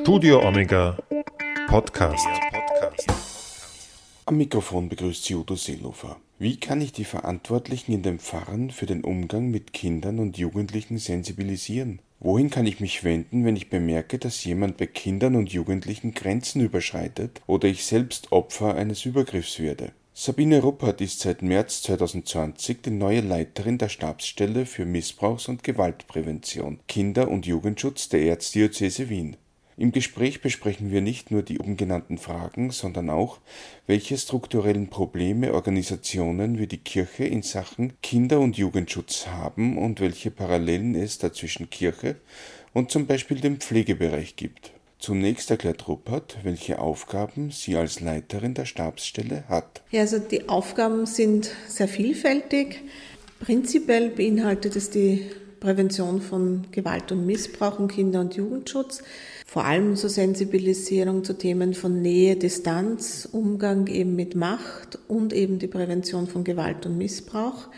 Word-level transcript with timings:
Studio 0.00 0.46
Omega 0.46 0.96
Podcast. 1.66 2.26
Am 4.26 4.36
Mikrofon 4.36 4.88
begrüßt 4.88 5.24
Sie 5.24 5.34
Udo 5.34 5.56
Seelofer. 5.56 6.16
Wie 6.38 6.58
kann 6.58 6.80
ich 6.80 6.92
die 6.92 7.04
Verantwortlichen 7.04 7.92
in 7.92 8.02
den 8.02 8.18
Pfarren 8.18 8.70
für 8.70 8.86
den 8.86 9.02
Umgang 9.02 9.50
mit 9.50 9.72
Kindern 9.72 10.20
und 10.20 10.38
Jugendlichen 10.38 10.98
sensibilisieren? 10.98 12.00
Wohin 12.20 12.48
kann 12.48 12.66
ich 12.66 12.80
mich 12.80 13.02
wenden, 13.02 13.44
wenn 13.44 13.56
ich 13.56 13.70
bemerke, 13.70 14.18
dass 14.18 14.44
jemand 14.44 14.76
bei 14.76 14.86
Kindern 14.86 15.34
und 15.34 15.52
Jugendlichen 15.52 16.14
Grenzen 16.14 16.60
überschreitet 16.62 17.42
oder 17.46 17.68
ich 17.68 17.84
selbst 17.84 18.32
Opfer 18.32 18.76
eines 18.76 19.04
Übergriffs 19.04 19.58
werde? 19.58 19.92
Sabine 20.14 20.60
Ruppert 20.60 21.00
ist 21.00 21.20
seit 21.20 21.42
März 21.42 21.82
2020 21.82 22.82
die 22.82 22.90
neue 22.90 23.20
Leiterin 23.20 23.78
der 23.78 23.88
Stabsstelle 23.88 24.64
für 24.66 24.84
Missbrauchs- 24.84 25.48
und 25.48 25.62
Gewaltprävention, 25.62 26.80
Kinder- 26.88 27.28
und 27.28 27.46
Jugendschutz 27.46 28.08
der 28.08 28.22
Erzdiözese 28.22 29.08
Wien. 29.10 29.36
Im 29.78 29.92
Gespräch 29.92 30.40
besprechen 30.40 30.90
wir 30.90 31.00
nicht 31.00 31.30
nur 31.30 31.42
die 31.42 31.60
oben 31.60 31.76
genannten 31.76 32.18
Fragen, 32.18 32.72
sondern 32.72 33.10
auch, 33.10 33.38
welche 33.86 34.18
strukturellen 34.18 34.88
Probleme 34.88 35.54
Organisationen 35.54 36.58
wie 36.58 36.66
die 36.66 36.78
Kirche 36.78 37.24
in 37.24 37.42
Sachen 37.42 37.92
Kinder- 38.02 38.40
und 38.40 38.58
Jugendschutz 38.58 39.28
haben 39.28 39.78
und 39.78 40.00
welche 40.00 40.32
Parallelen 40.32 40.96
es 40.96 41.18
da 41.18 41.32
zwischen 41.32 41.70
Kirche 41.70 42.16
und 42.74 42.90
zum 42.90 43.06
Beispiel 43.06 43.40
dem 43.40 43.60
Pflegebereich 43.60 44.34
gibt. 44.34 44.72
Zunächst 44.98 45.48
erklärt 45.52 45.86
Ruppert, 45.86 46.38
welche 46.42 46.80
Aufgaben 46.80 47.52
sie 47.52 47.76
als 47.76 48.00
Leiterin 48.00 48.54
der 48.54 48.64
Stabsstelle 48.64 49.44
hat. 49.48 49.82
Ja, 49.92 50.00
also 50.00 50.18
die 50.18 50.48
Aufgaben 50.48 51.06
sind 51.06 51.50
sehr 51.68 51.86
vielfältig. 51.86 52.80
Prinzipiell 53.38 54.10
beinhaltet 54.10 54.74
es 54.74 54.90
die 54.90 55.30
Prävention 55.60 56.20
von 56.20 56.66
Gewalt 56.72 57.12
und 57.12 57.26
Missbrauch 57.26 57.78
und 57.78 57.88
Kinder- 57.88 58.20
und 58.20 58.34
Jugendschutz, 58.34 59.02
vor 59.48 59.64
allem 59.64 59.96
zur 59.96 60.10
Sensibilisierung 60.10 61.24
zu 61.24 61.32
Themen 61.32 61.72
von 61.72 62.02
Nähe, 62.02 62.36
Distanz, 62.36 63.26
Umgang 63.32 63.86
eben 63.86 64.14
mit 64.14 64.34
Macht 64.34 64.98
und 65.08 65.32
eben 65.32 65.58
die 65.58 65.68
Prävention 65.68 66.26
von 66.26 66.44
Gewalt 66.44 66.84
und 66.84 66.98
Missbrauch. 66.98 67.68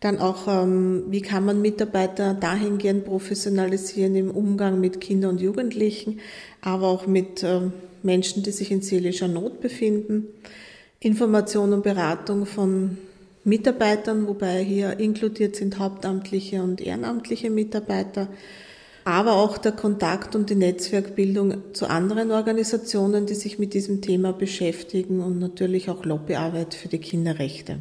Dann 0.00 0.18
auch, 0.18 0.48
ähm, 0.48 1.04
wie 1.10 1.20
kann 1.22 1.44
man 1.44 1.62
Mitarbeiter 1.62 2.34
dahingehend 2.34 3.04
professionalisieren 3.04 4.16
im 4.16 4.32
Umgang 4.32 4.80
mit 4.80 5.00
Kindern 5.00 5.30
und 5.36 5.40
Jugendlichen, 5.40 6.18
aber 6.60 6.88
auch 6.88 7.06
mit 7.06 7.44
äh, 7.44 7.60
Menschen, 8.02 8.42
die 8.42 8.50
sich 8.50 8.72
in 8.72 8.82
seelischer 8.82 9.28
Not 9.28 9.60
befinden. 9.60 10.26
Information 10.98 11.72
und 11.74 11.84
Beratung 11.84 12.44
von 12.44 12.98
Mitarbeitern, 13.44 14.26
wobei 14.26 14.64
hier 14.64 14.98
inkludiert 14.98 15.54
sind 15.54 15.78
hauptamtliche 15.78 16.60
und 16.60 16.80
ehrenamtliche 16.80 17.50
Mitarbeiter, 17.50 18.26
aber 19.04 19.32
auch 19.32 19.58
der 19.58 19.72
Kontakt 19.72 20.34
und 20.34 20.50
die 20.50 20.54
Netzwerkbildung 20.54 21.74
zu 21.74 21.86
anderen 21.86 22.30
Organisationen, 22.30 23.26
die 23.26 23.34
sich 23.34 23.58
mit 23.58 23.74
diesem 23.74 24.00
Thema 24.00 24.32
beschäftigen 24.32 25.20
und 25.20 25.38
natürlich 25.38 25.90
auch 25.90 26.04
Lobbyarbeit 26.04 26.74
für 26.74 26.88
die 26.88 26.98
Kinderrechte. 26.98 27.80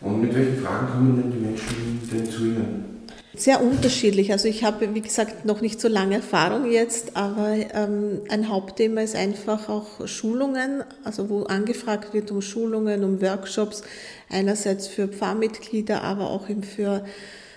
Und 0.00 0.20
mit 0.20 0.34
welchen 0.34 0.58
Fragen 0.58 0.88
kommen 0.88 1.22
denn 1.22 1.32
die 1.32 1.46
Menschen 1.46 2.08
denn 2.12 2.30
zu 2.30 2.44
Ihnen? 2.44 2.96
Sehr 3.36 3.62
unterschiedlich. 3.62 4.32
Also 4.32 4.48
ich 4.48 4.64
habe, 4.64 4.94
wie 4.94 5.02
gesagt, 5.02 5.44
noch 5.44 5.60
nicht 5.60 5.78
so 5.78 5.88
lange 5.88 6.16
Erfahrung 6.16 6.70
jetzt, 6.70 7.16
aber 7.18 7.54
ähm, 7.74 8.22
ein 8.30 8.48
Hauptthema 8.48 9.02
ist 9.02 9.14
einfach 9.14 9.68
auch 9.68 10.08
Schulungen, 10.08 10.82
also 11.04 11.28
wo 11.28 11.42
angefragt 11.42 12.14
wird 12.14 12.30
um 12.30 12.40
Schulungen, 12.40 13.04
um 13.04 13.20
Workshops, 13.20 13.82
einerseits 14.30 14.86
für 14.88 15.08
Pfarrmitglieder, 15.08 16.02
aber 16.02 16.30
auch 16.30 16.48
eben 16.48 16.62
für 16.62 17.04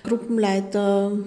Gruppenleiter 0.04 1.18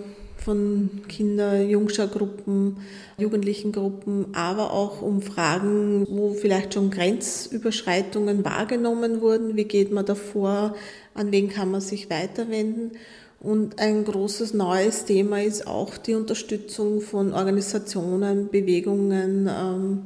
von 0.44 1.02
Kinder-, 1.08 1.62
Jungschergruppen, 1.62 2.78
Jugendlichengruppen, 3.18 4.34
aber 4.34 4.72
auch 4.72 5.02
um 5.02 5.22
Fragen, 5.22 6.06
wo 6.10 6.34
vielleicht 6.34 6.74
schon 6.74 6.90
Grenzüberschreitungen 6.90 8.44
wahrgenommen 8.44 9.20
wurden. 9.20 9.56
Wie 9.56 9.64
geht 9.64 9.92
man 9.92 10.06
davor? 10.06 10.74
An 11.14 11.32
wen 11.32 11.48
kann 11.48 11.70
man 11.70 11.80
sich 11.80 12.10
weiterwenden? 12.10 12.92
Und 13.40 13.80
ein 13.80 14.04
großes 14.04 14.54
neues 14.54 15.04
Thema 15.04 15.42
ist 15.42 15.66
auch 15.66 15.98
die 15.98 16.14
Unterstützung 16.14 17.00
von 17.00 17.32
Organisationen, 17.32 18.48
Bewegungen, 18.50 19.48
ähm, 19.48 20.02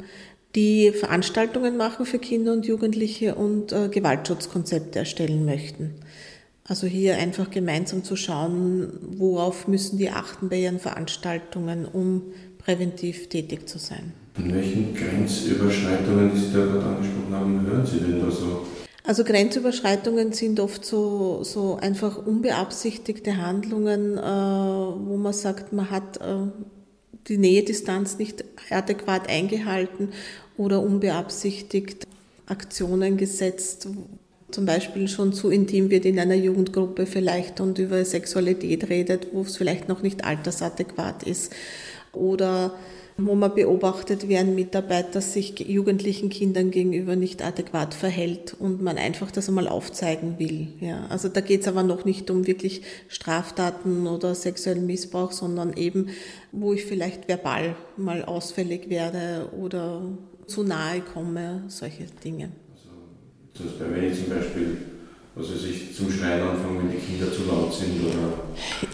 die 0.54 0.90
Veranstaltungen 0.90 1.76
machen 1.76 2.06
für 2.06 2.18
Kinder 2.18 2.54
und 2.54 2.66
Jugendliche 2.66 3.34
und 3.34 3.72
äh, 3.72 3.88
Gewaltschutzkonzepte 3.90 5.00
erstellen 5.00 5.44
möchten. 5.44 6.00
Also 6.68 6.88
hier 6.88 7.16
einfach 7.16 7.50
gemeinsam 7.50 8.02
zu 8.02 8.16
schauen, 8.16 8.92
worauf 9.18 9.68
müssen 9.68 9.98
die 9.98 10.10
achten 10.10 10.48
bei 10.48 10.58
ihren 10.58 10.80
Veranstaltungen, 10.80 11.86
um 11.86 12.22
präventiv 12.58 13.28
tätig 13.28 13.68
zu 13.68 13.78
sein. 13.78 14.12
In 14.36 14.52
welchen 14.52 14.94
Grenzüberschreitungen, 14.94 16.32
die 16.34 16.40
Sie 16.40 16.52
da 16.52 16.64
gerade 16.64 16.84
angesprochen 16.84 17.32
haben, 17.34 17.66
hören 17.66 17.86
Sie 17.86 18.00
denn 18.00 18.20
da 18.20 18.30
so? 18.30 18.66
Also 19.04 19.22
Grenzüberschreitungen 19.22 20.32
sind 20.32 20.58
oft 20.58 20.84
so, 20.84 21.44
so 21.44 21.76
einfach 21.76 22.26
unbeabsichtigte 22.26 23.36
Handlungen, 23.36 24.18
äh, 24.18 24.20
wo 24.20 25.16
man 25.16 25.32
sagt, 25.32 25.72
man 25.72 25.90
hat 25.90 26.16
äh, 26.16 26.48
die 27.28 27.38
Nähedistanz 27.38 28.18
nicht 28.18 28.44
adäquat 28.70 29.28
eingehalten 29.28 30.08
oder 30.56 30.82
unbeabsichtigt 30.82 32.08
Aktionen 32.46 33.16
gesetzt, 33.16 33.88
zum 34.50 34.64
Beispiel 34.66 35.08
schon 35.08 35.32
zu 35.32 35.50
intim 35.50 35.90
wird 35.90 36.04
in 36.04 36.18
einer 36.18 36.34
Jugendgruppe 36.34 37.06
vielleicht 37.06 37.60
und 37.60 37.78
über 37.78 38.04
Sexualität 38.04 38.88
redet, 38.88 39.28
wo 39.32 39.42
es 39.42 39.56
vielleicht 39.56 39.88
noch 39.88 40.02
nicht 40.02 40.24
altersadäquat 40.24 41.24
ist. 41.24 41.52
Oder 42.12 42.74
wo 43.18 43.34
man 43.34 43.54
beobachtet, 43.54 44.28
wie 44.28 44.36
ein 44.36 44.54
Mitarbeiter 44.54 45.22
sich 45.22 45.58
jugendlichen 45.58 46.28
Kindern 46.28 46.70
gegenüber 46.70 47.16
nicht 47.16 47.42
adäquat 47.42 47.94
verhält 47.94 48.54
und 48.58 48.82
man 48.82 48.98
einfach 48.98 49.30
das 49.30 49.48
einmal 49.48 49.68
aufzeigen 49.68 50.38
will. 50.38 50.68
Ja, 50.80 51.06
also 51.08 51.28
da 51.28 51.40
geht 51.40 51.62
es 51.62 51.68
aber 51.68 51.82
noch 51.82 52.04
nicht 52.04 52.30
um 52.30 52.46
wirklich 52.46 52.82
Straftaten 53.08 54.06
oder 54.06 54.34
sexuellen 54.34 54.84
Missbrauch, 54.84 55.32
sondern 55.32 55.72
eben, 55.74 56.10
wo 56.52 56.74
ich 56.74 56.84
vielleicht 56.84 57.26
verbal 57.26 57.74
mal 57.96 58.22
ausfällig 58.22 58.90
werde 58.90 59.48
oder 59.58 60.02
zu 60.46 60.62
nahe 60.62 61.00
komme, 61.00 61.64
solche 61.68 62.04
Dinge. 62.22 62.50
Das 63.58 63.66
heißt, 63.66 63.80
wenn 63.80 64.10
ich 64.10 64.18
zum 64.18 64.34
Beispiel 64.34 64.76
also 65.36 65.54
sich 65.54 65.94
zum 65.94 66.10
Schreien 66.10 66.40
anfangen, 66.40 66.78
wenn 66.78 66.90
die 66.90 66.96
Kinder 66.96 67.30
zu 67.30 67.44
laut 67.44 67.72
sind 67.74 68.02
oder 68.06 68.38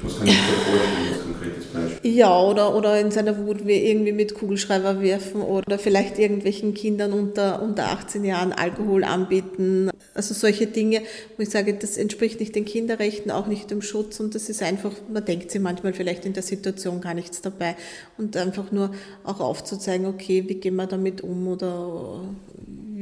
was 0.03 0.19
kann 0.19 0.27
ich 0.27 0.35
mir 0.35 0.43
vorstellen 0.43 1.13
als 1.13 1.23
konkretes 1.23 1.65
Beispiel? 1.67 2.11
Ja, 2.11 2.43
oder, 2.43 2.75
oder 2.75 3.01
in 3.01 3.13
seiner 3.13 3.39
Wut 3.47 3.59
irgendwie 3.65 4.11
mit 4.11 4.35
Kugelschreiber 4.35 5.01
werfen 5.01 5.41
oder 5.41 5.79
vielleicht 5.79 6.19
irgendwelchen 6.19 6.75
Kindern 6.75 7.13
unter, 7.13 7.63
unter 7.63 7.93
18 7.93 8.25
Jahren 8.25 8.53
Alkohol 8.53 9.05
anbieten. 9.05 9.91
Also 10.15 10.35
solche 10.35 10.67
Dinge, 10.67 11.03
wo 11.37 11.45
ich 11.45 11.51
sage, 11.51 11.75
das 11.75 11.97
entspricht 11.97 12.41
nicht 12.41 12.57
den 12.57 12.65
Kinderrechten, 12.65 13.31
auch 13.31 13.47
nicht 13.47 13.71
dem 13.71 13.81
Schutz 13.81 14.19
und 14.19 14.35
das 14.35 14.49
ist 14.49 14.65
einfach, 14.65 14.91
man 15.13 15.25
denkt 15.25 15.53
sich 15.53 15.61
manchmal 15.61 15.93
vielleicht 15.93 16.27
in 16.27 16.33
der 16.33 16.43
Situation 16.43 17.01
gar 17.01 17.15
nichts 17.15 17.41
dabei 17.41 17.77
und 18.19 18.37
einfach 18.37 18.73
nur 18.73 18.91
auch 19.23 19.39
aufzuzeigen, 19.39 20.07
okay, 20.07 20.43
wie 20.49 20.57
gehen 20.57 20.75
wir 20.75 20.89
damit 20.89 21.21
um 21.21 21.47
oder 21.47 22.25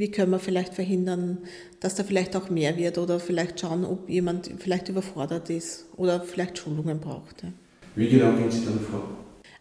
wie 0.00 0.10
können 0.10 0.32
wir 0.32 0.38
vielleicht 0.38 0.74
verhindern, 0.74 1.38
dass 1.78 1.94
da 1.94 2.02
vielleicht 2.02 2.34
auch 2.34 2.48
mehr 2.50 2.76
wird 2.76 2.96
oder 2.98 3.20
vielleicht 3.20 3.60
schauen, 3.60 3.84
ob 3.84 4.08
jemand 4.08 4.50
vielleicht 4.58 4.88
überfordert 4.88 5.50
ist 5.50 5.86
oder 5.96 6.22
vielleicht 6.22 6.58
Schulungen 6.58 7.00
braucht. 7.00 7.42
Ja. 7.42 7.52
Wie 7.94 8.08
genau 8.08 8.32
gehen 8.32 8.50
Sie 8.50 8.64
dann 8.64 8.80
vor? 8.80 9.04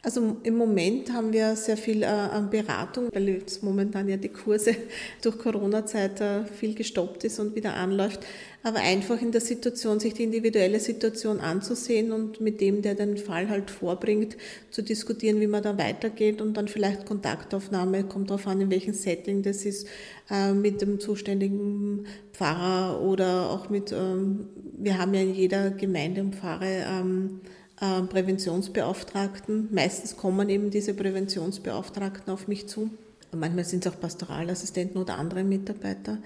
Also 0.01 0.37
im 0.43 0.55
Moment 0.55 1.11
haben 1.11 1.33
wir 1.33 1.57
sehr 1.57 1.75
viel 1.75 2.03
äh, 2.03 2.05
an 2.05 2.49
Beratung, 2.49 3.09
weil 3.11 3.27
jetzt 3.27 3.63
momentan 3.63 4.07
ja 4.07 4.15
die 4.15 4.29
Kurse 4.29 4.73
durch 5.21 5.37
Corona-Zeit 5.37 6.21
äh, 6.21 6.45
viel 6.45 6.73
gestoppt 6.73 7.25
ist 7.25 7.37
und 7.37 7.53
wieder 7.53 7.73
anläuft. 7.73 8.21
Aber 8.63 8.79
einfach 8.79 9.21
in 9.21 9.33
der 9.33 9.41
Situation, 9.41 9.99
sich 9.99 10.13
die 10.13 10.23
individuelle 10.23 10.79
Situation 10.79 11.41
anzusehen 11.41 12.13
und 12.13 12.39
mit 12.39 12.61
dem, 12.61 12.81
der 12.81 12.95
den 12.95 13.17
Fall 13.17 13.49
halt 13.49 13.71
vorbringt, 13.71 14.37
zu 14.71 14.83
diskutieren, 14.83 15.41
wie 15.41 15.47
man 15.47 15.63
da 15.63 15.77
weitergeht 15.77 16.41
und 16.41 16.55
dann 16.55 16.69
vielleicht 16.69 17.05
Kontaktaufnahme, 17.05 18.05
kommt 18.05 18.29
darauf 18.29 18.47
an, 18.47 18.61
in 18.61 18.71
welchem 18.71 18.93
Setting 18.93 19.43
das 19.43 19.65
ist, 19.65 19.85
äh, 20.31 20.53
mit 20.53 20.81
dem 20.81 21.01
zuständigen 21.01 22.05
Pfarrer 22.31 23.01
oder 23.01 23.49
auch 23.49 23.69
mit, 23.69 23.91
ähm, 23.91 24.47
wir 24.77 24.97
haben 24.97 25.13
ja 25.13 25.21
in 25.21 25.33
jeder 25.33 25.71
Gemeinde 25.71 26.21
und 26.21 26.35
Pfarre 26.35 26.85
ähm, 26.87 27.41
äh, 27.81 28.01
Präventionsbeauftragten. 28.01 29.69
Meistens 29.71 30.17
kommen 30.17 30.49
eben 30.49 30.69
diese 30.69 30.93
Präventionsbeauftragten 30.93 32.33
auf 32.33 32.47
mich 32.47 32.67
zu. 32.67 32.89
Manchmal 33.31 33.65
sind 33.65 33.85
es 33.85 33.91
auch 33.91 33.99
Pastoralassistenten 33.99 34.99
oder 35.01 35.17
andere 35.17 35.43
Mitarbeiter 35.43 36.17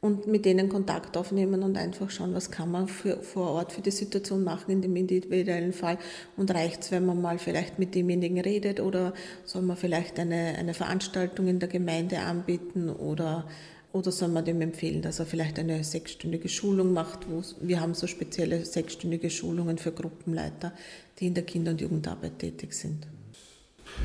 und 0.00 0.26
mit 0.26 0.44
denen 0.44 0.68
Kontakt 0.68 1.16
aufnehmen 1.16 1.62
und 1.62 1.76
einfach 1.76 2.10
schauen, 2.10 2.34
was 2.34 2.50
kann 2.50 2.70
man 2.70 2.86
für, 2.86 3.20
vor 3.22 3.50
Ort 3.50 3.72
für 3.72 3.80
die 3.80 3.90
Situation 3.90 4.44
machen 4.44 4.70
in 4.70 4.82
dem 4.82 4.94
individuellen 4.94 5.72
Fall 5.72 5.98
und 6.36 6.52
reicht 6.52 6.82
es, 6.82 6.90
wenn 6.92 7.04
man 7.04 7.20
mal 7.20 7.38
vielleicht 7.38 7.78
mit 7.78 7.94
demjenigen 7.94 8.40
redet 8.40 8.80
oder 8.80 9.12
soll 9.44 9.62
man 9.62 9.76
vielleicht 9.76 10.18
eine, 10.20 10.54
eine 10.56 10.74
Veranstaltung 10.74 11.48
in 11.48 11.58
der 11.58 11.68
Gemeinde 11.68 12.20
anbieten 12.20 12.90
oder 12.90 13.44
oder 13.92 14.12
soll 14.12 14.28
man 14.28 14.44
dem 14.44 14.60
empfehlen, 14.60 15.02
dass 15.02 15.18
er 15.18 15.26
vielleicht 15.26 15.58
eine 15.58 15.82
sechsstündige 15.82 16.48
Schulung 16.48 16.92
macht? 16.92 17.20
Wo, 17.28 17.42
wir 17.60 17.80
haben 17.80 17.94
so 17.94 18.06
spezielle 18.06 18.64
sechsstündige 18.64 19.30
Schulungen 19.30 19.78
für 19.78 19.92
Gruppenleiter, 19.92 20.72
die 21.18 21.26
in 21.28 21.34
der 21.34 21.44
Kinder- 21.44 21.70
und 21.70 21.80
Jugendarbeit 21.80 22.38
tätig 22.38 22.74
sind. 22.74 23.06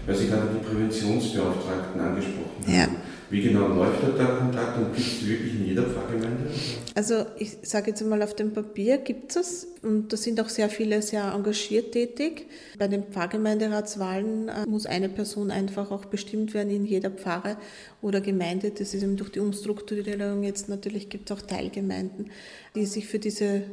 Weil 0.05 0.15
Sie 0.15 0.27
gerade 0.27 0.47
die 0.53 0.65
Präventionsbeauftragten 0.65 1.99
angesprochen 1.99 2.65
haben. 2.65 2.73
Ja. 2.73 2.87
Wie 3.29 3.41
genau 3.41 3.67
läuft 3.67 4.03
dort 4.03 4.19
der 4.19 4.27
Kontakt 4.27 4.77
und 4.77 4.95
gibt 4.95 5.07
es 5.07 5.27
wirklich 5.27 5.53
in 5.53 5.65
jeder 5.65 5.83
Pfarrgemeinde? 5.83 6.51
Also 6.95 7.25
ich 7.37 7.57
sage 7.63 7.91
jetzt 7.91 8.05
mal, 8.05 8.21
auf 8.21 8.35
dem 8.35 8.53
Papier 8.53 8.97
gibt 8.97 9.35
es 9.35 9.67
und 9.81 10.13
da 10.13 10.17
sind 10.17 10.39
auch 10.39 10.49
sehr 10.49 10.69
viele 10.69 11.01
sehr 11.01 11.31
engagiert 11.33 11.91
tätig. 11.93 12.47
Bei 12.77 12.87
den 12.87 13.03
Pfarrgemeinderatswahlen 13.03 14.49
äh, 14.49 14.65
muss 14.67 14.85
eine 14.85 15.09
Person 15.09 15.51
einfach 15.51 15.91
auch 15.91 16.05
bestimmt 16.05 16.53
werden 16.53 16.69
in 16.69 16.85
jeder 16.85 17.09
Pfarre 17.09 17.57
oder 18.01 18.21
Gemeinde. 18.21 18.71
Das 18.71 18.93
ist 18.93 19.03
eben 19.03 19.17
durch 19.17 19.31
die 19.31 19.39
Umstrukturierung 19.39 20.43
jetzt 20.43 20.69
natürlich 20.69 21.09
gibt 21.09 21.29
es 21.29 21.37
auch 21.37 21.41
Teilgemeinden, 21.41 22.31
die 22.75 22.85
sich 22.85 23.07
für 23.07 23.19
dieses 23.19 23.63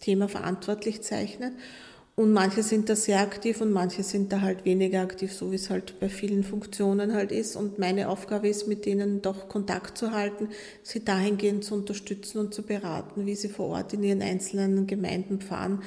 Thema 0.00 0.28
verantwortlich 0.28 1.02
zeichnen. 1.02 1.52
Und 2.20 2.34
manche 2.34 2.62
sind 2.62 2.90
da 2.90 2.96
sehr 2.96 3.20
aktiv 3.20 3.62
und 3.62 3.72
manche 3.72 4.02
sind 4.02 4.30
da 4.30 4.42
halt 4.42 4.66
weniger 4.66 5.00
aktiv, 5.00 5.32
so 5.32 5.52
wie 5.52 5.54
es 5.54 5.70
halt 5.70 5.98
bei 6.00 6.10
vielen 6.10 6.44
Funktionen 6.44 7.14
halt 7.14 7.32
ist. 7.32 7.56
Und 7.56 7.78
meine 7.78 8.10
Aufgabe 8.10 8.46
ist, 8.46 8.68
mit 8.68 8.84
denen 8.84 9.22
doch 9.22 9.48
Kontakt 9.48 9.96
zu 9.96 10.10
halten, 10.10 10.50
sie 10.82 11.02
dahingehend 11.02 11.64
zu 11.64 11.74
unterstützen 11.74 12.36
und 12.36 12.52
zu 12.52 12.62
beraten, 12.62 13.24
wie 13.24 13.34
sie 13.34 13.48
vor 13.48 13.68
Ort 13.68 13.94
in 13.94 14.02
ihren 14.02 14.20
einzelnen 14.20 14.86
Gemeinden 14.86 15.40
fahren, 15.40 15.82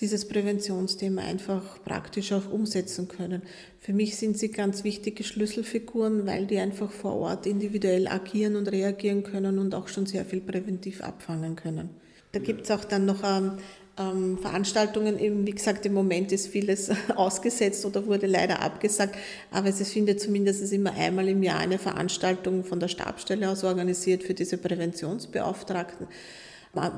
dieses 0.00 0.26
Präventionsthema 0.26 1.20
einfach 1.20 1.84
praktisch 1.84 2.32
auch 2.32 2.50
umsetzen 2.50 3.06
können. 3.06 3.42
Für 3.78 3.92
mich 3.92 4.16
sind 4.16 4.38
sie 4.38 4.48
ganz 4.48 4.84
wichtige 4.84 5.22
Schlüsselfiguren, 5.22 6.26
weil 6.26 6.46
die 6.46 6.60
einfach 6.60 6.90
vor 6.90 7.12
Ort 7.16 7.46
individuell 7.46 8.08
agieren 8.08 8.56
und 8.56 8.72
reagieren 8.72 9.22
können 9.22 9.58
und 9.58 9.74
auch 9.74 9.88
schon 9.88 10.06
sehr 10.06 10.24
viel 10.24 10.40
präventiv 10.40 11.02
abfangen 11.02 11.56
können. 11.56 11.90
Da 12.32 12.40
gibt 12.40 12.62
es 12.62 12.70
auch 12.70 12.84
dann 12.84 13.04
noch 13.04 13.22
ähm, 13.22 13.58
ähm, 13.98 14.38
Veranstaltungen, 14.38 15.18
eben, 15.18 15.46
wie 15.46 15.52
gesagt, 15.52 15.86
im 15.86 15.94
Moment 15.94 16.32
ist 16.32 16.48
vieles 16.48 16.90
ausgesetzt 17.16 17.84
oder 17.86 18.06
wurde 18.06 18.26
leider 18.26 18.60
abgesagt, 18.60 19.16
aber 19.50 19.68
es 19.68 19.88
findet 19.90 20.20
zumindest 20.20 20.72
immer 20.72 20.92
einmal 20.92 21.28
im 21.28 21.42
Jahr 21.42 21.60
eine 21.60 21.78
Veranstaltung 21.78 22.64
von 22.64 22.80
der 22.80 22.88
Stabstelle 22.88 23.48
aus 23.48 23.62
organisiert 23.64 24.22
für 24.22 24.34
diese 24.34 24.58
Präventionsbeauftragten. 24.58 26.08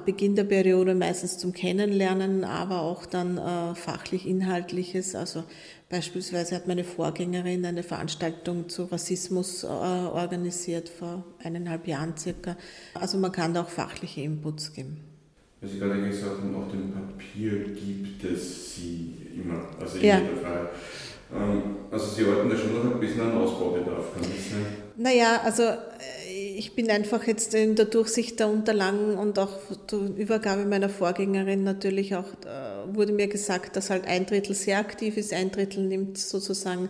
Beginn 0.07 0.35
der 0.35 0.45
Periode 0.45 0.95
meistens 0.95 1.37
zum 1.37 1.53
Kennenlernen, 1.53 2.45
aber 2.45 2.81
auch 2.81 3.05
dann 3.05 3.37
äh, 3.37 3.75
fachlich-inhaltliches. 3.75 5.15
Also 5.15 5.45
beispielsweise 5.91 6.55
hat 6.55 6.67
meine 6.67 6.83
Vorgängerin 6.83 7.63
eine 7.67 7.83
Veranstaltung 7.83 8.71
zu 8.71 8.85
Rassismus 8.85 9.65
äh, 9.65 9.67
organisiert 9.67 10.89
vor 10.89 11.25
eineinhalb 11.43 11.87
Jahren 11.87 12.17
circa. 12.17 12.57
Also 12.95 13.19
man 13.19 13.33
kann 13.33 13.53
da 13.53 13.65
auch 13.65 13.69
fachliche 13.69 14.23
Inputs 14.23 14.73
geben. 14.73 15.16
Weil 15.67 15.73
Sie 15.73 15.79
gerade 15.81 16.01
gesagt 16.01 16.39
haben, 16.41 16.55
auf 16.55 16.71
dem 16.71 16.93
Papier 16.93 17.75
gibt 17.75 18.23
es 18.25 18.77
sie 18.77 19.15
immer, 19.35 19.67
also 19.81 19.99
in 19.99 20.05
Ja. 20.05 20.19
jeder 20.21 20.41
Fall. 20.41 20.69
Ähm, 21.35 21.63
also 21.91 22.07
Sie 22.15 22.25
orten 22.25 22.49
da 22.51 22.57
schon 22.57 22.73
noch 22.73 22.95
ein 22.95 23.01
bisschen 23.01 23.21
an 23.23 23.37
Ausbaubedarf, 23.37 24.13
kann 24.15 24.23
das 24.23 24.51
sein? 24.51 24.67
Naja, 24.97 25.41
also 25.43 25.63
äh, 25.65 26.57
ich 26.57 26.77
bin 26.77 26.89
einfach 26.89 27.27
jetzt 27.27 27.53
in 27.55 27.75
der 27.75 27.87
Durchsicht 27.87 28.39
der 28.39 28.49
Unterlagen 28.49 29.17
und 29.19 29.39
auch 29.41 29.59
zur 29.89 30.03
Übergabe 30.17 30.65
meiner 30.67 30.89
Vorgängerin 30.89 31.65
natürlich 31.65 32.15
auch, 32.15 32.29
äh, 32.45 32.95
wurde 32.95 33.13
mir 33.13 33.27
gesagt, 33.27 33.75
dass 33.75 33.91
halt 33.91 34.07
ein 34.07 34.25
Drittel 34.25 34.55
sehr 34.55 34.79
aktiv 34.79 35.17
ist, 35.17 35.33
ein 35.33 35.51
Drittel 35.51 35.83
nimmt 35.85 36.17
sozusagen 36.17 36.89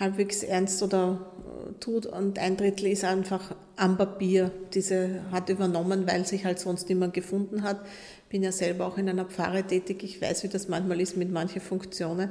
halbwegs 0.00 0.42
ernst 0.42 0.82
oder 0.82 1.20
äh, 1.46 1.72
tut 1.80 2.06
und 2.06 2.38
ein 2.40 2.56
Drittel 2.56 2.88
ist 2.88 3.04
einfach 3.04 3.54
am 3.76 3.96
Papier. 3.96 4.50
Diese 4.74 5.22
hat 5.30 5.48
übernommen, 5.48 6.06
weil 6.06 6.26
sich 6.26 6.44
halt 6.44 6.58
sonst 6.58 6.88
niemand 6.88 7.14
gefunden 7.14 7.62
hat. 7.62 7.80
Bin 8.28 8.42
ja 8.42 8.52
selber 8.52 8.86
auch 8.86 8.98
in 8.98 9.08
einer 9.08 9.24
Pfarre 9.24 9.64
tätig. 9.64 10.02
Ich 10.02 10.20
weiß, 10.20 10.42
wie 10.42 10.48
das 10.48 10.68
manchmal 10.68 11.00
ist 11.00 11.16
mit 11.16 11.30
manchen 11.30 11.60
Funktionen. 11.60 12.30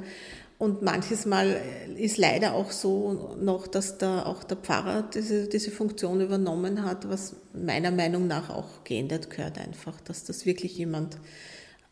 Und 0.58 0.80
manches 0.80 1.26
Mal 1.26 1.60
ist 1.96 2.16
leider 2.16 2.54
auch 2.54 2.70
so 2.70 3.36
noch, 3.38 3.66
dass 3.66 3.98
da 3.98 4.24
auch 4.24 4.42
der 4.42 4.56
Pfarrer 4.56 5.02
diese, 5.02 5.48
diese 5.48 5.70
Funktion 5.70 6.22
übernommen 6.22 6.82
hat, 6.82 7.08
was 7.10 7.36
meiner 7.52 7.90
Meinung 7.90 8.26
nach 8.26 8.48
auch 8.48 8.82
geändert 8.84 9.28
gehört 9.28 9.58
einfach, 9.58 10.00
dass 10.00 10.24
das 10.24 10.46
wirklich 10.46 10.78
jemand 10.78 11.18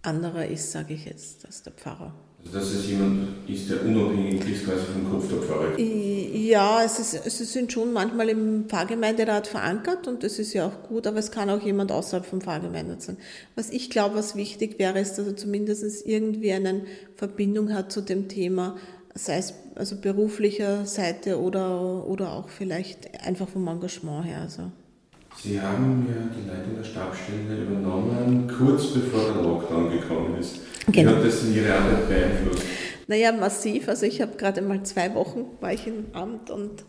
anderer 0.01 0.47
ist, 0.47 0.73
sage 0.73 0.95
ich 0.95 1.05
jetzt, 1.05 1.45
als 1.45 1.63
der 1.63 1.75
Pfarrer. 1.75 2.15
Also 2.47 2.59
dass 2.59 2.71
es 2.71 2.89
jemand 2.89 3.49
ist, 3.49 3.71
der 3.71 3.85
unabhängig 3.85 4.47
ist 4.49 4.65
quasi 4.65 4.85
vom 4.93 5.11
Kopf 5.11 5.29
der 5.29 5.39
Pfarre. 5.39 5.81
Ja, 5.81 6.85
es, 6.85 6.99
ist, 6.99 7.27
es 7.27 7.53
sind 7.53 7.73
schon 7.73 7.93
manchmal 7.93 8.29
im 8.29 8.67
Pfarrgemeinderat 8.69 9.47
verankert 9.47 10.07
und 10.07 10.23
das 10.23 10.39
ist 10.39 10.53
ja 10.53 10.67
auch 10.67 10.89
gut, 10.89 11.07
aber 11.07 11.19
es 11.19 11.31
kann 11.31 11.49
auch 11.51 11.63
jemand 11.63 11.91
außerhalb 11.91 12.27
vom 12.27 12.41
Pfarrgemeinderat 12.41 13.03
sein. 13.03 13.17
Was 13.55 13.71
ich 13.71 13.91
glaube, 13.91 14.17
was 14.17 14.37
wichtig 14.37 14.79
wäre, 14.79 15.01
ist, 15.01 15.15
dass 15.15 15.27
er 15.27 15.37
zumindest 15.37 16.07
irgendwie 16.07 16.53
eine 16.53 16.83
Verbindung 17.17 17.73
hat 17.73 17.91
zu 17.91 18.03
dem 18.03 18.29
Thema, 18.29 18.77
sei 19.15 19.39
es 19.39 19.55
also 19.75 19.97
beruflicher 19.97 20.87
Seite 20.87 21.41
oder, 21.41 22.07
oder 22.07 22.33
auch 22.33 22.49
vielleicht 22.49 23.25
einfach 23.25 23.49
vom 23.49 23.67
Engagement 23.67 24.27
her. 24.27 24.43
Also. 24.43 24.71
Sie 25.43 25.61
haben 25.61 26.07
ja 26.09 26.15
die 26.35 26.49
Leitung 26.49 26.77
der 26.77 26.85
Stabsstelle 26.85 27.63
übernommen, 27.63 28.51
kurz 28.59 28.87
bevor 28.89 29.33
der 29.33 29.43
Lockdown 29.43 29.91
gekommen 29.91 30.39
ist. 30.39 30.61
Genau. 30.91 31.13
Wie 31.13 31.17
hat 31.17 31.25
das 31.25 31.45
in 31.45 31.55
Ihre 31.55 31.75
Arbeit 31.75 32.09
beeinflusst? 32.09 32.63
Naja, 33.07 33.33
massiv. 33.33 33.89
Also 33.89 34.07
ich 34.07 34.23
habe 34.23 34.37
gerade 34.37 34.63
mal 34.63 34.83
zwei 34.85 35.15
Wochen 35.15 35.45
war 35.61 35.73
ich 35.73 35.87
im 35.87 36.07
Amt 36.13 36.51
und 36.51 36.85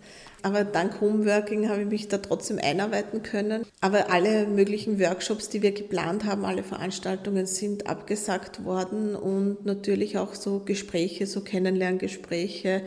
aber 0.46 0.64
dank 0.64 1.02
Homeworking 1.02 1.70
habe 1.70 1.82
ich 1.82 1.88
mich 1.88 2.08
da 2.08 2.20
trotzdem 2.20 2.60
einarbeiten 2.62 3.24
können. 3.24 3.66
Aber 3.82 4.12
alle 4.12 4.46
möglichen 4.46 5.00
Workshops, 5.00 5.50
die 5.50 5.64
wir 5.64 5.72
geplant 5.72 6.24
haben, 6.24 6.46
alle 6.46 6.62
Veranstaltungen 6.62 7.48
sind 7.48 7.88
abgesagt 7.88 8.64
worden 8.64 9.16
und 9.16 9.66
natürlich 9.66 10.20
auch 10.20 10.36
so 10.36 10.60
Gespräche, 10.60 11.26
so 11.26 11.42
Kennenlerngespräche 11.42 12.84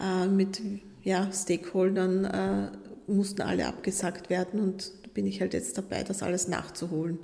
äh, 0.00 0.26
mit 0.26 0.62
ja, 1.02 1.28
Stakeholdern 1.30 2.24
äh, 2.24 3.12
mussten 3.12 3.42
alle 3.42 3.66
abgesagt 3.66 4.30
werden 4.30 4.60
und 4.60 4.92
bin 5.14 5.26
ich 5.26 5.40
halt 5.40 5.54
jetzt 5.54 5.76
dabei, 5.78 6.02
das 6.02 6.22
alles 6.22 6.48
nachzuholen 6.48 7.18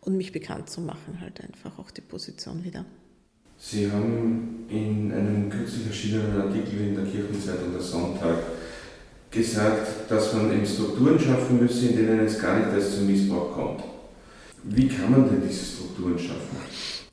und 0.00 0.16
mich 0.16 0.32
bekannt 0.32 0.70
zu 0.70 0.80
machen, 0.80 1.20
halt 1.20 1.40
einfach 1.40 1.78
auch 1.78 1.90
die 1.90 2.00
Position 2.00 2.64
wieder. 2.64 2.84
Sie 3.58 3.90
haben 3.90 4.66
in 4.68 5.12
einem 5.12 5.50
kürzlich 5.50 5.86
erschienenen 5.86 6.40
Artikel 6.40 6.80
in 6.80 6.94
der 6.94 7.04
Kirchenzeitung 7.04 7.72
Der 7.72 7.80
Sonntag 7.80 8.38
gesagt, 9.30 10.10
dass 10.10 10.32
man 10.34 10.52
eben 10.52 10.66
Strukturen 10.66 11.18
schaffen 11.18 11.58
müsse, 11.60 11.88
in 11.88 11.96
denen 11.96 12.20
es 12.20 12.38
gar 12.38 12.58
nicht 12.58 12.72
erst 12.74 12.96
zum 12.96 13.06
Missbrauch 13.06 13.52
kommt. 13.52 13.82
Wie 14.62 14.88
kann 14.88 15.10
man 15.10 15.28
denn 15.28 15.42
diese 15.46 15.64
Strukturen 15.64 16.18
schaffen? 16.18 16.56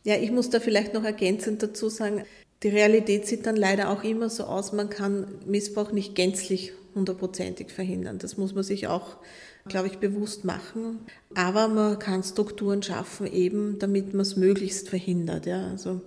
Ja, 0.03 0.15
ich 0.15 0.31
muss 0.31 0.49
da 0.49 0.59
vielleicht 0.59 0.93
noch 0.93 1.03
ergänzend 1.03 1.63
dazu 1.63 1.87
sagen, 1.89 2.23
die 2.63 2.69
Realität 2.69 3.27
sieht 3.27 3.45
dann 3.45 3.55
leider 3.55 3.89
auch 3.89 4.03
immer 4.03 4.29
so 4.29 4.43
aus, 4.45 4.73
man 4.73 4.89
kann 4.89 5.27
Missbrauch 5.45 5.91
nicht 5.91 6.15
gänzlich 6.15 6.73
hundertprozentig 6.95 7.71
verhindern. 7.71 8.19
Das 8.19 8.37
muss 8.37 8.53
man 8.53 8.63
sich 8.63 8.87
auch, 8.87 9.17
glaube 9.67 9.87
ich, 9.87 9.99
bewusst 9.99 10.45
machen. 10.45 10.99
Aber 11.35 11.67
man 11.67 11.99
kann 11.99 12.23
Strukturen 12.23 12.83
schaffen, 12.83 13.27
eben 13.27 13.79
damit 13.79 14.13
man 14.13 14.21
es 14.21 14.35
möglichst 14.35 14.89
verhindert. 14.89 15.45
Ja, 15.45 15.67
also 15.67 16.01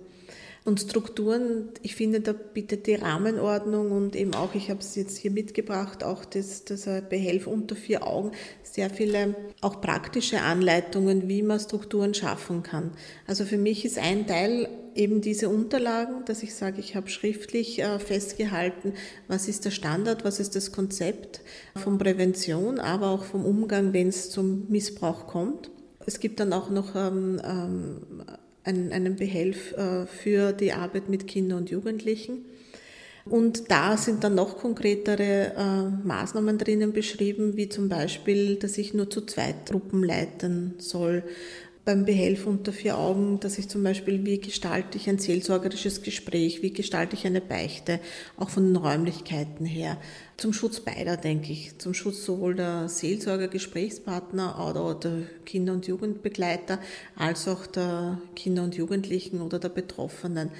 und 0.67 0.81
Strukturen, 0.81 1.69
ich 1.81 1.95
finde, 1.95 2.19
da 2.19 2.33
bietet 2.33 2.87
die 2.87 2.95
Rahmenordnung 2.95 3.93
und 3.93 4.17
eben 4.17 4.35
auch, 4.35 4.53
ich 4.53 4.69
habe 4.69 4.81
es 4.81 4.95
jetzt 4.95 5.15
hier 5.15 5.31
mitgebracht, 5.31 6.03
auch 6.03 6.25
das, 6.25 6.65
das 6.65 6.89
Behelf 7.07 7.47
unter 7.47 7.77
vier 7.77 8.05
Augen, 8.05 8.31
sehr 8.63 8.89
viele 8.89 9.33
auch 9.61 9.79
praktische 9.79 10.41
Anleitungen, 10.41 11.29
wie 11.29 11.41
man 11.41 11.61
Strukturen 11.61 12.13
schaffen 12.13 12.63
kann. 12.63 12.91
Also 13.27 13.45
für 13.45 13.57
mich 13.57 13.85
ist 13.85 13.97
ein 13.97 14.27
Teil 14.27 14.67
eben 14.93 15.21
diese 15.21 15.47
Unterlagen, 15.47 16.25
dass 16.25 16.43
ich 16.43 16.53
sage, 16.53 16.81
ich 16.81 16.97
habe 16.97 17.07
schriftlich 17.07 17.79
äh, 17.79 17.97
festgehalten, 17.99 18.91
was 19.29 19.47
ist 19.47 19.63
der 19.63 19.71
Standard, 19.71 20.25
was 20.25 20.41
ist 20.41 20.57
das 20.57 20.73
Konzept 20.73 21.39
von 21.75 21.97
Prävention, 21.97 22.79
aber 22.79 23.11
auch 23.11 23.23
vom 23.23 23.45
Umgang, 23.45 23.93
wenn 23.93 24.09
es 24.09 24.31
zum 24.31 24.65
Missbrauch 24.67 25.27
kommt. 25.27 25.71
Es 26.05 26.19
gibt 26.19 26.41
dann 26.41 26.51
auch 26.51 26.69
noch 26.69 26.93
ähm, 26.93 27.41
ähm, 27.45 28.01
einen, 28.67 28.91
einen 28.91 29.15
Behelf 29.15 29.73
äh, 29.73 30.05
für 30.05 30.53
die 30.53 30.73
Arbeit 30.73 31.09
mit 31.09 31.27
Kindern 31.27 31.59
und 31.59 31.69
Jugendlichen. 31.69 32.45
Und 33.29 33.71
da 33.71 33.97
sind 33.97 34.23
dann 34.23 34.35
noch 34.35 34.57
konkretere 34.57 35.53
äh, 35.57 36.07
Maßnahmen 36.07 36.57
drinnen 36.57 36.93
beschrieben, 36.93 37.57
wie 37.57 37.69
zum 37.69 37.89
Beispiel, 37.89 38.55
dass 38.55 38.77
ich 38.77 38.93
nur 38.93 39.09
zu 39.09 39.21
zweit 39.25 39.69
Gruppen 39.69 40.03
leiten 40.03 40.75
soll. 40.77 41.23
Beim 41.83 42.05
Behelf 42.05 42.45
unter 42.47 42.73
vier 42.73 42.97
Augen, 42.97 43.39
dass 43.39 43.57
ich 43.57 43.69
zum 43.69 43.83
Beispiel, 43.83 44.25
wie 44.25 44.39
gestalte 44.39 44.97
ich 44.97 45.09
ein 45.09 45.19
seelsorgerisches 45.19 46.01
Gespräch, 46.01 46.61
wie 46.61 46.73
gestalte 46.73 47.15
ich 47.15 47.25
eine 47.25 47.41
Beichte, 47.41 47.99
auch 48.35 48.49
von 48.49 48.65
den 48.65 48.75
Räumlichkeiten 48.75 49.65
her. 49.65 49.97
Zum 50.37 50.53
Schutz 50.53 50.79
beider, 50.79 51.17
denke 51.17 51.51
ich. 51.51 51.79
Zum 51.79 51.95
Schutz 51.95 52.23
sowohl 52.23 52.53
der 52.53 52.89
Seelsorger, 52.89 53.47
Gesprächspartner 53.47 54.63
oder 54.69 54.93
der 54.93 55.23
Kinder- 55.45 55.73
und 55.73 55.87
Jugendbegleiter 55.87 56.79
als 57.15 57.47
auch 57.47 57.65
der 57.65 58.21
Kinder 58.35 58.63
und 58.63 58.75
Jugendlichen 58.75 59.41
oder 59.41 59.57
der 59.57 59.69
Betroffenen. 59.69 60.51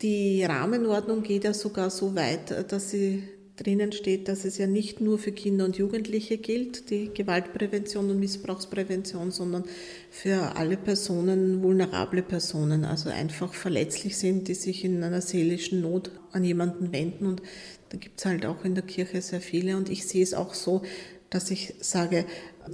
Die 0.00 0.42
Rahmenordnung 0.42 1.22
geht 1.22 1.44
ja 1.44 1.52
sogar 1.52 1.90
so 1.90 2.14
weit, 2.14 2.72
dass 2.72 2.90
sie 2.90 3.22
drinnen 3.62 3.92
steht, 3.92 4.28
dass 4.28 4.44
es 4.44 4.56
ja 4.58 4.66
nicht 4.66 5.00
nur 5.00 5.18
für 5.18 5.32
Kinder 5.32 5.66
und 5.66 5.76
Jugendliche 5.76 6.38
gilt, 6.38 6.90
die 6.90 7.10
Gewaltprävention 7.12 8.10
und 8.10 8.18
Missbrauchsprävention, 8.18 9.30
sondern 9.30 9.64
für 10.10 10.56
alle 10.56 10.76
Personen, 10.76 11.62
vulnerable 11.62 12.22
Personen, 12.22 12.84
also 12.84 13.10
einfach 13.10 13.52
verletzlich 13.52 14.16
sind, 14.16 14.48
die 14.48 14.54
sich 14.54 14.84
in 14.84 15.04
einer 15.04 15.20
seelischen 15.20 15.82
Not 15.82 16.10
an 16.32 16.44
jemanden 16.44 16.92
wenden. 16.92 17.26
Und 17.26 17.42
Da 17.90 17.98
gibt 17.98 18.20
es 18.20 18.24
halt 18.24 18.46
auch 18.46 18.64
in 18.64 18.74
der 18.74 18.84
Kirche 18.84 19.20
sehr 19.20 19.40
viele. 19.40 19.76
Und 19.76 19.90
ich 19.90 20.06
sehe 20.06 20.22
es 20.22 20.32
auch 20.32 20.54
so, 20.54 20.82
dass 21.28 21.50
ich 21.50 21.74
sage, 21.80 22.24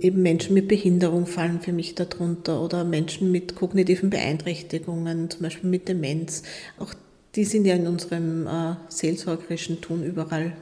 eben 0.01 0.23
Menschen 0.23 0.55
mit 0.55 0.69
Behinderung 0.69 1.27
fallen 1.27 1.61
für 1.61 1.73
mich 1.73 1.95
darunter 1.95 2.63
oder 2.63 2.85
Menschen 2.85 3.33
mit 3.33 3.55
kognitiven 3.55 4.11
Beeinträchtigungen, 4.11 5.31
zum 5.31 5.43
Beispiel 5.43 5.71
mit 5.71 5.89
Demenz. 5.89 6.43
Auch 6.79 6.95
die 7.37 7.45
sind 7.45 7.67
ja 7.67 7.75
in 7.75 7.87
unserem 7.87 8.47
äh, 8.47 8.75
seelsorgerischen 8.89 9.81
Tun 9.81 10.03
überall 10.03 10.57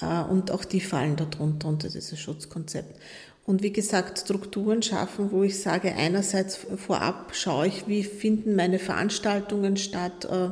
äh, 0.00 0.22
und 0.30 0.50
auch 0.50 0.64
die 0.64 0.80
fallen 0.80 1.16
darunter 1.16 1.68
unter 1.68 1.88
dieses 1.88 2.18
Schutzkonzept. 2.18 2.98
Und 3.46 3.62
wie 3.62 3.72
gesagt, 3.72 4.20
Strukturen 4.20 4.82
schaffen, 4.82 5.30
wo 5.30 5.42
ich 5.42 5.60
sage, 5.60 5.94
einerseits 5.94 6.58
vorab 6.76 7.34
schaue 7.34 7.66
ich, 7.66 7.86
wie 7.86 8.02
finden 8.02 8.56
meine 8.56 8.78
Veranstaltungen 8.78 9.76
statt, 9.76 10.24
äh, 10.24 10.50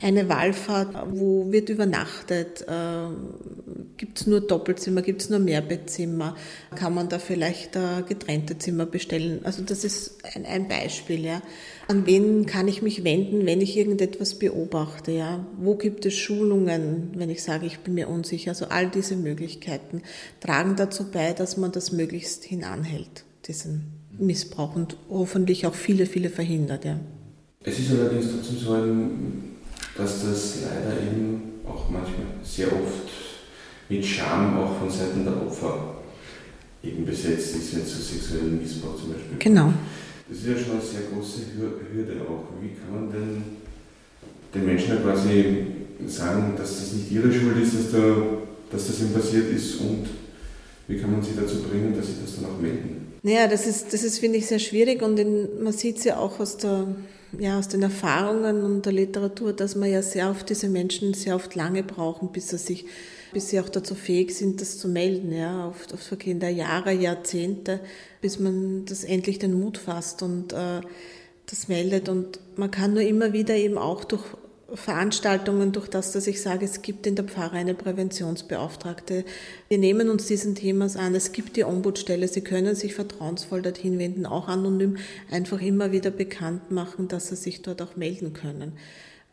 eine 0.00 0.28
Wallfahrt, 0.28 0.94
wo 1.10 1.50
wird 1.50 1.68
übernachtet, 1.68 2.62
äh, 2.62 3.08
gibt 3.96 4.20
es 4.20 4.26
nur 4.26 4.40
Doppelzimmer, 4.40 5.02
gibt 5.02 5.22
es 5.22 5.30
nur 5.30 5.38
Mehrbettzimmer, 5.38 6.36
kann 6.74 6.94
man 6.94 7.08
da 7.08 7.18
vielleicht 7.18 7.76
äh, 7.76 8.02
getrennte 8.06 8.58
Zimmer 8.58 8.86
bestellen. 8.86 9.40
Also 9.44 9.62
das 9.62 9.84
ist 9.84 10.18
ein, 10.44 10.68
Beispiel. 10.68 11.24
Ja. 11.24 11.42
An 11.88 12.06
wen 12.06 12.46
kann 12.46 12.68
ich 12.68 12.82
mich 12.82 13.02
wenden, 13.02 13.46
wenn 13.46 13.60
ich 13.60 13.76
irgendetwas 13.76 14.34
beobachte? 14.34 15.12
Ja? 15.12 15.44
Wo 15.58 15.74
gibt 15.74 16.06
es 16.06 16.14
Schulungen, 16.14 17.10
wenn 17.14 17.30
ich 17.30 17.42
sage, 17.42 17.66
ich 17.66 17.80
bin 17.80 17.94
mir 17.94 18.08
unsicher? 18.08 18.50
Also 18.50 18.66
all 18.66 18.88
diese 18.88 19.16
Möglichkeiten 19.16 20.02
tragen 20.40 20.76
dazu 20.76 21.10
bei, 21.10 21.32
dass 21.32 21.56
man 21.56 21.72
das 21.72 21.92
möglichst 21.92 22.44
hinanhält, 22.44 23.24
diesen 23.46 23.86
Missbrauch 24.18 24.76
und 24.76 24.96
hoffentlich 25.08 25.66
auch 25.66 25.74
viele, 25.74 26.06
viele 26.06 26.30
verhindert. 26.30 26.84
Ja. 26.84 27.00
Es 27.64 27.78
ist 27.78 27.90
allerdings 27.90 28.26
trotzdem 28.32 28.58
so 28.58 28.72
ein 28.72 29.57
dass 29.98 30.22
das 30.22 30.58
leider 30.62 31.02
eben 31.02 31.60
auch 31.66 31.90
manchmal 31.90 32.26
sehr 32.42 32.68
oft 32.68 33.10
mit 33.88 34.04
Scham 34.04 34.56
auch 34.58 34.78
von 34.78 34.90
Seiten 34.90 35.24
der 35.24 35.36
Opfer 35.36 35.96
eben 36.82 37.04
besetzt 37.04 37.56
ist, 37.56 37.74
wenn 37.74 37.82
es 37.82 37.90
zu 37.90 38.02
sexuellem 38.02 38.62
Missbrauch 38.62 38.96
zum 38.96 39.12
Beispiel 39.12 39.28
kommt. 39.30 39.40
Genau. 39.40 39.72
Das 40.28 40.38
ist 40.38 40.46
ja 40.46 40.56
schon 40.56 40.72
eine 40.72 40.80
sehr 40.80 41.00
große 41.12 41.40
Hürde 41.92 42.20
auch. 42.22 42.46
Wie 42.62 42.76
kann 42.78 42.94
man 42.94 43.12
denn 43.12 43.42
den 44.54 44.66
Menschen 44.66 44.90
ja 44.90 44.96
quasi 44.96 45.66
sagen, 46.06 46.54
dass 46.56 46.78
das 46.78 46.92
nicht 46.92 47.10
ihre 47.10 47.32
Schuld 47.32 47.60
ist, 47.60 47.74
dass, 47.74 47.92
da, 47.92 48.16
dass 48.70 48.86
das 48.86 49.00
ihm 49.00 49.12
passiert 49.12 49.50
ist 49.52 49.80
und 49.80 50.06
wie 50.86 50.98
kann 50.98 51.10
man 51.10 51.22
sie 51.22 51.32
dazu 51.36 51.62
bringen, 51.62 51.94
dass 51.96 52.06
sie 52.06 52.14
das 52.24 52.36
dann 52.36 52.46
auch 52.46 52.60
melden? 52.60 53.12
Naja, 53.22 53.48
das 53.48 53.66
ist, 53.66 53.92
das 53.92 54.04
ist 54.04 54.20
finde 54.20 54.38
ich, 54.38 54.46
sehr 54.46 54.60
schwierig 54.60 55.02
und 55.02 55.18
in, 55.18 55.62
man 55.62 55.72
sieht 55.72 55.98
es 55.98 56.04
ja 56.04 56.18
auch 56.18 56.38
aus 56.38 56.56
der 56.56 56.86
ja, 57.38 57.58
aus 57.58 57.68
den 57.68 57.82
Erfahrungen 57.82 58.62
und 58.62 58.86
der 58.86 58.92
Literatur, 58.92 59.52
dass 59.52 59.74
man 59.74 59.90
ja 59.90 60.02
sehr 60.02 60.30
oft 60.30 60.48
diese 60.48 60.68
Menschen 60.68 61.14
sehr 61.14 61.34
oft 61.36 61.54
lange 61.54 61.82
brauchen, 61.82 62.32
bis 62.32 62.48
sie 62.48 62.58
sich, 62.58 62.86
bis 63.32 63.50
sie 63.50 63.60
auch 63.60 63.68
dazu 63.68 63.94
fähig 63.94 64.34
sind, 64.34 64.60
das 64.60 64.78
zu 64.78 64.88
melden. 64.88 65.32
Ja, 65.32 65.68
oft, 65.68 65.92
oft 65.92 66.04
vergehen 66.04 66.40
da 66.40 66.48
Jahre, 66.48 66.92
Jahrzehnte, 66.92 67.80
bis 68.20 68.38
man 68.38 68.84
das 68.86 69.04
endlich 69.04 69.38
den 69.38 69.58
Mut 69.58 69.78
fasst 69.78 70.22
und 70.22 70.52
äh, 70.52 70.80
das 71.46 71.68
meldet. 71.68 72.08
Und 72.08 72.40
man 72.56 72.70
kann 72.70 72.94
nur 72.94 73.02
immer 73.02 73.32
wieder 73.32 73.54
eben 73.54 73.78
auch 73.78 74.04
durch 74.04 74.24
Veranstaltungen, 74.74 75.72
durch 75.72 75.88
das, 75.88 76.12
dass 76.12 76.26
ich 76.26 76.42
sage, 76.42 76.66
es 76.66 76.82
gibt 76.82 77.06
in 77.06 77.14
der 77.14 77.24
Pfarre 77.24 77.56
eine 77.56 77.74
Präventionsbeauftragte. 77.74 79.24
Wir 79.68 79.78
nehmen 79.78 80.10
uns 80.10 80.26
diesen 80.26 80.54
Themas 80.54 80.96
an. 80.96 81.14
Es 81.14 81.32
gibt 81.32 81.56
die 81.56 81.64
Ombudsstelle. 81.64 82.28
Sie 82.28 82.42
können 82.42 82.74
sich 82.74 82.94
vertrauensvoll 82.94 83.62
dorthin 83.62 83.98
wenden, 83.98 84.26
auch 84.26 84.46
anonym, 84.46 84.98
einfach 85.30 85.62
immer 85.62 85.90
wieder 85.90 86.10
bekannt 86.10 86.70
machen, 86.70 87.08
dass 87.08 87.28
Sie 87.28 87.36
sich 87.36 87.62
dort 87.62 87.80
auch 87.80 87.96
melden 87.96 88.34
können. 88.34 88.72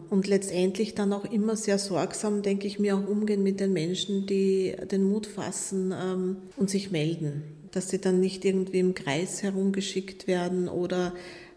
Und 0.09 0.27
letztendlich 0.27 0.95
dann 0.95 1.11
auch 1.11 1.25
immer 1.25 1.55
sehr 1.55 1.79
sorgsam, 1.79 2.41
denke 2.41 2.67
ich 2.67 2.79
mir, 2.79 2.97
auch 2.97 3.07
umgehen 3.07 3.43
mit 3.43 3.59
den 3.59 3.73
Menschen, 3.73 4.25
die 4.27 4.75
den 4.89 5.03
Mut 5.03 5.25
fassen 5.25 5.93
ähm, 5.93 6.37
und 6.57 6.69
sich 6.69 6.91
melden. 6.91 7.43
Dass 7.71 7.89
sie 7.89 7.99
dann 7.99 8.19
nicht 8.19 8.45
irgendwie 8.45 8.79
im 8.79 8.93
Kreis 8.93 9.43
herumgeschickt 9.43 10.27
werden 10.27 10.69
oder 10.69 11.13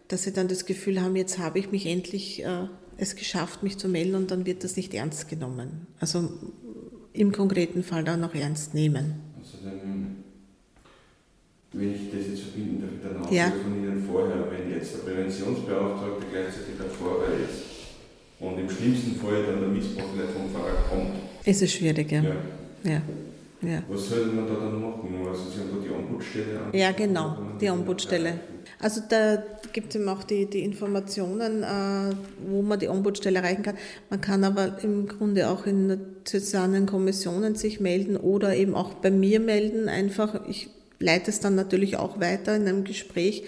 dass 0.08 0.23
sie 0.23 0.32
dann 0.32 0.49
das 0.49 0.66
Gefühl 0.66 1.00
haben, 1.00 1.16
jetzt 1.16 1.38
habe 1.38 1.58
ich 1.58 1.70
mich 1.70 1.87
endlich 1.87 2.44
äh, 2.44 2.68
es 2.98 3.16
geschafft, 3.16 3.62
mich 3.62 3.78
zu 3.78 3.88
melden 3.88 4.16
und 4.16 4.30
dann 4.30 4.44
wird 4.44 4.64
das 4.64 4.76
nicht 4.76 4.92
ernst 4.92 5.28
genommen. 5.28 5.86
Also 6.00 6.30
im 7.12 7.32
konkreten 7.32 7.82
Fall 7.82 8.04
dann 8.04 8.22
auch 8.24 8.34
ernst 8.34 8.74
nehmen. 8.74 9.14
Also 9.38 9.58
dann, 9.64 10.16
wenn 11.72 11.94
ich 11.94 12.10
das 12.10 12.26
jetzt 12.26 12.42
verbinden 12.42 12.82
darf 12.82 12.90
mit 12.90 13.04
der 13.04 13.20
Aussage 13.20 13.36
ja. 13.36 13.52
von 13.62 13.76
Ihnen 13.76 14.04
vorher, 14.04 14.50
wenn 14.50 14.70
jetzt 14.72 14.94
der 14.94 14.98
Präventionsbeauftragte 14.98 16.26
gleichzeitig 16.30 16.74
der 16.78 16.90
Pfarrer 16.90 17.32
ist 17.34 17.64
und 18.40 18.58
im 18.58 18.68
schlimmsten 18.68 19.16
Fall 19.16 19.44
dann 19.46 19.60
der 19.60 19.68
Missbrauch 19.68 20.14
nicht 20.14 20.30
vom 20.30 20.50
Pfarrer 20.50 20.82
kommt. 20.90 21.14
Ist 21.44 21.62
es 21.62 21.72
schwierig, 21.72 22.10
ja. 22.10 22.22
ja. 22.22 22.34
ja. 22.84 23.02
Ja. 23.60 23.82
Was 23.88 24.08
sollte 24.08 24.28
man 24.28 24.46
da 24.46 24.54
dann 24.54 24.80
machen? 24.80 25.08
Also 25.26 25.50
Sie 25.50 25.60
haben 25.60 25.70
da 25.74 25.84
die 25.84 25.90
Ombudsstelle 25.90 26.60
an. 26.60 26.72
Ja, 26.72 26.92
genau, 26.92 27.38
die 27.60 27.68
Ombudsstelle. 27.70 28.38
Also 28.78 29.00
da 29.08 29.42
gibt 29.72 29.90
es 29.90 29.96
eben 29.96 30.08
auch 30.08 30.22
die, 30.22 30.46
die 30.46 30.62
Informationen, 30.62 31.64
äh, 31.64 32.14
wo 32.46 32.62
man 32.62 32.78
die 32.78 32.88
Ombudsstelle 32.88 33.38
erreichen 33.38 33.62
kann. 33.62 33.76
Man 34.10 34.20
kann 34.20 34.44
aber 34.44 34.78
im 34.82 35.08
Grunde 35.08 35.48
auch 35.48 35.66
in 35.66 35.98
sozialen 36.24 36.86
Kommissionen 36.86 37.56
sich 37.56 37.80
melden 37.80 38.16
oder 38.16 38.54
eben 38.54 38.76
auch 38.76 38.94
bei 38.94 39.10
mir 39.10 39.40
melden. 39.40 39.88
Einfach, 39.88 40.46
ich 40.46 40.70
leite 41.00 41.30
es 41.30 41.40
dann 41.40 41.56
natürlich 41.56 41.96
auch 41.96 42.20
weiter 42.20 42.54
in 42.54 42.68
einem 42.68 42.84
Gespräch. 42.84 43.44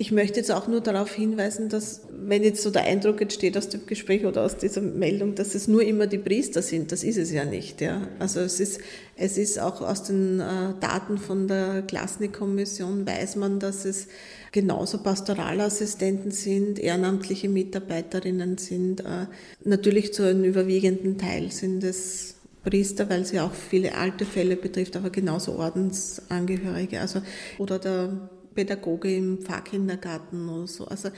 Ich 0.00 0.12
möchte 0.12 0.38
jetzt 0.38 0.52
auch 0.52 0.68
nur 0.68 0.80
darauf 0.80 1.12
hinweisen, 1.12 1.68
dass, 1.68 2.02
wenn 2.12 2.44
jetzt 2.44 2.62
so 2.62 2.70
der 2.70 2.84
Eindruck 2.84 3.20
entsteht 3.20 3.56
aus 3.58 3.68
dem 3.68 3.84
Gespräch 3.84 4.24
oder 4.24 4.44
aus 4.44 4.56
dieser 4.56 4.80
Meldung, 4.80 5.34
dass 5.34 5.56
es 5.56 5.66
nur 5.66 5.82
immer 5.82 6.06
die 6.06 6.18
Priester 6.18 6.62
sind, 6.62 6.92
das 6.92 7.02
ist 7.02 7.16
es 7.16 7.32
ja 7.32 7.44
nicht. 7.44 7.80
Ja. 7.80 8.06
Also 8.20 8.38
es 8.38 8.60
ist, 8.60 8.80
es 9.16 9.36
ist 9.36 9.58
auch 9.58 9.80
aus 9.80 10.04
den 10.04 10.38
äh, 10.38 10.74
Daten 10.78 11.18
von 11.18 11.48
der 11.48 11.82
Klasnik-Kommission 11.82 13.08
weiß 13.08 13.34
man, 13.34 13.58
dass 13.58 13.84
es 13.84 14.06
genauso 14.52 14.98
Pastoralassistenten 14.98 16.30
sind, 16.30 16.78
ehrenamtliche 16.78 17.48
Mitarbeiterinnen 17.48 18.56
sind. 18.56 19.00
Äh, 19.00 19.26
natürlich 19.64 20.14
zu 20.14 20.22
einem 20.22 20.44
überwiegenden 20.44 21.18
Teil 21.18 21.50
sind 21.50 21.82
es 21.82 22.36
Priester, 22.62 23.10
weil 23.10 23.24
sie 23.24 23.40
auch 23.40 23.52
viele 23.52 23.96
alte 23.96 24.24
Fälle 24.24 24.54
betrifft, 24.54 24.94
aber 24.94 25.10
genauso 25.10 25.58
Ordensangehörige. 25.58 27.00
Also, 27.00 27.20
oder 27.58 27.80
der 27.80 28.30
Pädagoge 28.58 29.14
im 29.14 29.38
Pfarrkindergarten 29.38 30.48
oder 30.48 30.66
so. 30.66 30.86
Also 30.86 31.10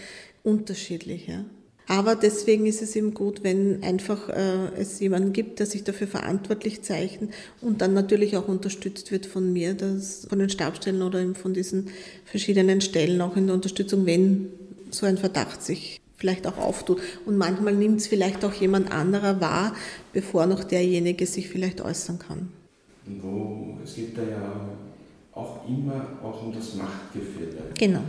unterschiedlich. 0.43 1.27
Ja. 1.27 1.47
Aber 1.87 2.15
deswegen 2.15 2.67
ist 2.67 2.83
es 2.83 2.95
eben 2.95 3.15
gut, 3.15 3.43
wenn 3.43 3.83
einfach 3.83 4.29
äh, 4.29 4.69
es 4.77 5.01
jemanden 5.01 5.33
gibt, 5.33 5.59
der 5.59 5.65
sich 5.65 5.83
dafür 5.83 6.07
verantwortlich 6.07 6.83
zeichnet 6.83 7.33
und 7.63 7.81
dann 7.81 7.95
natürlich 7.95 8.37
auch 8.37 8.47
unterstützt 8.47 9.11
wird 9.11 9.25
von 9.25 9.55
mir, 9.55 9.73
dass, 9.73 10.27
von 10.29 10.39
den 10.39 10.51
Stabstellen 10.51 11.01
oder 11.01 11.19
eben 11.19 11.35
von 11.35 11.55
diesen 11.55 11.89
verschiedenen 12.27 12.83
Stellen 12.83 13.23
auch 13.23 13.37
in 13.37 13.47
der 13.47 13.55
Unterstützung, 13.55 14.05
wenn 14.05 14.49
so 14.91 15.07
ein 15.07 15.17
Verdacht 15.17 15.63
sich 15.63 15.99
vielleicht 16.17 16.47
auch 16.47 16.59
auftut. 16.59 17.01
Und 17.25 17.39
manchmal 17.39 17.75
nimmt 17.75 18.01
es 18.01 18.07
vielleicht 18.07 18.45
auch 18.45 18.53
jemand 18.53 18.93
anderer 18.93 19.41
wahr, 19.41 19.75
bevor 20.13 20.45
noch 20.45 20.63
derjenige 20.63 21.25
sich 21.25 21.49
vielleicht 21.49 21.81
äußern 21.81 22.19
kann. 22.19 22.51
Wo, 23.07 23.79
es 23.83 23.95
gibt 23.95 24.19
da 24.19 24.23
ja 24.23 24.69
auch 25.33 25.69
immer 25.69 26.07
auch 26.23 26.43
um 26.43 26.53
das 26.53 26.75
Machtgefälle. 26.75 27.63
Genau. 27.79 28.01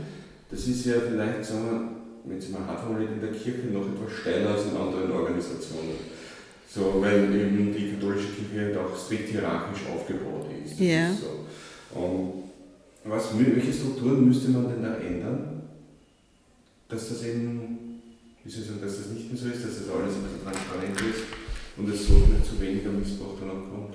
Das 0.50 0.68
ist 0.68 0.86
ja 0.86 0.96
vielleicht, 1.00 1.46
sagen 1.46 1.66
wir, 1.66 2.32
wenn 2.32 2.38
es 2.38 2.50
mal 2.50 2.66
hart 2.66 2.82
formuliert, 2.82 3.12
in 3.14 3.22
der 3.22 3.32
Kirche 3.32 3.68
noch 3.68 3.88
etwas 3.88 4.20
steiler 4.22 4.52
als 4.52 4.66
in 4.66 4.78
anderen 4.78 5.12
Organisationen. 5.12 5.96
So, 6.74 7.02
weil 7.02 7.24
eben 7.36 7.74
die 7.74 7.92
katholische 7.92 8.30
Kirche 8.30 8.66
halt 8.66 8.78
auch 8.78 8.98
strikt 8.98 9.30
hierarchisch 9.30 9.82
aufgebaut 9.94 10.48
ist. 10.64 10.80
Ja. 10.80 11.12
Ist 11.12 11.22
so. 11.22 12.00
Und 12.00 12.44
was, 13.04 13.30
welche 13.38 13.74
Strukturen 13.74 14.28
müsste 14.28 14.52
man 14.52 14.70
denn 14.70 14.84
da 14.84 14.96
ändern, 14.96 15.64
dass 16.88 17.10
das 17.10 17.24
eben, 17.26 18.02
wie 18.44 18.50
soll 18.50 18.62
ich 18.62 18.68
sagen, 18.68 18.82
dass 18.82 18.98
das 18.98 19.08
nicht 19.08 19.32
mehr 19.32 19.42
so 19.42 19.48
ist, 19.48 19.66
dass 19.66 19.80
das 19.80 19.90
alles 19.90 20.16
ein 20.16 20.24
bisschen 20.24 20.44
transparent 20.44 21.02
ist 21.02 21.24
und 21.78 21.90
es 21.90 22.08
so 22.08 22.14
nicht 22.14 22.46
zu 22.46 22.62
weniger 22.62 22.92
Missbrauch 22.92 23.40
dann 23.40 23.50
auch 23.50 23.70
kommt? 23.70 23.91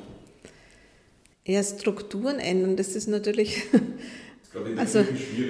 Ja, 1.46 1.62
Strukturen 1.62 2.38
ändern, 2.38 2.76
das 2.76 2.96
ist 2.96 3.08
natürlich. 3.08 3.62
Das 4.52 4.96
also, 4.96 5.06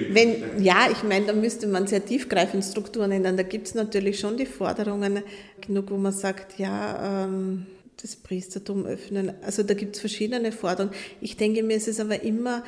wenn, 0.09 0.61
ja, 0.61 0.89
ich 0.91 1.01
meine, 1.03 1.27
da 1.27 1.33
müsste 1.33 1.65
man 1.65 1.87
sehr 1.87 2.05
tiefgreifend 2.05 2.63
Strukturen 2.63 3.11
ändern. 3.11 3.37
Da 3.37 3.43
gibt 3.43 3.67
es 3.67 3.73
natürlich 3.73 4.19
schon 4.19 4.37
die 4.37 4.45
Forderungen 4.45 5.23
genug, 5.61 5.91
wo 5.91 5.97
man 5.97 6.11
sagt, 6.11 6.59
ja, 6.59 7.23
ähm, 7.25 7.65
das 8.01 8.15
Priestertum 8.15 8.85
öffnen. 8.85 9.33
Also 9.41 9.63
da 9.63 9.73
gibt 9.73 9.95
es 9.95 10.01
verschiedene 10.01 10.51
Forderungen. 10.51 10.93
Ich 11.21 11.37
denke 11.37 11.63
mir, 11.63 11.77
es 11.77 11.87
ist 11.87 11.99
aber 11.99 12.21
immer 12.21 12.63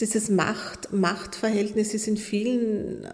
dieses 0.00 0.30
Macht, 0.30 0.92
Machtverhältnis 0.92 1.94
ist 1.94 2.08
in 2.08 2.16
vielen 2.16 3.04
äh, 3.04 3.10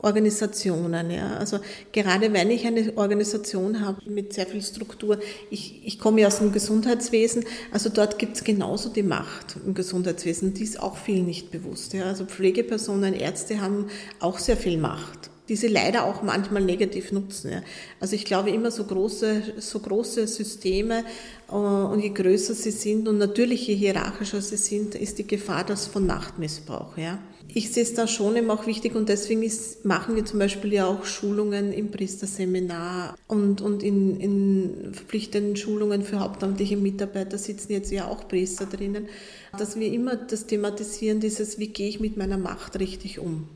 Organisationen. 0.00 1.10
Ja. 1.10 1.36
Also 1.36 1.58
gerade 1.92 2.32
wenn 2.32 2.50
ich 2.50 2.66
eine 2.66 2.96
Organisation 2.96 3.84
habe 3.84 4.08
mit 4.10 4.32
sehr 4.32 4.46
viel 4.46 4.62
Struktur, 4.62 5.18
ich, 5.50 5.86
ich 5.86 5.98
komme 5.98 6.20
ja 6.20 6.28
aus 6.28 6.38
dem 6.38 6.52
Gesundheitswesen, 6.52 7.44
also 7.72 7.88
dort 7.88 8.18
gibt 8.18 8.36
es 8.36 8.44
genauso 8.44 8.90
die 8.90 9.02
Macht 9.02 9.56
im 9.64 9.74
Gesundheitswesen, 9.74 10.54
die 10.54 10.64
ist 10.64 10.80
auch 10.80 10.96
viel 10.96 11.22
nicht 11.22 11.50
bewusst. 11.50 11.94
Ja. 11.94 12.04
Also 12.04 12.24
Pflegepersonen, 12.26 13.14
Ärzte 13.14 13.60
haben 13.60 13.86
auch 14.20 14.38
sehr 14.38 14.56
viel 14.56 14.78
Macht. 14.78 15.30
die 15.48 15.56
sie 15.56 15.68
leider 15.68 16.04
auch 16.04 16.22
manchmal 16.22 16.62
negativ 16.62 17.10
nutzen. 17.10 17.50
Ja. 17.50 17.62
Also 18.00 18.14
ich 18.14 18.24
glaube 18.24 18.50
immer 18.50 18.70
so 18.70 18.84
große, 18.84 19.54
so 19.58 19.78
große 19.78 20.26
Systeme 20.26 21.04
äh, 21.48 21.54
und 21.54 22.00
je 22.00 22.10
größer 22.10 22.54
sie 22.54 22.70
sind 22.70 23.08
und 23.08 23.18
natürlich 23.18 23.66
je 23.66 23.74
hierarchischer 23.74 24.42
sie 24.42 24.56
sind, 24.56 24.94
ist 24.94 25.18
die 25.18 25.26
Gefahr 25.26 25.64
das 25.64 25.86
von 25.86 26.06
Machtmissbrauch. 26.06 26.96
Ja. 26.98 27.18
Ich 27.54 27.72
sehe 27.72 27.82
es 27.82 27.94
da 27.94 28.06
schon 28.06 28.36
eben 28.36 28.50
auch 28.50 28.66
wichtig 28.66 28.94
und 28.94 29.08
deswegen 29.08 29.42
ist, 29.42 29.84
machen 29.84 30.16
wir 30.16 30.24
zum 30.24 30.38
Beispiel 30.38 30.72
ja 30.74 30.86
auch 30.86 31.06
Schulungen 31.06 31.72
im 31.72 31.90
Priesterseminar 31.90 33.16
und, 33.26 33.62
und 33.62 33.82
in, 33.82 34.20
in 34.20 34.92
verpflichtenden 34.92 35.56
Schulungen 35.56 36.02
für 36.02 36.20
hauptamtliche 36.20 36.76
Mitarbeiter 36.76 37.38
sitzen 37.38 37.72
jetzt 37.72 37.90
ja 37.90 38.06
auch 38.06 38.28
Priester 38.28 38.66
drinnen, 38.66 39.08
dass 39.56 39.78
wir 39.78 39.90
immer 39.90 40.16
das 40.16 40.46
thematisieren, 40.46 41.20
dieses, 41.20 41.58
wie 41.58 41.68
gehe 41.68 41.88
ich 41.88 42.00
mit 42.00 42.18
meiner 42.18 42.36
Macht 42.36 42.78
richtig 42.78 43.18
um. 43.18 43.48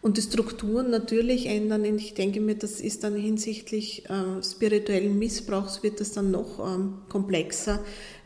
Und 0.00 0.16
die 0.16 0.22
Strukturen 0.22 0.90
natürlich 0.90 1.46
ändern. 1.46 1.82
Und 1.82 1.98
ich 1.98 2.14
denke 2.14 2.40
mir, 2.40 2.56
das 2.56 2.80
ist 2.80 3.04
dann 3.04 3.14
hinsichtlich 3.14 4.10
äh, 4.10 4.42
spirituellen 4.42 5.16
Missbrauchs 5.16 5.84
wird 5.84 6.00
das 6.00 6.10
dann 6.10 6.32
noch 6.32 6.58
ähm, 6.58 6.94
komplexer. 7.08 7.78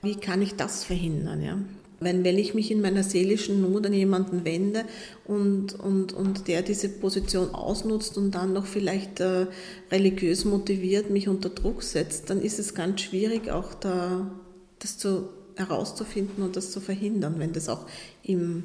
Wie 0.03 0.15
kann 0.15 0.41
ich 0.41 0.55
das 0.55 0.85
verhindern? 0.85 1.43
Ja? 1.43 1.59
Wenn, 1.99 2.25
wenn 2.25 2.37
ich 2.37 2.53
mich 2.53 2.71
in 2.71 2.83
meiner 2.83 3.03
seelischen 3.03 3.63
Not 3.63 3.87
an 3.87 3.95
jemanden 3.95 4.45
wende 4.45 4.85
und, 5.25 5.75
und, 5.81 6.13
und 6.13 6.47
der 6.47 6.61
diese 6.63 6.91
Position 6.91 7.55
ausnutzt 7.55 8.19
und 8.19 8.33
dann 8.33 8.53
noch 8.53 8.67
vielleicht 8.67 9.21
äh, 9.21 9.47
religiös 9.91 10.45
motiviert 10.45 11.09
mich 11.09 11.29
unter 11.29 11.49
Druck 11.49 11.83
setzt, 11.83 12.29
dann 12.29 12.43
ist 12.43 12.59
es 12.59 12.75
ganz 12.75 13.01
schwierig, 13.01 13.51
auch 13.51 13.73
da, 13.73 14.31
das 14.79 14.99
zu, 14.99 15.31
herauszufinden 15.57 16.45
und 16.45 16.57
das 16.57 16.71
zu 16.71 16.81
verhindern, 16.81 17.37
wenn 17.39 17.53
das 17.53 17.69
auch 17.69 17.87
im 18.23 18.65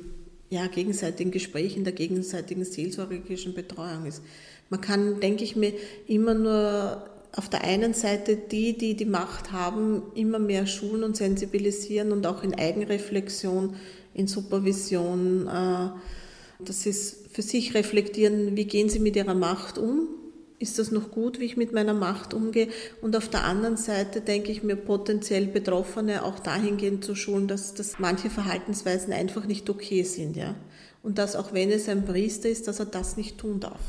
ja, 0.50 0.68
gegenseitigen 0.68 1.32
Gespräch, 1.32 1.78
in 1.78 1.86
der 1.86 1.94
gegenseitigen 1.94 2.66
seelsorgerischen 2.66 3.54
Betreuung 3.54 4.06
ist. 4.06 4.22
Man 4.70 4.82
kann, 4.82 5.20
denke 5.22 5.44
ich 5.44 5.56
mir, 5.56 5.74
immer 6.08 6.34
nur 6.34 7.10
auf 7.36 7.50
der 7.50 7.64
einen 7.64 7.94
Seite 7.94 8.36
die, 8.36 8.78
die 8.78 8.96
die 8.96 9.06
Macht 9.06 9.52
haben, 9.52 10.04
immer 10.16 10.40
mehr 10.40 10.68
schulen 10.68 11.04
und 11.04 11.16
sensibilisieren 11.16 12.12
und 12.12 12.28
auch 12.28 12.44
in 12.44 12.54
Eigenreflexion, 12.54 13.76
in 14.14 14.28
Supervision, 14.28 15.48
äh, 15.48 15.90
das 16.60 16.86
ist 16.86 17.28
für 17.32 17.42
sich 17.42 17.74
reflektieren, 17.74 18.56
wie 18.56 18.66
gehen 18.66 18.90
sie 18.90 19.00
mit 19.00 19.16
ihrer 19.16 19.36
Macht 19.36 19.78
um 19.78 20.10
ist 20.62 20.78
das 20.78 20.92
noch 20.92 21.12
gut, 21.12 21.40
wie 21.40 21.46
ich 21.46 21.58
mit 21.58 21.74
meiner 21.74 21.94
Macht 21.94 22.34
umgehe? 22.34 22.68
Und 23.02 23.16
auf 23.16 23.28
der 23.28 23.44
anderen 23.44 23.78
Seite 23.78 24.22
denke 24.22 24.52
ich 24.52 24.62
mir, 24.62 24.76
potenziell 24.76 25.48
Betroffene 25.48 26.24
auch 26.24 26.40
dahingehend 26.40 27.04
zu 27.04 27.16
schulen, 27.16 27.48
dass, 27.48 27.74
dass 27.74 27.98
manche 27.98 28.30
Verhaltensweisen 28.30 29.12
einfach 29.12 29.46
nicht 29.46 29.70
okay 29.70 30.04
sind, 30.04 30.38
ja. 30.38 30.56
Und 31.04 31.18
dass 31.18 31.36
auch 31.36 31.52
wenn 31.54 31.72
es 31.72 31.90
ein 31.90 32.06
Priester 32.06 32.48
ist, 32.48 32.68
dass 32.68 32.80
er 32.80 32.86
das 32.86 33.18
nicht 33.18 33.40
tun 33.40 33.60
darf. 33.60 33.82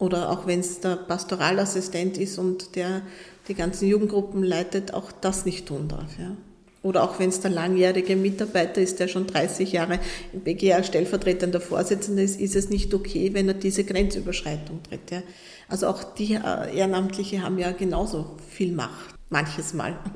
Oder 0.00 0.30
auch 0.30 0.46
wenn 0.46 0.60
es 0.60 0.80
der 0.80 0.96
Pastoralassistent 0.96 2.18
ist 2.18 2.38
und 2.38 2.74
der 2.74 3.02
die 3.48 3.54
ganzen 3.54 3.86
Jugendgruppen 3.86 4.42
leitet, 4.42 4.94
auch 4.94 5.12
das 5.12 5.44
nicht 5.44 5.66
tun 5.66 5.88
darf, 5.88 6.18
ja. 6.18 6.36
Oder 6.82 7.02
auch 7.02 7.18
wenn 7.18 7.28
es 7.28 7.40
der 7.40 7.50
langjährige 7.50 8.16
Mitarbeiter 8.16 8.80
ist, 8.80 9.00
der 9.00 9.08
schon 9.08 9.26
30 9.26 9.70
Jahre 9.72 10.00
im 10.32 10.40
BGA 10.40 10.82
stellvertretender 10.82 11.60
Vorsitzender 11.60 12.22
ist, 12.22 12.40
ist 12.40 12.56
es 12.56 12.70
nicht 12.70 12.94
okay, 12.94 13.34
wenn 13.34 13.48
er 13.48 13.54
diese 13.54 13.84
Grenzüberschreitung 13.84 14.82
tritt. 14.82 15.10
Ja. 15.10 15.22
Also 15.68 15.88
auch 15.88 16.02
die 16.02 16.32
äh, 16.34 16.74
Ehrenamtliche 16.74 17.42
haben 17.42 17.58
ja 17.58 17.72
genauso 17.72 18.38
viel 18.48 18.72
Macht, 18.72 19.14
manches 19.28 19.74
Mal. 19.74 19.98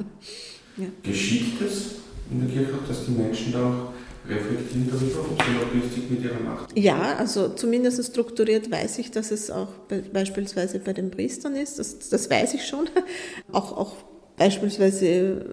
Ja. 0.76 0.86
Geschieht 1.04 1.60
es 1.60 2.00
in 2.32 2.40
der 2.40 2.48
Kirche, 2.48 2.74
dass 2.88 3.06
die 3.06 3.12
Menschen 3.12 3.52
da 3.52 3.64
auch 3.64 3.93
reflektieren 4.28 4.88
darüber, 4.90 5.20
ob 5.30 5.42
sie 5.42 5.52
noch 5.52 5.84
richtig 5.84 6.10
mit 6.10 6.24
ihrer 6.24 6.40
Macht 6.40 6.78
Ja, 6.78 7.16
also 7.16 7.48
zumindest 7.50 8.04
strukturiert 8.04 8.70
weiß 8.70 8.98
ich, 8.98 9.10
dass 9.10 9.30
es 9.30 9.50
auch 9.50 9.68
be 9.88 10.02
beispielsweise 10.12 10.78
bei 10.78 10.92
den 10.92 11.10
Priestern 11.10 11.56
ist. 11.56 11.78
Das, 11.78 11.98
das 12.08 12.30
weiß 12.30 12.54
ich 12.54 12.66
schon. 12.66 12.88
auch, 13.52 13.76
auch 13.76 13.96
beispielsweise 14.36 15.44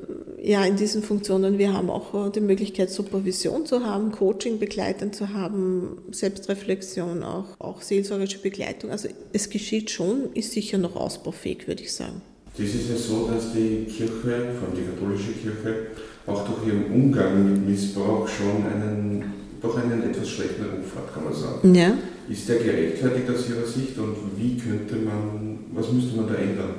ja 0.41 0.65
in 0.65 0.75
diesen 0.75 1.03
Funktionen, 1.03 1.57
wir 1.57 1.73
haben 1.73 1.89
auch 1.89 2.27
äh, 2.27 2.31
die 2.31 2.39
Möglichkeit, 2.39 2.89
Supervision 2.89 3.65
zu 3.65 3.85
haben, 3.85 4.11
Coaching 4.11 4.59
begleitend 4.59 5.15
zu 5.15 5.33
haben, 5.33 5.99
Selbstreflexion, 6.11 7.23
auch, 7.23 7.59
auch 7.59 7.81
seelsorgerische 7.81 8.39
Begleitung. 8.39 8.89
Also 8.89 9.09
es 9.33 9.49
geschieht 9.49 9.91
schon, 9.91 10.33
ist 10.33 10.51
sicher 10.51 10.77
noch 10.77 10.95
ausbaufähig, 10.95 11.67
würde 11.67 11.83
ich 11.83 11.93
sagen. 11.93 12.21
Das 12.57 12.67
ist 12.67 12.89
ja 12.89 12.97
so, 12.97 13.27
dass 13.27 13.53
die 13.53 13.85
Kirche, 13.85 14.11
vor 14.11 14.67
allem 14.67 14.75
die 14.75 14.83
katholische 14.83 15.31
Kirche, 15.31 15.87
auch 16.27 16.45
durch 16.47 16.67
ihren 16.67 16.85
Umgang 16.91 17.51
mit 17.51 17.67
Missbrauch 17.67 18.27
schon 18.27 18.65
einen, 18.65 19.33
doch 19.61 19.77
einen 19.77 20.03
etwas 20.03 20.29
schlechten 20.29 20.63
Ruf 20.63 20.95
hat, 20.95 21.13
kann 21.13 21.23
man 21.23 21.33
sagen. 21.33 21.75
Ja. 21.75 21.97
Ist 22.29 22.47
der 22.47 22.57
gerechtfertigt 22.57 23.29
aus 23.29 23.49
Ihrer 23.49 23.65
Sicht 23.65 23.97
und 23.97 24.15
wie 24.37 24.57
könnte 24.57 24.95
man, 24.95 25.59
was 25.73 25.91
müsste 25.91 26.15
man 26.15 26.27
da 26.27 26.35
ändern? 26.35 26.75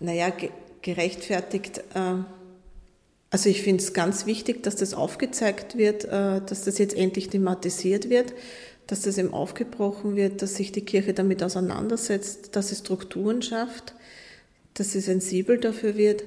Naja, 0.00 0.32
gerechtfertigt. 0.82 1.78
Äh, 1.94 2.22
also 3.30 3.50
ich 3.50 3.62
finde 3.62 3.82
es 3.82 3.92
ganz 3.92 4.24
wichtig, 4.24 4.62
dass 4.62 4.76
das 4.76 4.94
aufgezeigt 4.94 5.76
wird, 5.76 6.04
äh, 6.04 6.40
dass 6.40 6.64
das 6.64 6.78
jetzt 6.78 6.96
endlich 6.96 7.28
thematisiert 7.28 8.08
wird, 8.08 8.32
dass 8.86 9.02
das 9.02 9.18
eben 9.18 9.34
aufgebrochen 9.34 10.16
wird, 10.16 10.40
dass 10.40 10.54
sich 10.54 10.72
die 10.72 10.84
Kirche 10.84 11.12
damit 11.12 11.42
auseinandersetzt, 11.42 12.56
dass 12.56 12.68
sie 12.68 12.76
Strukturen 12.76 13.42
schafft, 13.42 13.94
dass 14.74 14.92
sie 14.92 15.00
sensibel 15.00 15.58
dafür 15.58 15.96
wird. 15.96 16.24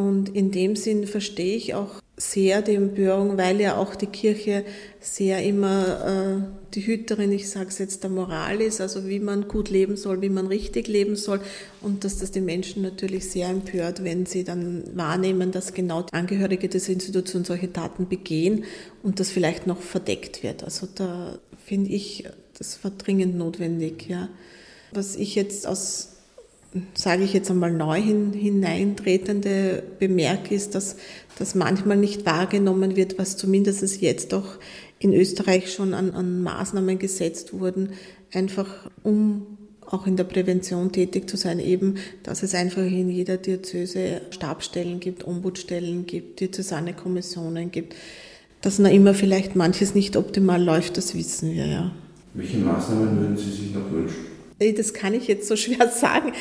Und 0.00 0.34
in 0.34 0.50
dem 0.50 0.76
Sinn 0.76 1.06
verstehe 1.06 1.56
ich 1.56 1.74
auch 1.74 2.00
sehr 2.16 2.62
die 2.62 2.74
Empörung, 2.74 3.36
weil 3.36 3.60
ja 3.60 3.76
auch 3.76 3.94
die 3.94 4.06
Kirche 4.06 4.64
sehr 4.98 5.42
immer 5.42 6.42
äh, 6.42 6.72
die 6.74 6.86
Hüterin, 6.86 7.32
ich 7.32 7.48
sage 7.50 7.68
es 7.68 7.78
jetzt, 7.78 8.02
der 8.02 8.10
Moral 8.10 8.60
ist, 8.60 8.80
also 8.80 9.08
wie 9.08 9.20
man 9.20 9.48
gut 9.48 9.70
leben 9.70 9.96
soll, 9.96 10.20
wie 10.22 10.28
man 10.28 10.46
richtig 10.46 10.88
leben 10.88 11.16
soll 11.16 11.40
und 11.80 12.04
dass 12.04 12.18
das 12.18 12.30
die 12.30 12.40
Menschen 12.40 12.82
natürlich 12.82 13.30
sehr 13.30 13.48
empört, 13.48 14.04
wenn 14.04 14.26
sie 14.26 14.44
dann 14.44 14.84
wahrnehmen, 14.94 15.50
dass 15.50 15.72
genau 15.72 16.06
Angehörige 16.12 16.68
dieser 16.68 16.92
Institution 16.92 17.44
solche 17.44 17.72
Taten 17.72 18.08
begehen 18.08 18.64
und 19.02 19.20
das 19.20 19.30
vielleicht 19.30 19.66
noch 19.66 19.80
verdeckt 19.80 20.42
wird. 20.42 20.62
Also 20.62 20.88
da 20.94 21.38
finde 21.64 21.90
ich, 21.90 22.24
das 22.58 22.82
war 22.84 22.90
dringend 22.90 23.36
notwendig. 23.36 24.08
Ja. 24.08 24.28
Was 24.92 25.16
ich 25.16 25.34
jetzt 25.34 25.66
aus 25.66 26.19
sage 26.94 27.24
ich 27.24 27.32
jetzt 27.32 27.50
einmal 27.50 27.72
neu 27.72 28.00
hin, 28.00 28.32
hineintretende 28.32 29.82
bemerke, 29.98 30.54
ist, 30.54 30.74
dass 30.74 30.96
das 31.38 31.54
manchmal 31.54 31.96
nicht 31.96 32.26
wahrgenommen 32.26 32.96
wird, 32.96 33.18
was 33.18 33.36
zumindest 33.36 34.00
jetzt 34.00 34.32
doch 34.32 34.58
in 34.98 35.12
Österreich 35.12 35.72
schon 35.72 35.94
an, 35.94 36.12
an 36.12 36.42
Maßnahmen 36.42 36.98
gesetzt 36.98 37.52
wurden, 37.52 37.90
einfach 38.32 38.90
um 39.02 39.58
auch 39.86 40.06
in 40.06 40.16
der 40.16 40.24
Prävention 40.24 40.92
tätig 40.92 41.28
zu 41.28 41.36
sein, 41.36 41.58
eben, 41.58 41.96
dass 42.22 42.44
es 42.44 42.54
einfach 42.54 42.82
in 42.82 43.10
jeder 43.10 43.36
Diözese 43.38 44.20
Stabstellen 44.30 45.00
gibt, 45.00 45.26
Ombudsstellen 45.26 46.06
gibt, 46.06 46.38
Diözesanekommissionen 46.38 47.72
gibt. 47.72 47.96
Dass 48.60 48.78
noch 48.78 48.90
immer 48.90 49.14
vielleicht 49.14 49.56
manches 49.56 49.94
nicht 49.94 50.16
optimal 50.16 50.62
läuft, 50.62 50.96
das 50.96 51.14
wissen 51.16 51.52
wir 51.52 51.66
ja. 51.66 51.90
Welche 52.34 52.58
Maßnahmen 52.58 53.18
würden 53.18 53.36
Sie 53.36 53.50
sich 53.50 53.74
noch 53.74 53.90
wünschen? 53.90 54.29
Das 54.60 54.92
kann 54.92 55.14
ich 55.14 55.26
jetzt 55.26 55.48
so 55.48 55.56
schwer 55.56 55.88
sagen. 55.88 56.32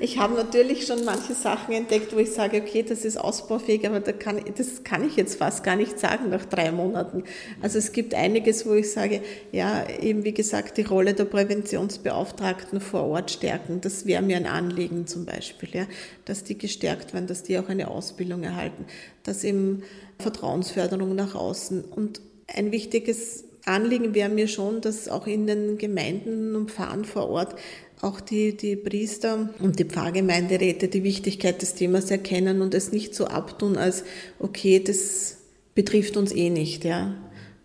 Ich 0.00 0.16
habe 0.16 0.34
natürlich 0.34 0.86
schon 0.86 1.04
manche 1.04 1.34
Sachen 1.34 1.74
entdeckt, 1.74 2.14
wo 2.14 2.18
ich 2.18 2.32
sage, 2.32 2.62
okay, 2.62 2.82
das 2.82 3.04
ist 3.04 3.18
ausbaufähig, 3.18 3.86
aber 3.86 4.00
da 4.00 4.12
kann, 4.12 4.40
das 4.56 4.82
kann 4.82 5.06
ich 5.06 5.16
jetzt 5.16 5.36
fast 5.38 5.62
gar 5.62 5.76
nicht 5.76 5.98
sagen 5.98 6.30
nach 6.30 6.46
drei 6.46 6.72
Monaten. 6.72 7.24
Also 7.60 7.76
es 7.76 7.92
gibt 7.92 8.14
einiges, 8.14 8.64
wo 8.64 8.72
ich 8.72 8.90
sage, 8.90 9.20
ja, 9.52 9.86
eben 10.00 10.24
wie 10.24 10.32
gesagt, 10.32 10.78
die 10.78 10.82
Rolle 10.82 11.12
der 11.12 11.26
Präventionsbeauftragten 11.26 12.80
vor 12.80 13.04
Ort 13.04 13.30
stärken. 13.30 13.82
Das 13.82 14.06
wäre 14.06 14.22
mir 14.22 14.38
ein 14.38 14.46
Anliegen 14.46 15.06
zum 15.06 15.26
Beispiel, 15.26 15.68
ja, 15.74 15.86
dass 16.24 16.44
die 16.44 16.56
gestärkt 16.56 17.12
werden, 17.12 17.26
dass 17.26 17.42
die 17.42 17.58
auch 17.58 17.68
eine 17.68 17.88
Ausbildung 17.88 18.42
erhalten, 18.42 18.86
dass 19.22 19.44
eben 19.44 19.82
Vertrauensförderung 20.18 21.14
nach 21.14 21.34
außen 21.34 21.84
und 21.84 22.22
ein 22.46 22.72
wichtiges 22.72 23.44
Anliegen 23.68 24.14
wäre 24.14 24.28
mir 24.28 24.48
schon, 24.48 24.80
dass 24.80 25.08
auch 25.08 25.26
in 25.26 25.46
den 25.46 25.78
Gemeinden 25.78 26.54
und 26.56 26.70
Pfarren 26.70 27.04
vor 27.04 27.28
Ort 27.28 27.54
auch 28.00 28.20
die, 28.20 28.56
die 28.56 28.76
Priester 28.76 29.50
und 29.60 29.78
die 29.78 29.84
Pfarrgemeinderäte 29.84 30.88
die 30.88 31.02
Wichtigkeit 31.02 31.60
des 31.62 31.74
Themas 31.74 32.10
erkennen 32.10 32.62
und 32.62 32.74
es 32.74 32.92
nicht 32.92 33.14
so 33.14 33.26
abtun 33.26 33.76
als, 33.76 34.04
okay, 34.38 34.82
das 34.82 35.38
betrifft 35.74 36.16
uns 36.16 36.32
eh 36.32 36.50
nicht, 36.50 36.84
ja, 36.84 37.14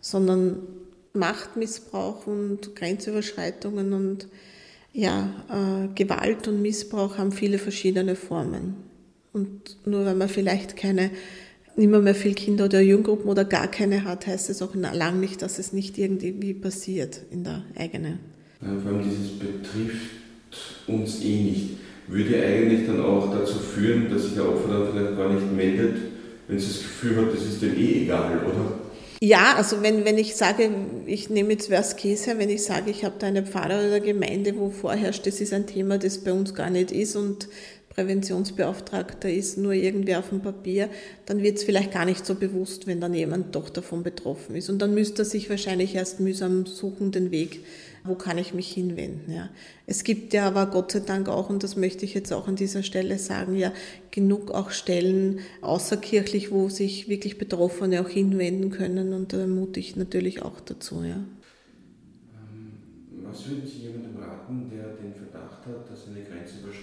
sondern 0.02 0.58
Machtmissbrauch 1.14 2.28
und 2.28 2.76
Grenzüberschreitungen 2.76 3.94
und 3.94 4.28
ja, 4.92 5.34
äh, 5.50 5.88
Gewalt 5.96 6.48
und 6.48 6.62
Missbrauch 6.62 7.18
haben 7.18 7.32
viele 7.32 7.58
verschiedene 7.58 8.16
Formen. 8.16 8.76
Und 9.34 9.78
nur 9.86 10.06
wenn 10.06 10.18
man 10.18 10.30
vielleicht 10.30 10.78
keine 10.78 11.10
nicht 11.76 11.90
mehr, 11.90 12.00
mehr 12.00 12.16
viel 12.16 12.34
Kinder 12.34 12.66
oder 12.66 12.82
Jugendgruppen 12.82 13.30
oder 13.30 13.46
gar 13.46 13.68
keine 13.68 14.04
hat, 14.04 14.28
heißt 14.28 14.50
es 14.50 14.62
auch 14.62 14.76
lang 14.76 15.20
nicht, 15.20 15.42
dass 15.42 15.60
es 15.60 15.74
nicht 15.74 15.98
irgendwie 15.98 16.54
passiert 16.54 17.22
in 17.32 17.44
der 17.44 17.64
eigenen. 17.76 18.20
Ja, 18.62 18.68
vor 18.82 18.92
allem 18.92 19.04
dieses 19.04 19.32
betrifft 19.40 20.12
uns 20.88 21.24
eh 21.24 21.42
nicht. 21.42 21.70
Würde 22.08 22.46
eigentlich 22.46 22.86
dann 22.86 23.02
auch 23.02 23.34
dazu 23.34 23.60
führen, 23.60 24.10
dass 24.10 24.24
sich 24.24 24.34
der 24.36 24.48
Opfer 24.48 24.70
dann 24.70 24.88
vielleicht 24.92 25.18
gar 25.18 25.34
nicht 25.34 25.52
meldet, 25.54 25.96
wenn 26.48 26.60
sie 26.60 26.68
das 26.68 26.80
Gefühl 26.80 27.18
hat, 27.18 27.34
das 27.34 27.44
ist 27.44 27.62
dem 27.62 27.78
eh 27.78 28.04
egal, 28.04 28.40
oder? 28.46 28.80
Ja, 29.22 29.56
also 29.56 29.82
wenn, 29.82 30.04
wenn 30.04 30.18
ich 30.18 30.36
sage, 30.36 30.70
ich 31.06 31.30
nehme 31.30 31.54
jetzt 31.54 31.72
Worst 31.72 31.98
Case 31.98 32.26
her, 32.26 32.40
wenn 32.40 32.50
ich 32.50 32.64
sage, 32.66 32.92
ich 32.92 33.06
habe 33.06 33.16
da 33.20 33.28
eine 33.28 33.46
Pfarrer 33.46 33.88
oder 33.88 34.02
Gemeinde, 34.02 34.58
wo 34.58 34.70
vorherrscht, 34.70 35.26
das 35.26 35.40
ist 35.40 35.54
ein 35.54 35.66
Thema, 35.66 35.98
das 35.98 36.18
bei 36.26 36.34
uns 36.34 36.54
gar 36.54 36.70
nicht 36.70 36.92
ist 36.92 37.16
und 37.16 37.48
Präventionsbeauftragter 37.96 39.30
ist 39.32 39.58
nur 39.58 39.74
irgendwie 39.74 40.16
auf 40.16 40.30
dem 40.30 40.42
Papier, 40.42 40.90
dann 41.26 41.44
wird 41.44 41.58
es 41.58 41.64
vielleicht 41.64 41.92
gar 41.92 42.06
nicht 42.06 42.26
so 42.26 42.36
bewusst, 42.36 42.88
wenn 42.88 43.00
dann 43.00 43.14
jemand 43.14 43.56
doch 43.56 43.70
davon 43.70 44.04
betroffen 44.04 44.56
ist. 44.56 44.70
Und 44.70 44.82
dann 44.82 44.94
müsste 44.94 45.22
er 45.22 45.26
sich 45.26 45.50
wahrscheinlich 45.50 45.96
erst 45.96 46.20
mühsam 46.20 46.66
suchen, 46.66 47.12
den 47.12 47.32
Weg, 47.32 47.62
wo 48.04 48.16
kann 48.16 48.38
ich 48.38 48.54
mich 48.54 48.72
hinwenden. 48.72 49.32
Ja. 49.32 49.50
Es 49.88 50.04
gibt 50.04 50.34
ja 50.34 50.48
aber 50.48 50.66
Gott 50.68 50.92
sei 50.92 51.00
Dank 51.00 51.30
auch, 51.30 51.50
und 51.50 51.64
das 51.64 51.76
möchte 51.76 52.06
ich 52.06 52.14
jetzt 52.14 52.34
auch 52.34 52.48
an 52.48 52.56
dieser 52.56 52.84
Stelle 52.84 53.18
sagen, 53.18 53.56
ja 53.56 53.72
genug 54.12 54.52
auch 54.52 54.70
Stellen 54.72 55.40
außerkirchlich, 55.62 56.52
wo 56.52 56.70
sich 56.70 57.10
wirklich 57.10 57.38
Betroffene 57.38 58.02
auch 58.02 58.10
hinwenden 58.10 58.70
können 58.70 59.14
und 59.14 59.34
da 59.34 59.40
ermute 59.40 59.80
ich 59.80 59.96
natürlich 59.96 60.42
auch 60.44 60.60
dazu. 60.60 61.04
Ja. 61.04 61.16
Ähm, 61.16 62.74
was 63.24 63.48
würden 63.48 63.66
Sie 63.66 63.80
jemandem 63.88 64.18
raten, 64.18 64.70
der 64.70 64.94
den 64.94 65.14
Verdacht 65.16 65.66
hat, 65.66 65.90
dass 65.90 66.08
eine 66.08 66.24
Grenzüberschreitung 66.24 66.44
passiert 66.44 66.83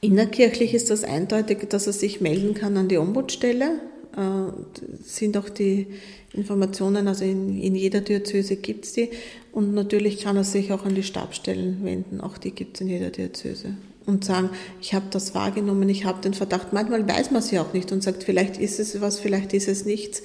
Innerkirchlich 0.00 0.74
ist 0.74 0.90
das 0.90 1.02
eindeutig, 1.02 1.68
dass 1.68 1.86
er 1.86 1.92
sich 1.92 2.20
melden 2.20 2.54
kann 2.54 2.76
an 2.76 2.88
die 2.88 2.98
Ombudsstelle. 2.98 3.80
Äh, 4.16 5.02
sind 5.02 5.36
auch 5.36 5.48
die 5.48 5.88
Informationen, 6.32 7.08
also 7.08 7.24
in, 7.24 7.60
in 7.60 7.74
jeder 7.74 8.00
Diözese 8.00 8.56
gibt 8.56 8.84
es 8.84 8.92
die. 8.92 9.10
Und 9.52 9.74
natürlich 9.74 10.20
kann 10.20 10.36
er 10.36 10.44
sich 10.44 10.72
auch 10.72 10.84
an 10.84 10.94
die 10.94 11.02
Stabstellen 11.02 11.84
wenden, 11.84 12.20
auch 12.20 12.38
die 12.38 12.52
gibt 12.52 12.76
es 12.76 12.80
in 12.82 12.88
jeder 12.88 13.10
Diözese. 13.10 13.74
Und 14.06 14.24
sagen, 14.24 14.50
ich 14.80 14.94
habe 14.94 15.06
das 15.10 15.34
wahrgenommen, 15.34 15.88
ich 15.90 16.06
habe 16.06 16.22
den 16.22 16.32
Verdacht. 16.32 16.72
Manchmal 16.72 17.06
weiß 17.06 17.30
man 17.30 17.42
es 17.42 17.50
ja 17.50 17.60
auch 17.60 17.74
nicht 17.74 17.92
und 17.92 18.02
sagt, 18.02 18.22
vielleicht 18.22 18.56
ist 18.56 18.80
es 18.80 19.00
was, 19.02 19.18
vielleicht 19.18 19.52
ist 19.52 19.68
es 19.68 19.84
nichts. 19.84 20.22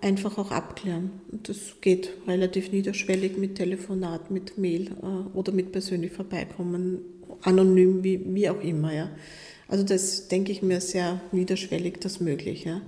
Einfach 0.00 0.38
auch 0.38 0.50
abklären. 0.52 1.10
Das 1.42 1.58
geht 1.82 2.10
relativ 2.26 2.72
niederschwellig 2.72 3.36
mit 3.36 3.56
Telefonat, 3.56 4.30
mit 4.30 4.56
Mail 4.56 4.92
äh, 5.02 5.36
oder 5.36 5.52
mit 5.52 5.70
persönlich 5.72 6.12
vorbeikommen, 6.12 7.00
anonym, 7.42 8.02
wie, 8.04 8.20
wie 8.26 8.48
auch 8.48 8.60
immer. 8.60 8.92
Ja. 8.92 9.10
Also 9.68 9.84
das 9.84 10.28
denke 10.28 10.52
ich 10.52 10.62
mir 10.62 10.80
sehr 10.80 11.20
niederschwellig, 11.32 11.98
das 12.00 12.20
möglich. 12.20 12.64
Ja. 12.64 12.80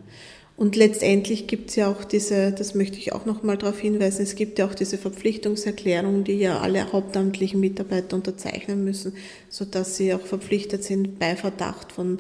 Und 0.58 0.74
letztendlich 0.74 1.46
gibt 1.46 1.70
es 1.70 1.76
ja 1.76 1.88
auch 1.88 2.02
diese, 2.02 2.50
das 2.50 2.74
möchte 2.74 2.98
ich 2.98 3.12
auch 3.12 3.26
noch 3.26 3.44
mal 3.44 3.56
darauf 3.56 3.78
hinweisen, 3.78 4.22
es 4.22 4.34
gibt 4.34 4.58
ja 4.58 4.66
auch 4.66 4.74
diese 4.74 4.98
Verpflichtungserklärung, 4.98 6.24
die 6.24 6.32
ja 6.32 6.58
alle 6.58 6.92
hauptamtlichen 6.92 7.61
Mitarbeiter 7.61 8.16
unterzeichnen 8.16 8.82
müssen, 8.82 9.12
sodass 9.48 9.96
sie 9.96 10.12
auch 10.12 10.26
verpflichtet 10.26 10.82
sind, 10.82 11.20
bei 11.20 11.37
Verdacht 11.37 11.92
von 11.92 12.18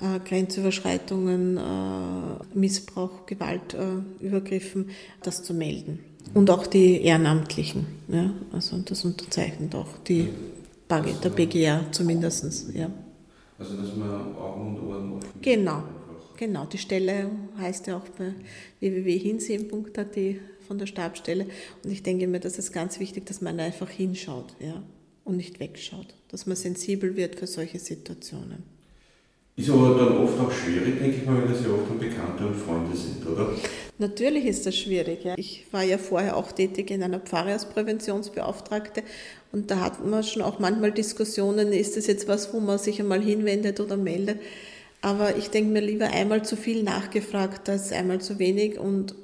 äh, 0.00 0.20
Grenzüberschreitungen, 0.24 1.56
äh, 1.56 2.56
Missbrauch, 2.56 3.26
Gewaltübergriffen, 3.26 4.88
äh, 4.88 4.92
das 5.24 5.42
zu 5.42 5.52
melden. 5.52 5.98
Und 6.34 6.50
auch 6.50 6.68
die 6.68 7.02
Ehrenamtlichen, 7.02 7.86
ja, 8.06 8.32
also 8.52 8.78
das 8.78 9.04
unterzeichnet 9.04 9.74
auch 9.74 9.98
die 10.06 10.28
der 11.00 11.30
BGR 11.30 11.86
zumindest, 11.90 12.74
ja. 12.74 12.90
Also 13.58 13.76
dass 13.76 13.94
man 13.96 14.34
Augen 14.36 14.76
und 14.76 14.88
Ohren 14.88 15.12
offen 15.12 15.40
Genau. 15.40 15.82
Genau, 16.36 16.64
die 16.64 16.78
Stelle 16.78 17.30
heißt 17.58 17.86
ja 17.86 17.98
auch 17.98 18.08
bei 18.18 18.32
www.hinsehen.at 18.80 20.16
von 20.66 20.78
der 20.78 20.86
Stabstelle. 20.86 21.46
Und 21.84 21.92
ich 21.92 22.02
denke 22.02 22.26
mir, 22.26 22.40
das 22.40 22.58
ist 22.58 22.72
ganz 22.72 22.98
wichtig, 22.98 23.26
dass 23.26 23.40
man 23.40 23.60
einfach 23.60 23.88
hinschaut 23.88 24.56
ja, 24.58 24.82
und 25.24 25.36
nicht 25.36 25.60
wegschaut, 25.60 26.14
dass 26.28 26.46
man 26.46 26.56
sensibel 26.56 27.14
wird 27.16 27.36
für 27.36 27.46
solche 27.46 27.78
Situationen. 27.78 28.64
Ist 29.54 29.68
aber 29.68 29.98
dann 29.98 30.16
oft 30.16 30.40
auch 30.40 30.50
schwierig, 30.50 30.98
denke 30.98 31.18
ich 31.18 31.26
mal, 31.26 31.42
wenn 31.42 31.52
das 31.52 31.62
ja 31.62 31.70
oft 31.70 31.98
Bekannte 32.00 32.46
und 32.46 32.56
Freunde 32.56 32.96
sind, 32.96 33.26
oder? 33.26 33.54
Natürlich 33.98 34.46
ist 34.46 34.64
das 34.64 34.74
schwierig. 34.76 35.24
Ja. 35.24 35.34
Ich 35.36 35.66
war 35.70 35.82
ja 35.82 35.98
vorher 35.98 36.36
auch 36.38 36.52
tätig 36.52 36.90
in 36.90 37.02
einer 37.02 37.20
Pfarre 37.20 37.52
als 37.52 37.66
Präventionsbeauftragte 37.66 39.02
und 39.52 39.70
da 39.70 39.80
hat 39.80 40.04
man 40.04 40.24
schon 40.24 40.42
auch 40.42 40.58
manchmal 40.58 40.92
Diskussionen, 40.92 41.72
ist 41.72 41.96
das 41.96 42.06
jetzt 42.06 42.26
was, 42.26 42.54
wo 42.54 42.60
man 42.60 42.78
sich 42.78 42.98
einmal 43.00 43.20
hinwendet 43.20 43.80
oder 43.80 43.98
meldet. 43.98 44.40
Aber 45.02 45.36
ich 45.36 45.50
denke 45.50 45.72
mir 45.72 45.82
lieber 45.82 46.06
einmal 46.06 46.42
zu 46.44 46.56
viel 46.56 46.82
nachgefragt 46.82 47.68
als 47.68 47.92
einmal 47.92 48.20
zu 48.20 48.38
wenig. 48.38 48.78
Und 48.78 49.14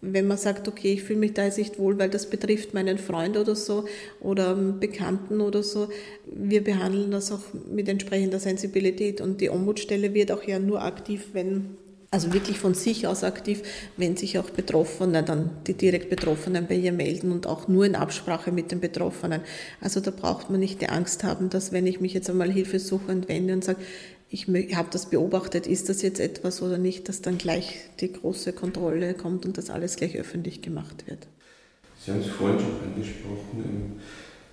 wenn 0.00 0.26
man 0.26 0.38
sagt, 0.38 0.68
okay, 0.68 0.94
ich 0.94 1.02
fühle 1.02 1.18
mich 1.18 1.34
da 1.34 1.44
jetzt 1.44 1.58
nicht 1.58 1.78
wohl, 1.78 1.98
weil 1.98 2.08
das 2.08 2.30
betrifft 2.30 2.72
meinen 2.72 2.96
Freund 2.96 3.36
oder 3.36 3.54
so 3.54 3.84
oder 4.20 4.54
Bekannten 4.54 5.42
oder 5.42 5.62
so, 5.62 5.88
wir 6.26 6.64
behandeln 6.64 7.10
das 7.10 7.30
auch 7.30 7.42
mit 7.70 7.88
entsprechender 7.88 8.38
Sensibilität. 8.38 9.20
Und 9.20 9.42
die 9.42 9.50
Ombudsstelle 9.50 10.14
wird 10.14 10.32
auch 10.32 10.44
ja 10.44 10.58
nur 10.58 10.82
aktiv, 10.82 11.30
wenn 11.34 11.76
also 12.14 12.32
wirklich 12.32 12.60
von 12.60 12.74
sich 12.74 13.08
aus 13.08 13.24
aktiv, 13.24 13.62
wenn 13.96 14.16
sich 14.16 14.38
auch 14.38 14.48
Betroffene, 14.50 15.24
dann 15.24 15.50
die 15.66 15.74
direkt 15.74 16.10
Betroffenen 16.10 16.68
bei 16.68 16.76
ihr 16.76 16.92
melden 16.92 17.32
und 17.32 17.48
auch 17.48 17.66
nur 17.66 17.84
in 17.84 17.96
Absprache 17.96 18.52
mit 18.52 18.70
den 18.70 18.78
Betroffenen. 18.78 19.40
Also 19.80 19.98
da 19.98 20.12
braucht 20.12 20.48
man 20.48 20.60
nicht 20.60 20.80
die 20.80 20.88
Angst 20.88 21.24
haben, 21.24 21.50
dass 21.50 21.72
wenn 21.72 21.88
ich 21.88 22.00
mich 22.00 22.14
jetzt 22.14 22.30
einmal 22.30 22.52
hilfesuchend 22.52 23.28
wende 23.28 23.54
und 23.54 23.64
sage, 23.64 23.80
ich 24.30 24.46
habe 24.48 24.88
das 24.92 25.10
beobachtet, 25.10 25.66
ist 25.66 25.88
das 25.88 26.02
jetzt 26.02 26.20
etwas 26.20 26.62
oder 26.62 26.78
nicht, 26.78 27.08
dass 27.08 27.20
dann 27.20 27.36
gleich 27.36 27.80
die 27.98 28.12
große 28.12 28.52
Kontrolle 28.52 29.14
kommt 29.14 29.44
und 29.44 29.58
das 29.58 29.68
alles 29.68 29.96
gleich 29.96 30.16
öffentlich 30.16 30.62
gemacht 30.62 31.08
wird. 31.08 31.26
Sie 32.04 32.12
haben 32.12 32.20
es 32.20 32.28
vorhin 32.28 32.60
schon 32.60 32.92
angesprochen, 32.92 33.56
ähm, 33.56 34.00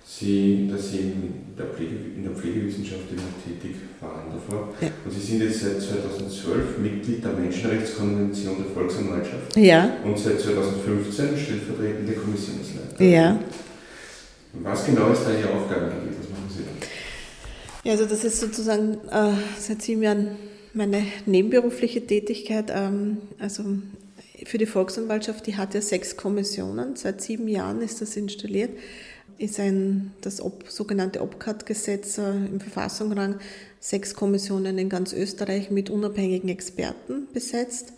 Sie, 0.04 0.68
dass 0.70 0.90
Sie 0.90 0.98
in 0.98 1.54
der, 1.56 1.66
Pflege, 1.66 1.94
in 2.16 2.24
der 2.24 2.32
Pflegewissenschaft 2.32 3.02
immer 3.10 3.22
tätig 3.44 3.76
waren 4.00 4.32
davor. 4.32 4.74
Ja. 4.80 4.88
Und 5.04 5.12
Sie 5.12 5.20
sind 5.20 5.42
jetzt 5.42 5.60
seit 5.60 5.80
2012 5.80 6.78
Mitglied 6.78 7.24
der 7.24 7.32
Menschenrechtskonvention 7.32 8.56
der 8.58 8.72
Volksanwaltschaft. 8.74 9.56
Ja. 9.56 9.96
Und 10.04 10.18
seit 10.18 10.40
2015 10.40 11.38
stellvertretende 11.38 12.12
Kommissionsleiter. 12.12 13.02
Ja. 13.04 13.38
Was 14.54 14.84
genau 14.84 15.12
ist 15.12 15.22
da 15.24 15.30
Ihr 15.30 15.50
Aufgabengebiet? 15.50 16.18
Was 16.20 16.28
machen 16.28 16.50
Sie 16.50 16.64
da? 16.64 16.86
Ja, 17.84 17.92
also 17.92 18.04
das 18.04 18.24
ist 18.24 18.40
sozusagen 18.40 18.98
äh, 19.10 19.32
seit 19.58 19.82
sieben 19.82 20.02
Jahren 20.02 20.36
meine 20.74 21.04
nebenberufliche 21.26 22.06
Tätigkeit. 22.06 22.70
Ähm, 22.74 23.18
also 23.38 23.64
für 24.44 24.58
die 24.58 24.66
Volksanwaltschaft, 24.66 25.46
die 25.46 25.56
hat 25.56 25.74
ja 25.74 25.80
sechs 25.80 26.16
Kommissionen. 26.16 26.96
Seit 26.96 27.22
sieben 27.22 27.48
Jahren 27.48 27.80
ist 27.80 28.00
das 28.00 28.16
installiert. 28.16 28.70
Ist 29.38 29.58
ein, 29.58 30.12
das 30.20 30.40
Ob, 30.40 30.68
sogenannte 30.68 31.20
OPCAT-Gesetz 31.20 32.18
äh, 32.18 32.30
im 32.30 32.60
Verfassungsrang 32.60 33.38
sechs 33.80 34.14
Kommissionen 34.14 34.78
in 34.78 34.88
ganz 34.88 35.12
Österreich 35.12 35.70
mit 35.70 35.90
unabhängigen 35.90 36.48
Experten 36.48 37.26
besetzt, 37.32 37.92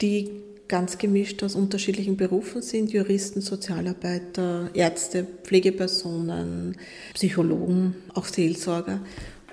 die 0.00 0.30
ganz 0.68 0.96
gemischt 0.96 1.42
aus 1.42 1.54
unterschiedlichen 1.54 2.16
Berufen 2.16 2.62
sind, 2.62 2.92
Juristen, 2.92 3.42
Sozialarbeiter, 3.42 4.70
Ärzte, 4.72 5.26
Pflegepersonen, 5.42 6.76
Psychologen, 7.12 7.94
auch 8.14 8.24
Seelsorger. 8.24 9.00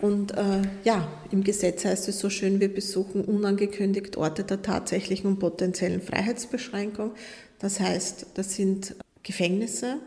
Und 0.01 0.31
äh, 0.37 0.61
ja, 0.85 1.11
im 1.29 1.43
Gesetz 1.43 1.83
heißt 1.83 2.07
es 2.07 2.19
so 2.19 2.29
schön, 2.29 2.61
wir 2.61 2.73
besuchen 2.73 3.25
unangekündigt 3.25 4.15
Orte 4.15 4.45
der 4.45 4.61
tatsächlichen 4.61 5.27
und 5.27 5.39
potenziellen 5.39 6.01
Freiheitsbeschränkung. 6.01 7.11
Das 7.59 7.81
heißt, 7.81 8.27
das 8.35 8.55
sind 8.55 8.95
Gefängnisse, 9.23 9.97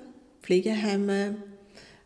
Pflegeheime, 0.42 1.36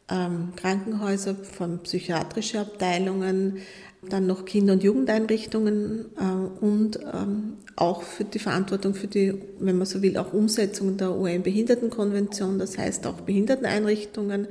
ähm, 0.09 0.53
Krankenhäuser, 0.57 1.35
von 1.35 1.83
psychiatrische 1.83 2.61
Abteilungen, 2.61 3.59
dann 4.09 4.27
noch 4.27 4.45
Kinder- 4.45 4.75
und 4.75 4.83
Jugendeinrichtungen 4.83 6.07
äh, 6.17 6.65
und 6.65 6.99
ähm, 7.13 7.55
auch 7.77 8.03
für 8.03 8.25
die 8.25 8.39
Verantwortung 8.39 8.95
für 8.95 9.07
die, 9.07 9.35
wenn 9.59 9.77
man 9.77 9.87
so 9.87 10.03
will, 10.03 10.17
auch 10.17 10.33
Umsetzung 10.33 10.97
der 10.97 11.17
UN-Behindertenkonvention, 11.17 12.59
das 12.59 12.79
heißt 12.79 13.07
auch 13.07 13.21
Behinderteneinrichtungen, 13.23 14.49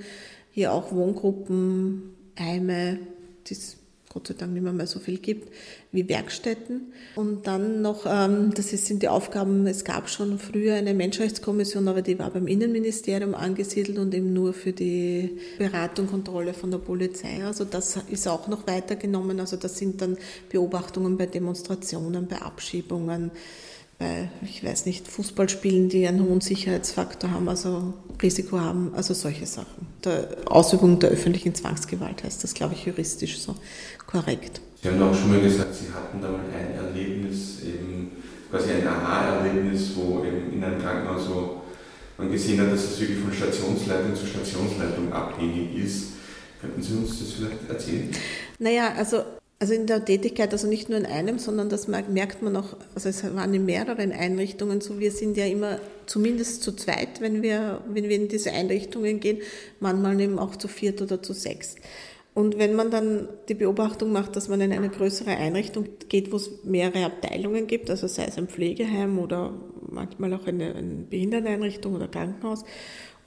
hier 0.51 0.73
auch 0.73 0.91
Wohngruppen, 0.91 2.15
Heime, 2.37 2.99
das 3.47 3.77
Gott 4.15 4.27
sei 4.29 4.33
Dank 4.33 4.53
nicht 4.53 4.63
mehr, 4.63 4.71
mehr 4.71 4.87
so 4.87 4.99
viel 4.99 5.17
gibt, 5.17 5.51
wie 5.91 6.07
Werkstätten. 6.07 6.93
Und 7.17 7.47
dann 7.47 7.81
noch, 7.81 8.05
ähm, 8.07 8.53
das 8.55 8.69
sind 8.69 9.03
die 9.03 9.09
Aufgaben, 9.09 9.67
es 9.67 9.83
gab 9.83 10.09
schon 10.09 10.39
früher 10.39 10.75
eine 10.75 10.93
Menschenrechtskommission, 10.93 11.89
aber 11.89 12.01
die 12.01 12.17
war 12.17 12.31
beim 12.31 12.47
Innenministerium 12.47 13.35
angesiedelt 13.35 13.97
und 13.97 14.15
eben 14.15 14.31
nur 14.31 14.53
für 14.53 14.71
die 14.71 15.37
Beratung, 15.57 16.07
Kontrolle 16.07 16.53
von 16.53 16.71
der 16.71 16.77
Polizei. 16.77 17.43
Also 17.43 17.65
das 17.65 17.99
ist 18.09 18.25
auch 18.29 18.47
noch 18.47 18.65
weitergenommen. 18.67 19.41
Also 19.41 19.57
das 19.57 19.77
sind 19.77 20.01
dann 20.01 20.17
Beobachtungen 20.47 21.17
bei 21.17 21.25
Demonstrationen, 21.25 22.27
bei 22.27 22.37
Abschiebungen, 22.41 23.31
bei, 24.05 24.29
ich 24.43 24.63
weiß 24.63 24.85
nicht, 24.85 25.07
Fußballspielen, 25.07 25.89
die 25.89 26.07
einen 26.07 26.23
hohen 26.23 26.41
Sicherheitsfaktor 26.41 27.31
haben, 27.31 27.49
also 27.49 27.93
Risiko 28.21 28.59
haben, 28.59 28.91
also 28.95 29.13
solche 29.13 29.45
Sachen. 29.45 29.87
Der 30.03 30.29
Ausübung 30.45 30.99
der 30.99 31.09
öffentlichen 31.09 31.55
Zwangsgewalt 31.55 32.23
heißt 32.23 32.43
das, 32.43 32.53
glaube 32.53 32.75
ich, 32.75 32.85
juristisch 32.85 33.39
so 33.39 33.55
korrekt. 34.05 34.61
Sie 34.81 34.89
haben 34.89 35.01
auch 35.01 35.15
schon 35.15 35.31
mal 35.31 35.41
gesagt, 35.41 35.73
Sie 35.73 35.91
hatten 35.91 36.21
da 36.21 36.29
mal 36.29 36.41
ein 36.53 36.85
Erlebnis, 36.85 37.63
eben 37.63 38.11
quasi 38.51 38.71
ein 38.71 38.87
Aha-Erlebnis, 38.87 39.91
wo 39.95 40.23
eben 40.23 40.53
in 40.53 40.63
einem 40.63 40.79
Krankenhaus 40.79 41.25
so 41.25 41.61
man 42.17 42.31
gesehen 42.31 42.61
hat, 42.61 42.71
dass 42.71 42.83
es 42.83 42.99
wirklich 42.99 43.19
von 43.19 43.33
Stationsleitung 43.33 44.15
zu 44.15 44.27
Stationsleitung 44.27 45.11
abhängig 45.11 45.75
ist. 45.83 46.09
Könnten 46.61 46.81
Sie 46.81 46.93
uns 46.93 47.19
das 47.19 47.33
vielleicht 47.33 47.69
erzählen? 47.69 48.09
Naja, 48.59 48.93
also 48.95 49.23
Also 49.57 49.73
in 49.73 49.87
der 49.87 50.03
Tätigkeit, 50.03 50.51
also 50.51 50.67
nicht 50.67 50.89
nur 50.89 50.97
in 50.97 51.05
einem, 51.05 51.39
sondern 51.39 51.69
das 51.69 51.87
merkt 51.87 52.41
man 52.41 52.57
auch, 52.57 52.75
also 52.93 53.07
es 53.07 53.23
waren 53.23 53.53
in 53.53 53.63
mehreren 53.63 54.11
Einrichtungen 54.11 54.81
so, 54.81 54.99
wir 54.99 55.11
sind 55.11 55.37
ja 55.37 55.45
immer 55.45 55.79
zumindest 56.07 56.61
zu 56.61 56.73
zweit, 56.73 57.21
wenn 57.21 57.41
wir, 57.41 57.81
wenn 57.87 58.09
wir 58.09 58.17
in 58.17 58.27
diese 58.27 58.51
Einrichtungen 58.51 59.21
gehen, 59.21 59.39
manchmal 59.79 60.19
eben 60.19 60.39
auch 60.39 60.57
zu 60.57 60.67
viert 60.67 61.01
oder 61.01 61.23
zu 61.23 61.31
sechs. 61.31 61.75
Und 62.33 62.57
wenn 62.59 62.75
man 62.75 62.91
dann 62.91 63.29
die 63.47 63.53
Beobachtung 63.53 64.11
macht, 64.11 64.35
dass 64.35 64.49
man 64.49 64.59
in 64.59 64.73
eine 64.73 64.89
größere 64.89 65.37
Einrichtung 65.37 65.87
geht, 66.09 66.33
wo 66.33 66.35
es 66.35 66.65
mehrere 66.65 67.05
Abteilungen 67.05 67.65
gibt, 67.65 67.89
also 67.89 68.07
sei 68.07 68.25
es 68.25 68.37
ein 68.37 68.49
Pflegeheim 68.49 69.17
oder 69.19 69.53
manchmal 69.89 70.33
auch 70.33 70.45
eine, 70.45 70.75
eine 70.75 71.05
Behinderteneinrichtung 71.09 71.95
oder 71.95 72.09
Krankenhaus, 72.09 72.65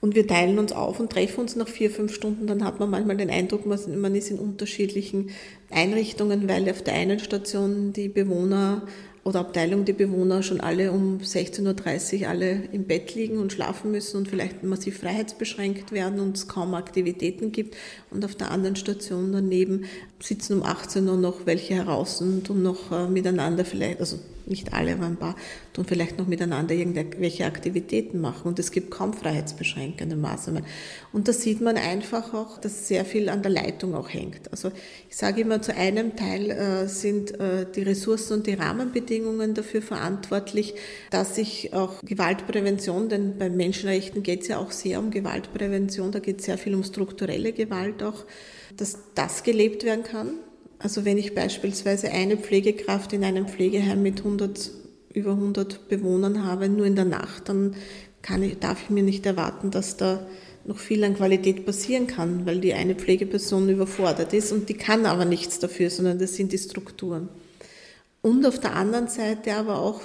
und 0.01 0.15
wir 0.15 0.27
teilen 0.27 0.59
uns 0.59 0.71
auf 0.71 0.99
und 0.99 1.11
treffen 1.11 1.41
uns 1.41 1.55
nach 1.55 1.67
vier, 1.67 1.91
fünf 1.91 2.13
Stunden, 2.13 2.47
dann 2.47 2.63
hat 2.63 2.79
man 2.79 2.89
manchmal 2.89 3.17
den 3.17 3.29
Eindruck, 3.29 3.65
man 3.65 4.15
ist 4.15 4.31
in 4.31 4.39
unterschiedlichen 4.39 5.31
Einrichtungen, 5.69 6.47
weil 6.47 6.69
auf 6.69 6.81
der 6.81 6.93
einen 6.93 7.19
Station 7.19 7.93
die 7.93 8.07
Bewohner 8.07 8.83
oder 9.23 9.41
Abteilung 9.41 9.85
die 9.85 9.93
Bewohner 9.93 10.43
schon 10.43 10.61
alle 10.61 10.91
um 10.91 11.19
16.30 11.19 12.21
Uhr 12.21 12.29
alle 12.29 12.63
im 12.71 12.85
Bett 12.85 13.13
liegen 13.15 13.37
und 13.37 13.51
schlafen 13.51 13.91
müssen 13.91 14.17
und 14.17 14.27
vielleicht 14.27 14.63
massiv 14.63 14.99
freiheitsbeschränkt 14.99 15.91
werden 15.91 16.19
und 16.19 16.37
es 16.37 16.47
kaum 16.47 16.73
Aktivitäten 16.73 17.51
gibt. 17.51 17.75
Und 18.11 18.23
auf 18.23 18.35
der 18.35 18.49
anderen 18.51 18.75
Station 18.75 19.31
daneben 19.31 19.85
sitzen 20.19 20.59
um 20.59 20.63
18 20.63 21.07
Uhr 21.07 21.17
noch 21.17 21.45
welche 21.45 21.75
heraus 21.75 22.21
und 22.21 22.45
tun 22.45 22.63
noch 22.63 22.91
äh, 22.91 23.07
miteinander 23.07 23.65
vielleicht, 23.65 23.99
also 23.99 24.19
nicht 24.49 24.73
alle, 24.73 24.93
aber 24.93 25.05
ein 25.05 25.17
paar, 25.17 25.35
tun 25.73 25.85
vielleicht 25.85 26.17
noch 26.17 26.27
miteinander 26.27 26.73
irgendwelche 26.73 27.45
Aktivitäten 27.45 28.19
machen. 28.21 28.47
Und 28.47 28.59
es 28.59 28.71
gibt 28.71 28.91
kaum 28.91 29.13
freiheitsbeschränkende 29.13 30.15
Maßnahmen. 30.15 30.63
Und 31.13 31.27
da 31.27 31.33
sieht 31.33 31.61
man 31.61 31.77
einfach 31.77 32.33
auch, 32.33 32.59
dass 32.59 32.87
sehr 32.87 33.05
viel 33.05 33.29
an 33.29 33.41
der 33.41 33.51
Leitung 33.51 33.95
auch 33.95 34.09
hängt. 34.09 34.51
Also 34.51 34.71
ich 35.09 35.15
sage 35.15 35.41
immer, 35.41 35.61
zu 35.61 35.75
einem 35.75 36.15
Teil 36.15 36.51
äh, 36.51 36.87
sind 36.87 37.39
äh, 37.39 37.65
die 37.73 37.83
Ressourcen 37.83 38.33
und 38.33 38.47
die 38.47 38.53
Rahmenbedingungen 38.53 39.53
dafür 39.53 39.81
verantwortlich, 39.81 40.75
dass 41.11 41.35
sich 41.35 41.73
auch 41.73 42.01
Gewaltprävention, 42.03 43.09
denn 43.09 43.37
bei 43.37 43.49
Menschenrechten 43.49 44.23
geht 44.23 44.41
es 44.41 44.47
ja 44.47 44.57
auch 44.57 44.71
sehr 44.71 44.99
um 44.99 45.11
Gewaltprävention, 45.11 46.11
da 46.11 46.19
geht 46.19 46.39
es 46.39 46.45
sehr 46.45 46.57
viel 46.57 46.75
um 46.75 46.83
strukturelle 46.83 47.53
Gewalt 47.53 48.03
auch, 48.03 48.25
dass 48.75 48.99
das 49.15 49.43
gelebt 49.43 49.83
werden 49.83 50.03
kann 50.03 50.39
also 50.79 51.03
wenn 51.03 51.17
ich 51.17 51.35
beispielsweise 51.35 52.09
eine 52.09 52.37
Pflegekraft 52.37 53.11
in 53.13 53.23
einem 53.25 53.47
Pflegeheim 53.47 54.01
mit 54.01 54.19
100, 54.19 54.71
über 55.13 55.31
100 55.31 55.89
Bewohnern 55.89 56.45
habe, 56.45 56.69
nur 56.69 56.85
in 56.85 56.95
der 56.95 57.05
Nacht, 57.05 57.49
dann 57.49 57.75
kann 58.21 58.41
ich, 58.43 58.59
darf 58.59 58.83
ich 58.83 58.89
mir 58.89 59.03
nicht 59.03 59.25
erwarten, 59.25 59.71
dass 59.71 59.97
da 59.97 60.25
noch 60.65 60.77
viel 60.77 61.03
an 61.03 61.15
Qualität 61.15 61.65
passieren 61.65 62.07
kann, 62.07 62.45
weil 62.45 62.59
die 62.59 62.73
eine 62.73 62.95
Pflegeperson 62.95 63.69
überfordert 63.69 64.33
ist 64.33 64.51
und 64.51 64.69
die 64.69 64.73
kann 64.75 65.05
aber 65.05 65.25
nichts 65.25 65.59
dafür, 65.59 65.89
sondern 65.89 66.19
das 66.19 66.35
sind 66.35 66.51
die 66.53 66.57
Strukturen. 66.57 67.29
Und 68.21 68.45
auf 68.45 68.59
der 68.59 68.75
anderen 68.75 69.07
Seite 69.07 69.55
aber 69.55 69.79
auch, 69.79 70.01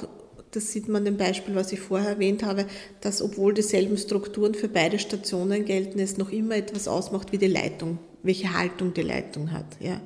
das 0.53 0.73
sieht 0.73 0.89
man 0.89 1.05
dem 1.05 1.17
Beispiel, 1.17 1.55
was 1.55 1.73
ich 1.73 1.81
vorher 1.81 2.11
erwähnt 2.11 2.45
habe, 2.45 2.67
dass 3.01 3.23
obwohl 3.23 3.55
dieselben 3.55 3.99
Strukturen 3.99 4.55
für 4.55 4.69
beide 4.69 4.99
Stationen 4.99 5.65
gelten, 5.65 5.99
es 5.99 6.17
noch 6.17 6.31
immer 6.31 6.57
etwas 6.57 6.89
ausmacht 6.89 7.33
wie 7.33 7.39
die 7.39 7.49
Leitung, 7.49 7.99
welche 8.23 8.57
Haltung 8.57 8.95
die 8.95 9.03
Leitung 9.03 9.53
hat. 9.53 9.67
Ja. 9.81 10.01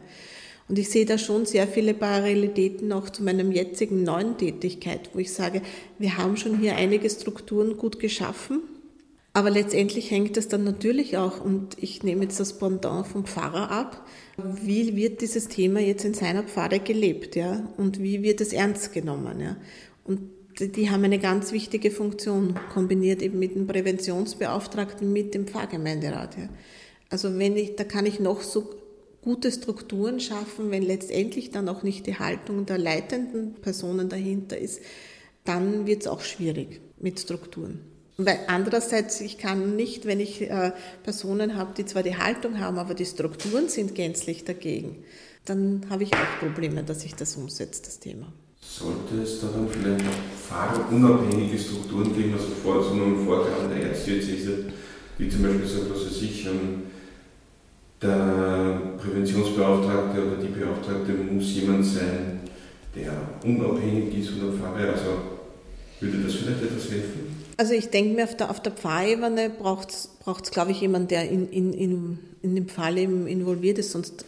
Und 0.69 0.79
ich 0.79 0.91
sehe 0.91 1.07
da 1.07 1.17
schon 1.17 1.47
sehr 1.47 1.67
viele 1.67 1.95
Parallelitäten 1.95 2.93
auch 2.93 3.09
zu 3.09 3.23
meinem 3.23 3.53
jetzigen 3.53 4.03
neuen 4.03 4.37
Tätigkeit, 4.37 5.11
wo 5.15 5.19
ich 5.19 5.33
sage, 5.33 5.63
wir 5.99 6.19
haben 6.19 6.37
schon 6.37 6.59
hier 6.59 6.77
einige 6.77 7.09
Strukturen 7.09 7.79
gut 7.79 7.99
geschaffen, 7.99 8.61
aber 9.33 9.51
letztendlich 9.51 10.11
hängt 10.11 10.37
es 10.37 10.49
dann 10.49 10.65
natürlich 10.65 11.17
auch, 11.17 11.43
und 11.43 11.77
ich 11.81 12.03
nehme 12.03 12.25
jetzt 12.25 12.41
das 12.41 12.59
Pendant 12.59 13.07
vom 13.07 13.25
Pfarrer 13.25 13.71
ab, 13.71 14.05
wie 14.37 14.97
wird 14.97 15.21
dieses 15.21 15.49
Thema 15.49 15.81
jetzt 15.81 16.05
in 16.05 16.13
seiner 16.13 16.43
Pfarre 16.43 16.81
gelebt, 16.81 17.37
ja, 17.37 17.67
und 17.77 18.03
wie 18.03 18.23
wird 18.23 18.41
es 18.41 18.53
ernst 18.53 18.93
genommen, 18.93 19.41
ja. 19.41 19.57
Und 20.05 20.21
die 20.61 20.91
haben 20.91 21.05
eine 21.05 21.21
ganz 21.21 21.53
wichtige 21.53 21.91
Funktion, 21.91 22.59
kombiniert 22.75 23.23
eben 23.23 23.39
mit 23.39 23.55
dem 23.55 23.67
Präventionsbeauftragten, 23.67 25.13
mit 25.13 25.35
dem 25.35 25.47
Pfarrgemeinderat, 25.47 26.37
ja. 26.37 26.49
Also 27.09 27.39
wenn 27.39 27.57
ich, 27.57 27.77
da 27.77 27.85
kann 27.85 28.05
ich 28.05 28.21
noch 28.21 28.43
so 28.43 28.69
gute 29.23 29.51
Strukturen 29.53 30.21
schaffen, 30.21 30.71
wenn 30.71 30.83
letztendlich 30.83 31.51
dann 31.51 31.69
auch 31.69 31.83
nicht 31.83 32.07
die 32.07 32.19
Haltung 32.19 32.67
der 32.67 32.79
leitenden 32.79 33.55
Personen 33.55 34.09
dahinter 34.09 34.59
ist, 34.59 34.81
dann 35.45 35.87
wird 35.87 36.03
es 36.03 36.07
auch 36.07 36.21
schwierig 36.21 36.81
mit 36.99 37.21
Strukturen. 37.21 37.81
Weil 38.17 38.41
andererseits, 38.49 39.21
ich 39.21 39.39
kann 39.39 39.77
nicht, 39.77 40.05
wenn 40.05 40.19
ich 40.19 40.43
äh, 40.43 40.73
Personen 41.05 41.57
habe, 41.57 41.73
die 41.77 41.87
zwar 41.87 42.03
die 42.03 42.17
Haltung 42.17 42.59
haben, 42.59 42.79
aber 42.79 42.95
die 42.95 43.07
Strukturen 43.07 43.69
sind 43.69 43.95
gänzlich 43.95 44.45
dagegen, 44.45 45.05
dann 45.45 45.87
habe 45.89 46.03
ich 46.03 46.13
auch 46.13 46.39
Probleme, 46.41 46.83
dass 46.83 47.05
ich 47.05 47.15
das 47.15 47.37
umsetze, 47.37 47.83
das 47.85 48.01
Thema. 48.01 48.33
Sollte 48.61 49.23
es 49.23 49.41
da 49.41 49.47
dann 49.49 49.69
vielleicht 49.69 50.05
fahrunabhängige 50.49 51.59
Strukturen 51.59 52.15
geben, 52.15 52.35
also 52.35 52.49
vor 52.63 52.83
so 52.83 52.91
einem 52.91 53.25
Vorgaben 53.25 53.71
der 53.71 53.91
Erzdiözese, 53.91 54.65
wie 55.17 55.29
zum 55.29 55.43
Beispiel 55.45 55.67
so 55.67 55.83
etwas 55.83 56.11
wie 56.11 56.27
sich, 56.27 56.47
ähm, 56.47 56.83
der 58.03 58.81
Präventionsbeauftragte 58.99 60.27
oder 60.27 60.37
die 60.37 60.49
Beauftragte 60.49 61.13
muss 61.13 61.55
jemand 61.55 61.85
sein, 61.85 62.41
der 62.95 63.13
unabhängig 63.45 64.19
ist 64.19 64.31
von 64.31 64.41
der 64.41 64.59
Pfarre. 64.59 64.93
Also 64.93 65.11
würde 66.01 66.19
das 66.25 66.35
vielleicht 66.35 66.63
etwas 66.63 66.91
helfen? 66.91 67.45
Also 67.57 67.75
ich 67.75 67.91
denke 67.91 68.15
mir, 68.15 68.25
auf 68.25 68.37
der, 68.37 68.51
auf 68.51 68.61
der 68.63 68.73
Pfarrebene 68.73 69.51
braucht 69.51 69.91
es, 69.91 70.51
glaube 70.51 70.71
ich, 70.71 70.81
jemanden, 70.81 71.09
der 71.09 71.29
in, 71.29 71.49
in, 71.51 71.73
in, 71.73 72.19
in 72.43 72.55
dem 72.55 72.69
Fall 72.69 72.99
eben 72.99 73.27
involviert 73.27 73.79
ist, 73.79 73.93
sonst 73.93 74.25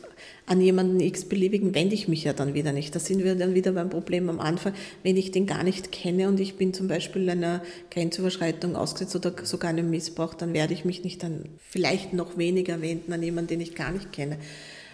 an 0.46 0.60
jemanden 0.60 1.00
x-beliebigen 1.00 1.74
wende 1.74 1.94
ich 1.94 2.08
mich 2.08 2.24
ja 2.24 2.32
dann 2.32 2.54
wieder 2.54 2.72
nicht. 2.72 2.94
Da 2.94 2.98
sind 2.98 3.22
wir 3.22 3.34
dann 3.34 3.54
wieder 3.54 3.72
beim 3.72 3.90
Problem 3.90 4.28
am 4.28 4.40
Anfang, 4.40 4.74
wenn 5.02 5.16
ich 5.16 5.30
den 5.30 5.46
gar 5.46 5.62
nicht 5.62 5.92
kenne 5.92 6.28
und 6.28 6.40
ich 6.40 6.56
bin 6.56 6.74
zum 6.74 6.88
Beispiel 6.88 7.28
einer 7.30 7.62
Grenzüberschreitung 7.90 8.76
ausgesetzt 8.76 9.16
oder 9.16 9.34
sogar 9.44 9.70
einem 9.70 9.90
Missbrauch, 9.90 10.34
dann 10.34 10.52
werde 10.52 10.74
ich 10.74 10.84
mich 10.84 11.04
nicht 11.04 11.22
dann 11.22 11.44
vielleicht 11.58 12.12
noch 12.12 12.36
weniger 12.36 12.82
wenden 12.82 13.12
an 13.12 13.22
jemanden, 13.22 13.48
den 13.48 13.60
ich 13.60 13.74
gar 13.74 13.92
nicht 13.92 14.12
kenne. 14.12 14.38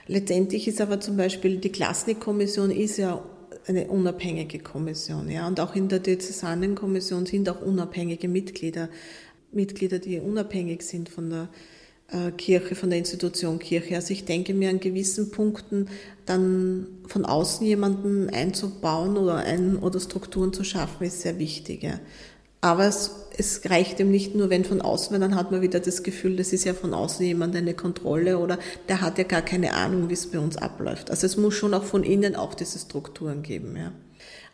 Letztendlich 0.09 0.69
ist 0.69 0.81
aber 0.81 1.01
zum 1.01 1.17
Beispiel 1.17 1.57
die 1.57 1.73
Klasnik-Kommission 1.73 2.71
ist 2.71 2.99
ja 2.99 3.25
eine 3.67 3.89
unabhängige 3.89 4.61
Kommission, 4.61 5.29
ja, 5.29 5.47
und 5.47 5.59
auch 5.59 5.75
in 5.75 5.89
der 5.89 5.99
Diözesanenkommission 5.99 7.27
sind 7.27 7.49
auch 7.49 7.61
unabhängige 7.61 8.29
Mitglieder, 8.29 8.89
Mitglieder, 9.53 9.99
die 9.99 10.21
unabhängig 10.21 10.83
sind 10.83 11.09
von 11.09 11.31
der 11.31 11.49
Kirche, 12.37 12.77
von 12.77 12.91
der 12.91 13.01
Institution 13.01 13.59
Kirche. 13.59 13.97
Also 13.97 14.13
ich 14.13 14.25
denke 14.25 14.55
mir 14.55 14.71
an 14.71 14.81
gewissen 14.81 15.31
Punkten 15.31 15.89
dann 16.25 16.87
von 17.07 17.25
außen 17.25 17.67
jemanden 17.67 18.31
einzubauen 18.31 19.17
oder, 19.17 19.37
ein, 19.37 19.77
oder 19.77 19.99
Strukturen 19.99 20.53
zu 20.53 20.63
schaffen, 20.63 21.05
ist 21.05 21.23
sehr 21.23 21.39
wichtig. 21.39 21.83
Ja. 21.83 21.99
Aber 22.61 22.87
es, 22.87 23.11
es 23.37 23.69
reicht 23.69 23.99
eben 24.01 24.11
nicht 24.11 24.35
nur, 24.35 24.51
wenn 24.51 24.65
von 24.65 24.81
außen, 24.81 25.13
weil 25.13 25.21
dann 25.21 25.35
hat 25.35 25.51
man 25.51 25.63
wieder 25.63 25.81
das 25.81 26.03
Gefühl, 26.03 26.37
das 26.37 26.53
ist 26.53 26.65
ja 26.65 26.75
von 26.75 26.95
außen 26.95 27.27
jemand 27.27 27.57
eine 27.57 27.75
Kontrolle 27.75 28.39
oder 28.39 28.59
der 28.89 29.01
hat 29.01 29.19
ja 29.19 29.25
gar 29.25 29.43
keine 29.43 29.75
Ahnung, 29.75 30.09
wie 30.09 30.15
es 30.15 30.31
bei 30.31 30.39
uns 30.39 30.57
abläuft. 30.57 31.11
Also 31.11 31.27
es 31.27 31.37
muss 31.37 31.55
schon 31.55 31.75
auch 31.75 31.85
von 31.85 32.05
innen 32.05 32.37
auch 32.37 32.55
diese 32.55 32.79
Strukturen 32.79 33.43
geben. 33.43 33.77
Ja. 33.77 33.93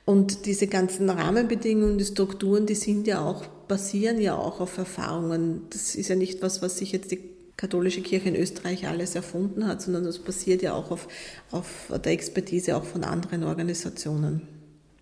Und 0.05 0.47
diese 0.47 0.67
ganzen 0.67 1.09
Rahmenbedingungen, 1.11 1.99
die 1.99 2.05
Strukturen, 2.05 2.67
die 2.67 2.75
sind 2.75 3.07
ja 3.07 3.25
auch, 3.25 3.47
basieren 3.69 4.21
ja 4.21 4.37
auch 4.37 4.61
auf 4.61 4.79
Erfahrungen. 4.79 5.63
Das 5.71 5.95
ist 5.95 6.09
ja 6.09 6.17
nicht 6.17 6.43
was, 6.43 6.61
was 6.61 6.79
sich 6.79 6.93
jetzt 6.93 7.13
die 7.13 7.33
katholische 7.63 8.01
Kirche 8.01 8.29
in 8.29 8.35
Österreich 8.35 8.89
alles 8.89 9.15
erfunden 9.15 9.69
hat, 9.69 9.81
sondern 9.81 10.03
das 10.03 10.19
basiert 10.19 10.63
ja 10.63 10.75
auch 10.75 10.91
auf, 10.91 11.07
auf 11.53 11.93
der 12.05 12.11
Expertise 12.11 12.77
auch 12.77 12.83
von 12.83 13.05
anderen 13.05 13.45
Organisationen, 13.45 14.43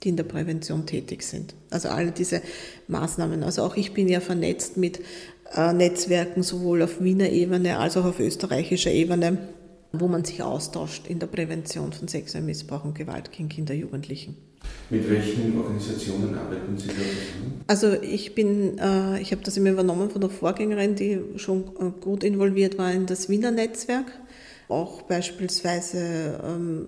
die 0.02 0.10
in 0.10 0.18
der 0.18 0.24
Prävention 0.24 0.84
tätig 0.84 1.22
sind. 1.22 1.54
Also 1.70 1.88
alle 1.88 2.12
diese 2.12 2.42
Maßnahmen. 2.86 3.44
Also 3.44 3.62
auch 3.62 3.76
ich 3.76 3.94
bin 3.94 4.08
ja 4.08 4.20
vernetzt 4.20 4.76
mit 4.76 5.00
äh, 5.56 5.72
Netzwerken 5.72 6.42
sowohl 6.42 6.82
auf 6.82 7.00
Wiener 7.00 7.30
Ebene 7.30 7.78
als 7.78 7.96
auch 7.96 8.04
auf 8.04 8.20
österreichischer 8.20 8.90
Ebene, 8.90 9.38
wo 9.92 10.06
man 10.06 10.26
sich 10.26 10.42
austauscht 10.42 11.06
in 11.06 11.18
der 11.18 11.28
Prävention 11.28 11.94
von 11.94 12.08
sexuellem 12.08 12.44
Missbrauch 12.44 12.84
und 12.84 12.94
Gewalt 12.94 13.32
gegen 13.32 13.48
Kinder 13.48 13.72
Jugendlichen. 13.72 14.36
Mit 14.90 15.08
welchen 15.08 15.56
Organisationen 15.56 16.34
arbeiten 16.34 16.76
Sie 16.76 16.88
da? 16.88 16.94
Also 17.68 17.92
ich 18.02 18.34
bin, 18.34 18.76
äh, 18.78 19.20
ich 19.20 19.30
habe 19.30 19.42
das 19.44 19.56
immer 19.56 19.70
übernommen 19.70 20.10
von 20.10 20.20
der 20.20 20.30
Vorgängerin, 20.30 20.96
die 20.96 21.20
schon 21.36 21.62
äh, 21.78 21.90
gut 22.00 22.24
involviert 22.24 22.76
war 22.76 22.90
in 22.92 23.06
das 23.06 23.28
Wiener 23.28 23.52
Netzwerk. 23.52 24.06
Auch 24.68 25.02
beispielsweise 25.02 26.40
ähm, 26.44 26.86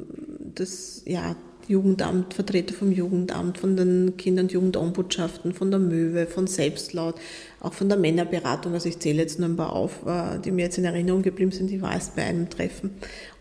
das 0.54 1.02
ja, 1.06 1.36
Jugendamt, 1.68 2.34
Vertreter 2.34 2.74
vom 2.74 2.90
Jugendamt, 2.90 3.58
von 3.58 3.76
den 3.76 4.16
Kinder- 4.16 4.42
und 4.42 4.52
Jugendombudschaften, 4.52 5.52
von 5.52 5.70
der 5.70 5.78
Möwe, 5.80 6.26
von 6.26 6.46
Selbstlaut, 6.46 7.14
auch 7.60 7.72
von 7.72 7.88
der 7.88 7.98
Männerberatung. 7.98 8.74
Also 8.74 8.88
ich 8.88 8.98
zähle 8.98 9.22
jetzt 9.22 9.38
nur 9.38 9.48
ein 9.48 9.56
paar 9.56 9.72
auf, 9.72 10.04
äh, 10.06 10.38
die 10.44 10.50
mir 10.50 10.64
jetzt 10.64 10.78
in 10.78 10.84
Erinnerung 10.84 11.22
geblieben 11.22 11.52
sind, 11.52 11.70
die 11.70 11.80
war 11.80 11.92
erst 11.92 12.16
bei 12.16 12.24
einem 12.24 12.50
Treffen. 12.50 12.90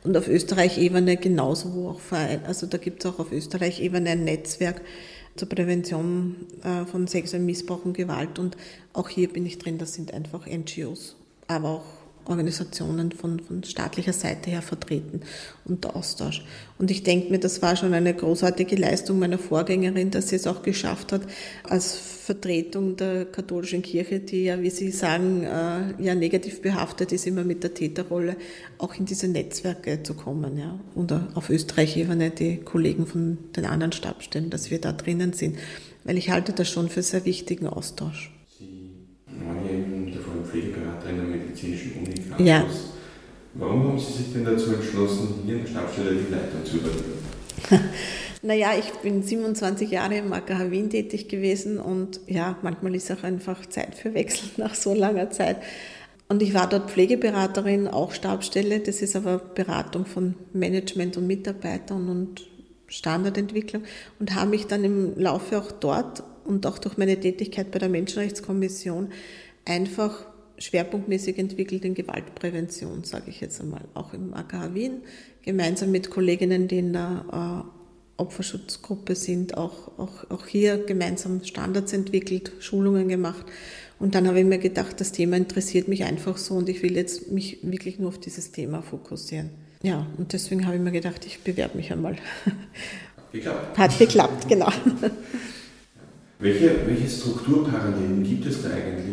Und 0.04 0.18
auf 0.18 0.28
Österreich-Ebene 0.28 1.18
genauso, 1.18 1.74
wo 1.76 1.90
auch 1.90 2.00
Verein, 2.00 2.44
also 2.46 2.66
da 2.66 2.78
gibt 2.78 3.04
es 3.04 3.12
auch 3.12 3.20
auf 3.20 3.32
Österreich-Ebene 3.32 4.12
ein 4.12 4.24
Netzwerk 4.24 4.82
zur 5.36 5.48
Prävention 5.48 6.36
äh, 6.64 6.86
von 6.86 7.08
sexuellem 7.08 7.46
Missbrauch 7.46 7.86
und 7.86 7.94
Gewalt. 7.94 8.40
Und 8.40 8.58
auch 8.94 9.10
hier 9.10 9.32
bin 9.32 9.46
ich 9.46 9.60
drin, 9.60 9.78
das 9.78 9.94
sind 9.94 10.14
einfach 10.14 10.48
NGOs, 10.48 11.16
aber 11.48 11.70
auch 11.70 12.01
Organisationen 12.26 13.12
von, 13.12 13.40
von 13.40 13.64
staatlicher 13.64 14.14
Seite 14.14 14.50
her 14.50 14.62
vertreten 14.62 15.22
und 15.66 15.84
der 15.84 15.96
Austausch. 15.96 16.44
Und 16.78 16.92
ich 16.92 17.04
denke 17.04 17.30
mir, 17.32 17.40
das 17.40 17.62
war 17.62 17.76
schon 17.76 17.94
eine 17.94 18.14
großartige 18.14 18.76
Leistung 18.76 19.20
meiner 19.20 19.38
Vorgängerin, 19.38 20.12
dass 20.12 20.30
sie 20.30 20.36
es 20.36 20.48
auch 20.48 20.64
geschafft 20.64 21.12
hat, 21.12 21.22
als 21.64 21.96
Vertretung 21.96 22.96
der 22.96 23.26
katholischen 23.26 23.82
Kirche, 23.82 24.20
die 24.20 24.46
ja, 24.46 24.62
wie 24.62 24.70
Sie 24.70 24.92
sagen, 24.92 25.44
äh, 25.44 26.02
ja 26.02 26.16
negativ 26.16 26.62
behaftet 26.62 27.12
ist, 27.12 27.28
immer 27.28 27.44
mit 27.44 27.64
der 27.64 27.74
Täterrolle, 27.74 28.36
auch 28.78 28.96
in 28.96 29.06
diese 29.06 29.28
Netzwerke 29.28 30.02
zu 30.04 30.14
kommen. 30.14 30.58
Ja. 30.58 30.80
Und 30.96 31.12
auf 31.34 31.50
Österreich-Ebene 31.50 32.30
die 32.30 32.58
Kollegen 32.58 33.06
von 33.06 33.38
den 33.56 33.66
anderen 33.66 33.92
Stabstellen, 33.92 34.50
dass 34.50 34.72
wir 34.72 34.80
da 34.80 34.92
drinnen 34.92 35.34
sind. 35.34 35.58
Weil 36.04 36.18
ich 36.18 36.30
halte 36.30 36.54
das 36.54 36.70
schon 36.70 36.90
für 36.90 37.02
sehr 37.02 37.26
wichtigen 37.26 37.68
Austausch. 37.68 38.32
Sie 38.58 38.94
waren 39.28 39.66
ja 39.66 39.72
eben 39.72 40.12
davor 40.14 40.44
Pflegeberaterin 40.46 41.18
der 41.18 41.28
Ja. 42.46 42.66
Warum 43.54 43.90
haben 43.90 44.00
Sie 44.00 44.14
sich 44.14 44.34
denn 44.34 44.46
dazu 44.46 44.74
entschlossen, 44.74 45.42
hier 45.46 45.56
in 45.56 45.64
der 45.64 45.70
Stabstelle 45.70 46.16
die 46.16 46.32
Leitung 46.32 46.66
zu 46.66 46.78
übernehmen? 46.78 47.22
Naja, 48.44 48.72
ich 48.76 48.92
bin 49.04 49.22
27 49.22 49.92
Jahre 49.92 50.18
im 50.18 50.34
AKH 50.34 50.72
Wien 50.72 50.90
tätig 50.90 51.28
gewesen 51.28 51.78
und 51.78 52.22
ja, 52.26 52.58
manchmal 52.64 52.96
ist 52.96 53.12
auch 53.12 53.22
einfach 53.22 53.68
Zeit 53.68 53.94
für 53.94 54.16
Wechsel 54.16 54.50
nach 54.58 54.74
so 54.74 54.96
langer 54.96 55.30
Zeit. 55.30 55.58
Und 56.28 56.42
ich 56.42 56.56
war 56.56 56.68
dort 56.68 56.90
Pflegeberaterin, 56.90 57.88
auch 57.88 58.14
Stabstelle. 58.14 58.80
Das 58.80 59.04
ist 59.04 59.16
aber 59.16 59.38
Beratung 59.38 60.08
von 60.08 60.34
Management 60.54 61.18
und 61.18 61.28
Mitarbeitern 61.28 62.10
und 62.10 62.48
Standardentwicklung 62.88 63.84
und 64.20 64.34
habe 64.34 64.50
mich 64.50 64.66
dann 64.66 64.84
im 64.84 65.20
Laufe 65.20 65.60
auch 65.60 65.72
dort 65.72 66.24
und 66.44 66.66
auch 66.66 66.80
durch 66.80 66.98
meine 66.98 67.20
Tätigkeit 67.20 67.70
bei 67.70 67.78
der 67.78 67.90
Menschenrechtskommission 67.90 69.10
einfach 69.66 70.26
schwerpunktmäßig 70.62 71.38
entwickelt 71.38 71.84
in 71.86 71.94
Gewaltprävention, 71.94 73.04
sage 73.04 73.26
ich 73.30 73.42
jetzt 73.42 73.60
einmal, 73.62 73.82
auch 73.94 74.14
im 74.14 74.34
AKH 74.34 74.74
Wien, 74.74 75.02
gemeinsam 75.44 75.92
mit 75.92 76.10
Kolleginnen, 76.10 76.68
die 76.68 76.80
in 76.80 76.94
der 76.94 77.26
äh, 77.68 78.22
Opferschutzgruppe 78.22 79.16
sind, 79.16 79.58
auch, 79.58 79.98
auch, 79.98 80.30
auch 80.30 80.46
hier 80.46 80.78
gemeinsam 80.78 81.44
Standards 81.44 81.94
entwickelt, 81.94 82.52
Schulungen 82.60 83.08
gemacht. 83.08 83.46
Und 84.00 84.16
dann 84.16 84.28
habe 84.28 84.40
ich 84.40 84.46
mir 84.46 84.60
gedacht, 84.60 85.00
das 85.00 85.12
Thema 85.12 85.38
interessiert 85.38 85.88
mich 85.88 86.04
einfach 86.04 86.38
so 86.38 86.56
und 86.56 86.70
ich 86.70 86.82
will 86.84 86.96
jetzt 86.96 87.32
mich 87.32 87.60
wirklich 87.64 88.00
nur 88.00 88.10
auf 88.10 88.20
dieses 88.20 88.52
Thema 88.52 88.82
fokussieren. 88.82 89.50
Ja, 89.84 90.08
und 90.18 90.34
deswegen 90.34 90.66
habe 90.66 90.76
ich 90.76 90.82
mir 90.82 90.92
gedacht, 90.92 91.26
ich 91.26 91.40
bewerbe 91.40 91.78
mich 91.78 91.92
einmal. 91.92 92.16
Geklappt. 93.32 93.78
Hat 93.78 93.98
geklappt, 93.98 94.48
genau. 94.50 94.70
Welche, 96.40 96.76
welche 96.88 97.08
Strukturparallelen 97.08 98.24
gibt 98.24 98.46
es 98.48 98.64
da 98.64 98.70
eigentlich 98.72 99.11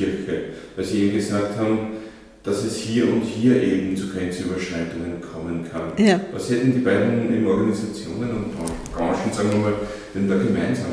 Kirche? 0.00 0.44
Weil 0.76 0.84
Sie 0.84 1.04
eben 1.04 1.16
gesagt 1.16 1.56
haben, 1.56 1.96
dass 2.42 2.64
es 2.64 2.76
hier 2.76 3.12
und 3.12 3.22
hier 3.22 3.62
eben 3.62 3.96
zu 3.96 4.08
Grenzüberschreitungen 4.08 5.20
kommen 5.20 5.66
kann. 5.70 5.92
Ja. 6.02 6.20
Was 6.32 6.50
hätten 6.50 6.72
die 6.72 6.80
beiden 6.80 7.46
Organisationen 7.46 8.30
und 8.30 8.92
Branchen, 8.94 9.32
sagen 9.32 9.50
wir 9.50 9.58
mal, 9.58 9.74
denn 10.14 10.28
da 10.28 10.36
gemeinsam? 10.36 10.92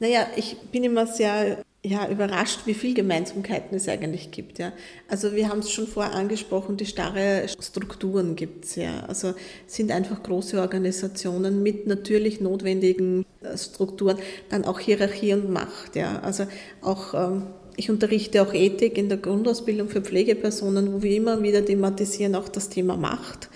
Naja, 0.00 0.26
ich 0.36 0.56
bin 0.72 0.84
immer 0.84 1.06
sehr 1.06 1.58
ja, 1.84 2.08
überrascht, 2.08 2.60
wie 2.66 2.74
viel 2.74 2.94
Gemeinsamkeiten 2.94 3.76
es 3.76 3.88
eigentlich 3.88 4.32
gibt. 4.32 4.58
Ja. 4.58 4.72
Also 5.08 5.34
wir 5.34 5.48
haben 5.48 5.60
es 5.60 5.70
schon 5.70 5.86
vorher 5.86 6.14
angesprochen, 6.14 6.76
die 6.76 6.86
starre 6.86 7.46
Strukturen 7.60 8.34
gibt 8.34 8.64
es 8.64 8.74
ja. 8.74 9.04
Also 9.06 9.34
es 9.66 9.76
sind 9.76 9.92
einfach 9.92 10.22
große 10.22 10.60
Organisationen 10.60 11.62
mit 11.62 11.86
natürlich 11.86 12.40
notwendigen 12.40 13.24
äh, 13.42 13.56
Strukturen, 13.56 14.18
dann 14.48 14.64
auch 14.64 14.80
Hierarchie 14.80 15.34
und 15.34 15.50
Macht. 15.50 15.94
Ja. 15.94 16.20
Also 16.20 16.46
auch 16.82 17.14
ähm, 17.14 17.42
ich 17.78 17.88
unterrichte 17.88 18.42
auch 18.42 18.52
Ethik 18.52 18.98
in 18.98 19.08
der 19.08 19.18
Grundausbildung 19.18 19.88
für 19.88 20.02
Pflegepersonen, 20.02 20.92
wo 20.92 21.02
wir 21.02 21.16
immer 21.16 21.42
wieder 21.42 21.64
thematisieren 21.64 22.34
auch 22.34 22.48
das 22.48 22.68
Thema 22.68 22.96
Macht 22.96 23.48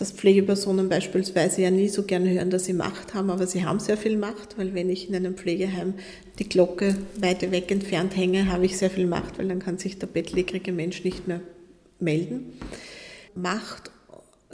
dass 0.00 0.12
Pflegepersonen 0.12 0.88
beispielsweise 0.88 1.60
ja 1.60 1.70
nie 1.70 1.88
so 1.88 2.04
gerne 2.04 2.30
hören, 2.30 2.48
dass 2.48 2.64
sie 2.64 2.72
Macht 2.72 3.12
haben, 3.12 3.28
aber 3.28 3.46
sie 3.46 3.66
haben 3.66 3.80
sehr 3.80 3.98
viel 3.98 4.16
Macht, 4.16 4.56
weil 4.56 4.72
wenn 4.72 4.88
ich 4.88 5.10
in 5.10 5.14
einem 5.14 5.34
Pflegeheim 5.34 5.92
die 6.38 6.48
Glocke 6.48 6.96
weit 7.16 7.42
weg 7.50 7.70
entfernt 7.70 8.16
hänge, 8.16 8.50
habe 8.50 8.64
ich 8.64 8.78
sehr 8.78 8.88
viel 8.88 9.06
Macht, 9.06 9.38
weil 9.38 9.48
dann 9.48 9.58
kann 9.58 9.76
sich 9.76 9.98
der 9.98 10.06
bettlägerige 10.06 10.72
Mensch 10.72 11.04
nicht 11.04 11.28
mehr 11.28 11.42
melden. 11.98 12.54
Macht 13.34 13.90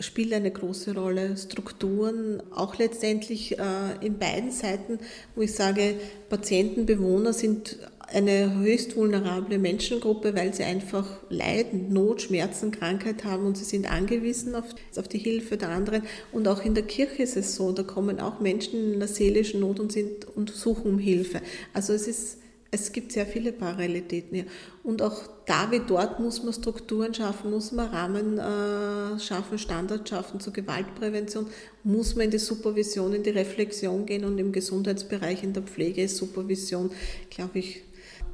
spielt 0.00 0.32
eine 0.32 0.50
große 0.50 0.94
Rolle, 0.94 1.36
Strukturen, 1.36 2.42
auch 2.50 2.76
letztendlich 2.76 3.56
äh, 3.58 4.04
in 4.04 4.18
beiden 4.18 4.50
Seiten, 4.50 4.98
wo 5.36 5.42
ich 5.42 5.54
sage, 5.54 5.94
Patienten, 6.28 6.86
Bewohner 6.86 7.32
sind 7.32 7.78
eine 8.12 8.54
höchst 8.54 8.96
vulnerable 8.96 9.58
Menschengruppe, 9.58 10.34
weil 10.34 10.54
sie 10.54 10.62
einfach 10.62 11.06
Leiden, 11.28 11.92
Not, 11.92 12.22
Schmerzen, 12.22 12.70
Krankheit 12.70 13.24
haben 13.24 13.46
und 13.46 13.56
sie 13.56 13.64
sind 13.64 13.90
angewiesen 13.90 14.54
auf, 14.54 14.64
auf 14.96 15.08
die 15.08 15.18
Hilfe 15.18 15.56
der 15.56 15.70
anderen. 15.70 16.02
Und 16.32 16.46
auch 16.48 16.64
in 16.64 16.74
der 16.74 16.84
Kirche 16.84 17.22
ist 17.22 17.36
es 17.36 17.56
so, 17.56 17.72
da 17.72 17.82
kommen 17.82 18.20
auch 18.20 18.40
Menschen 18.40 18.92
in 18.92 18.94
einer 18.96 19.08
seelischen 19.08 19.60
Not 19.60 19.80
und, 19.80 19.92
sind, 19.92 20.26
und 20.36 20.50
suchen 20.50 20.92
um 20.92 20.98
Hilfe. 20.98 21.40
Also 21.72 21.92
es 21.92 22.06
ist 22.06 22.38
es 22.70 22.92
gibt 22.92 23.12
sehr 23.12 23.26
viele 23.26 23.52
Parallelitäten 23.52 24.34
hier. 24.34 24.46
Und 24.82 25.00
auch 25.00 25.22
da 25.46 25.70
wie 25.70 25.80
dort 25.80 26.20
muss 26.20 26.42
man 26.42 26.52
Strukturen 26.52 27.14
schaffen, 27.14 27.50
muss 27.50 27.72
man 27.72 27.88
Rahmen 27.88 28.38
äh, 28.38 29.18
schaffen, 29.18 29.58
Standards 29.58 30.10
schaffen 30.10 30.40
zur 30.40 30.52
Gewaltprävention, 30.52 31.46
muss 31.84 32.14
man 32.16 32.26
in 32.26 32.30
die 32.32 32.38
Supervision, 32.38 33.14
in 33.14 33.22
die 33.22 33.30
Reflexion 33.30 34.04
gehen 34.04 34.24
und 34.24 34.38
im 34.38 34.52
Gesundheitsbereich, 34.52 35.42
in 35.42 35.52
der 35.52 35.62
Pflege 35.62 36.02
ist 36.02 36.16
Supervision, 36.16 36.90
glaube 37.30 37.60
ich, 37.60 37.82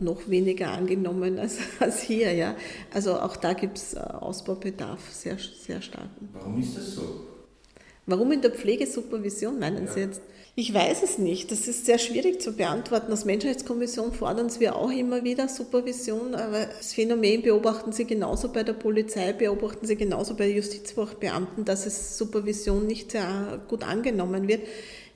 noch 0.03 0.29
weniger 0.29 0.71
angenommen 0.71 1.38
als, 1.38 1.59
als 1.81 2.03
hier. 2.03 2.33
Ja. 2.33 2.57
Also 2.93 3.15
auch 3.19 3.37
da 3.37 3.53
gibt 3.53 3.79
es 3.79 3.95
äh, 3.95 3.99
Ausbaubedarf, 3.99 5.01
sehr, 5.12 5.38
sehr 5.38 5.83
starken. 5.83 6.29
Warum 6.33 6.61
ist 6.61 6.77
das 6.77 6.95
so? 6.95 7.27
Warum 8.07 8.33
in 8.33 8.43
der 8.43 8.51
Pflegesupervision, 8.51 9.59
meinen 9.59 9.87
ja. 9.87 9.93
Sie 9.93 10.01
jetzt? 10.01 10.23
Ich 10.55 10.75
weiß 10.75 11.03
es 11.03 11.17
nicht. 11.17 11.51
Das 11.51 11.67
ist 11.67 11.87
sehr 11.87 11.99
schwierig 11.99 12.43
zu 12.43 12.53
beantworten. 12.53 13.11
Als 13.11 13.25
Menschenrechtskommission 13.25 14.12
fordern 14.12 14.51
wir 14.59 14.77
auch 14.77 14.91
immer 14.91 15.25
wieder 15.25 15.49
Supervision, 15.49 16.35
aber 16.35 16.67
das 16.67 16.93
Phänomen 16.93 17.41
beobachten 17.41 17.93
Sie 17.93 18.05
genauso 18.05 18.53
bei 18.53 18.62
der 18.62 18.75
Polizei, 18.75 19.33
beobachten 19.33 19.87
Sie 19.87 19.97
genauso 19.97 20.35
bei 20.35 20.51
Justizbeamten, 20.51 21.65
dass 21.65 21.87
es 21.87 22.19
Supervision 22.19 22.87
nicht 22.87 23.12
sehr 23.12 23.62
gut 23.67 23.83
angenommen 23.83 24.47
wird. 24.47 24.61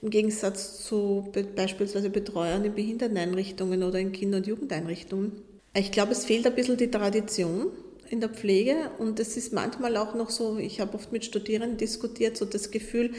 Im 0.02 0.10
Gegensatz 0.10 0.84
zu 0.84 1.32
beispielsweise 1.54 2.10
Betreuern 2.10 2.64
in 2.64 2.74
Behinderteneinrichtungen 2.74 3.82
oder 3.82 3.98
in 3.98 4.12
Kinder- 4.12 4.38
und 4.38 4.46
Jugendeinrichtungen. 4.46 5.32
Ich 5.74 5.90
glaube, 5.92 6.12
es 6.12 6.24
fehlt 6.24 6.46
ein 6.46 6.54
bisschen 6.54 6.76
die 6.76 6.90
Tradition 6.90 7.68
in 8.10 8.20
der 8.20 8.28
Pflege 8.28 8.76
und 8.98 9.18
es 9.20 9.36
ist 9.36 9.52
manchmal 9.52 9.96
auch 9.96 10.14
noch 10.14 10.30
so, 10.30 10.58
ich 10.58 10.80
habe 10.80 10.94
oft 10.94 11.12
mit 11.12 11.24
Studierenden 11.24 11.76
diskutiert, 11.76 12.36
so 12.36 12.44
das 12.44 12.70
Gefühl, 12.70 13.10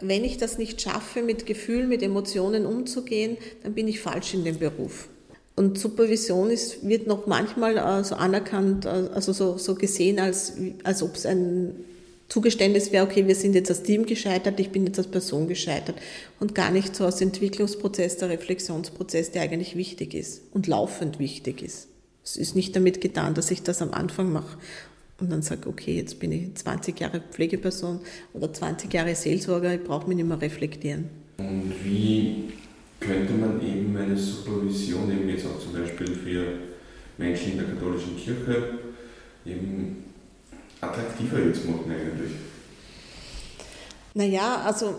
wenn 0.00 0.24
ich 0.24 0.36
das 0.36 0.58
nicht 0.58 0.80
schaffe, 0.80 1.22
mit 1.22 1.46
Gefühlen, 1.46 1.88
mit 1.88 2.02
Emotionen 2.02 2.66
umzugehen, 2.66 3.36
dann 3.62 3.74
bin 3.74 3.88
ich 3.88 4.00
falsch 4.00 4.34
in 4.34 4.44
dem 4.44 4.58
Beruf. 4.58 5.08
Und 5.54 5.78
Supervision 5.78 6.50
ist, 6.50 6.86
wird 6.88 7.06
noch 7.06 7.26
manchmal 7.26 7.76
äh, 7.76 8.04
so 8.04 8.14
anerkannt, 8.14 8.86
äh, 8.86 8.88
also 9.14 9.32
so, 9.32 9.58
so 9.58 9.74
gesehen, 9.74 10.18
als, 10.18 10.54
als 10.82 11.02
ob 11.02 11.14
es 11.14 11.26
ein 11.26 11.84
Zugeständnis 12.32 12.92
wäre, 12.92 13.04
okay, 13.04 13.26
wir 13.26 13.34
sind 13.34 13.54
jetzt 13.54 13.68
als 13.68 13.82
Team 13.82 14.06
gescheitert, 14.06 14.58
ich 14.58 14.70
bin 14.70 14.86
jetzt 14.86 14.96
als 14.96 15.08
Person 15.08 15.48
gescheitert 15.48 15.96
und 16.40 16.54
gar 16.54 16.70
nicht 16.70 16.96
so 16.96 17.04
als 17.04 17.20
Entwicklungsprozess, 17.20 18.16
der 18.16 18.30
Reflexionsprozess, 18.30 19.32
der 19.32 19.42
eigentlich 19.42 19.76
wichtig 19.76 20.14
ist 20.14 20.40
und 20.54 20.66
laufend 20.66 21.18
wichtig 21.18 21.60
ist. 21.60 21.88
Es 22.24 22.38
ist 22.38 22.56
nicht 22.56 22.74
damit 22.74 23.02
getan, 23.02 23.34
dass 23.34 23.50
ich 23.50 23.62
das 23.62 23.82
am 23.82 23.92
Anfang 23.92 24.32
mache 24.32 24.56
und 25.20 25.30
dann 25.30 25.42
sage, 25.42 25.68
okay, 25.68 25.94
jetzt 25.94 26.20
bin 26.20 26.32
ich 26.32 26.54
20 26.54 26.98
Jahre 26.98 27.20
Pflegeperson 27.20 28.00
oder 28.32 28.50
20 28.50 28.90
Jahre 28.94 29.14
Seelsorger, 29.14 29.74
ich 29.74 29.84
brauche 29.84 30.08
mich 30.08 30.16
nicht 30.16 30.26
mehr 30.26 30.40
reflektieren. 30.40 31.10
Und 31.36 31.74
wie 31.84 32.44
könnte 32.98 33.34
man 33.34 33.60
eben 33.60 33.94
eine 33.94 34.16
Supervision, 34.16 35.12
eben 35.12 35.28
jetzt 35.28 35.44
auch 35.44 35.60
zum 35.60 35.74
Beispiel 35.74 36.14
für 36.14 36.44
Menschen 37.18 37.52
in 37.52 37.58
der 37.58 37.66
katholischen 37.66 38.16
Kirche, 38.16 38.78
eben 39.44 40.11
attraktiver 40.82 41.38
jetzt 41.40 41.66
machen 41.66 41.90
eigentlich? 41.90 42.32
Naja, 44.14 44.62
also, 44.66 44.96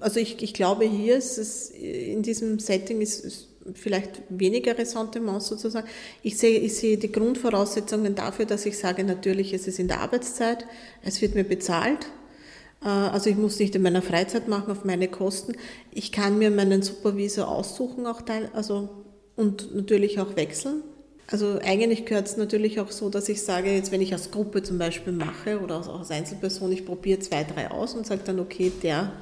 also 0.00 0.18
ich, 0.18 0.42
ich 0.42 0.54
glaube, 0.54 0.84
hier 0.86 1.16
ist 1.16 1.38
es 1.38 1.70
in 1.70 2.22
diesem 2.22 2.58
Setting 2.58 3.00
ist, 3.00 3.24
ist 3.24 3.48
vielleicht 3.74 4.22
weniger 4.30 4.76
Ressentiments 4.76 5.46
sozusagen. 5.46 5.86
Ich 6.22 6.38
sehe, 6.38 6.58
ich 6.58 6.74
sehe 6.76 6.96
die 6.96 7.12
Grundvoraussetzungen 7.12 8.14
dafür, 8.14 8.46
dass 8.46 8.66
ich 8.66 8.78
sage, 8.78 9.04
natürlich 9.04 9.52
ist 9.52 9.68
es 9.68 9.78
in 9.78 9.86
der 9.86 10.00
Arbeitszeit, 10.00 10.66
es 11.02 11.20
wird 11.20 11.34
mir 11.34 11.44
bezahlt. 11.44 12.06
Äh, 12.82 12.88
also 12.88 13.30
ich 13.30 13.36
muss 13.36 13.58
nicht 13.58 13.74
in 13.74 13.82
meiner 13.82 14.02
Freizeit 14.02 14.48
machen, 14.48 14.72
auf 14.72 14.84
meine 14.84 15.08
Kosten. 15.08 15.52
Ich 15.92 16.10
kann 16.10 16.38
mir 16.38 16.50
meinen 16.50 16.82
Supervisor 16.82 17.48
aussuchen, 17.48 18.06
auch 18.06 18.22
teil, 18.22 18.50
also, 18.54 18.88
und 19.36 19.74
natürlich 19.76 20.18
auch 20.18 20.34
wechseln. 20.36 20.82
Also 21.30 21.60
eigentlich 21.62 22.06
gehört 22.06 22.26
es 22.26 22.36
natürlich 22.36 22.80
auch 22.80 22.90
so, 22.90 23.08
dass 23.08 23.28
ich 23.28 23.42
sage, 23.42 23.72
jetzt 23.72 23.92
wenn 23.92 24.00
ich 24.00 24.12
als 24.12 24.32
Gruppe 24.32 24.64
zum 24.64 24.78
Beispiel 24.78 25.12
mache 25.12 25.60
oder 25.60 25.78
auch 25.78 25.98
als 26.00 26.10
Einzelperson, 26.10 26.72
ich 26.72 26.84
probiere 26.84 27.20
zwei, 27.20 27.44
drei 27.44 27.70
aus 27.70 27.94
und 27.94 28.04
sage 28.04 28.22
dann, 28.24 28.40
okay, 28.40 28.72
der 28.82 29.12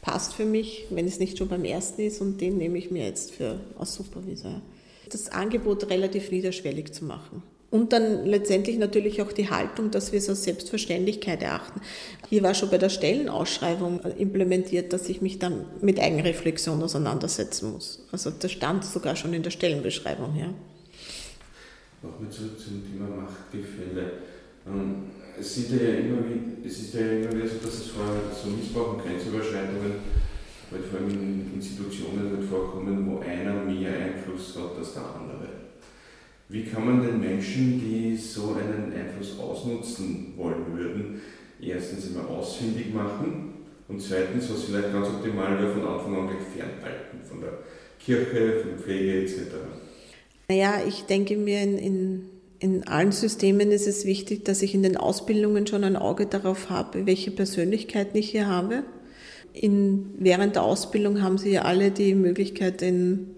passt 0.00 0.34
für 0.34 0.44
mich, 0.44 0.86
wenn 0.90 1.08
es 1.08 1.18
nicht 1.18 1.38
schon 1.38 1.48
beim 1.48 1.64
ersten 1.64 2.02
ist 2.02 2.20
und 2.20 2.40
den 2.40 2.56
nehme 2.56 2.78
ich 2.78 2.92
mir 2.92 3.04
jetzt 3.04 3.32
für 3.32 3.58
als 3.76 3.94
Supervisor. 3.94 4.62
Das 5.10 5.30
Angebot 5.30 5.90
relativ 5.90 6.30
niederschwellig 6.30 6.92
zu 6.92 7.04
machen. 7.04 7.42
Und 7.68 7.92
dann 7.92 8.24
letztendlich 8.24 8.78
natürlich 8.78 9.20
auch 9.20 9.32
die 9.32 9.50
Haltung, 9.50 9.90
dass 9.90 10.12
wir 10.12 10.20
es 10.20 10.28
als 10.28 10.44
Selbstverständlichkeit 10.44 11.42
erachten. 11.42 11.80
Hier 12.28 12.44
war 12.44 12.54
schon 12.54 12.70
bei 12.70 12.78
der 12.78 12.88
Stellenausschreibung 12.90 14.00
implementiert, 14.18 14.92
dass 14.92 15.08
ich 15.08 15.20
mich 15.20 15.40
dann 15.40 15.66
mit 15.80 15.98
Eigenreflexion 15.98 16.80
auseinandersetzen 16.80 17.72
muss. 17.72 18.06
Also 18.12 18.30
das 18.30 18.52
stand 18.52 18.84
sogar 18.84 19.16
schon 19.16 19.34
in 19.34 19.42
der 19.42 19.50
Stellenbeschreibung. 19.50 20.36
Ja. 20.36 20.54
Nochmal 22.06 22.30
zurück 22.30 22.58
zum 22.58 22.82
Thema 22.86 23.08
Machtgefälle. 23.22 24.12
Ähm, 24.66 25.10
es, 25.38 25.54
sind 25.54 25.80
ja 25.80 25.88
immer 25.98 26.18
es 26.64 26.78
ist 26.78 26.94
ja 26.94 27.00
immer 27.00 27.32
wieder 27.32 27.48
so, 27.48 27.58
dass 27.64 27.74
es 27.74 27.88
vor 27.88 28.06
so 28.32 28.50
Missbrauch 28.50 28.94
und 28.94 29.02
Grenzüberschreitungen 29.02 29.92
halt 30.70 30.84
vor 30.84 31.00
allem 31.00 31.10
in 31.10 31.54
Institutionen 31.54 32.30
halt 32.36 32.48
vorkommen, 32.48 33.06
wo 33.06 33.18
einer 33.18 33.64
mehr 33.64 33.92
Einfluss 33.98 34.56
hat 34.56 34.76
als 34.78 34.94
der 34.94 35.02
andere. 35.02 35.48
Wie 36.48 36.64
kann 36.64 36.86
man 36.86 37.02
den 37.02 37.20
Menschen, 37.20 37.80
die 37.80 38.16
so 38.16 38.54
einen 38.54 38.92
Einfluss 38.92 39.38
ausnutzen 39.38 40.34
wollen 40.36 40.76
würden, 40.76 41.20
erstens 41.60 42.10
immer 42.10 42.28
ausfindig 42.28 42.94
machen 42.94 43.64
und 43.88 44.00
zweitens, 44.00 44.50
was 44.50 44.64
vielleicht 44.64 44.92
ganz 44.92 45.08
optimal 45.08 45.58
wäre, 45.58 45.72
von 45.72 45.86
Anfang 45.86 46.16
an 46.16 46.28
gleich 46.28 46.46
fernhalten, 46.54 47.18
von 47.28 47.40
der 47.40 47.58
Kirche, 47.98 48.60
von 48.60 48.70
der 48.70 48.78
Pflege 48.78 49.22
etc.? 49.22 49.85
Naja, 50.48 50.80
ich 50.86 51.04
denke 51.04 51.36
mir, 51.36 51.62
in, 51.62 51.78
in, 51.78 52.28
in 52.58 52.88
allen 52.88 53.12
Systemen 53.12 53.72
ist 53.72 53.86
es 53.86 54.04
wichtig, 54.04 54.44
dass 54.44 54.62
ich 54.62 54.74
in 54.74 54.82
den 54.82 54.96
Ausbildungen 54.96 55.66
schon 55.66 55.84
ein 55.84 55.96
Auge 55.96 56.26
darauf 56.26 56.70
habe, 56.70 57.06
welche 57.06 57.30
Persönlichkeiten 57.30 58.16
ich 58.16 58.30
hier 58.30 58.46
habe. 58.46 58.84
In, 59.52 60.14
während 60.18 60.54
der 60.54 60.62
Ausbildung 60.62 61.22
haben 61.22 61.38
Sie 61.38 61.50
ja 61.50 61.62
alle 61.62 61.90
die 61.90 62.14
Möglichkeit, 62.14 62.82
in 62.82 63.36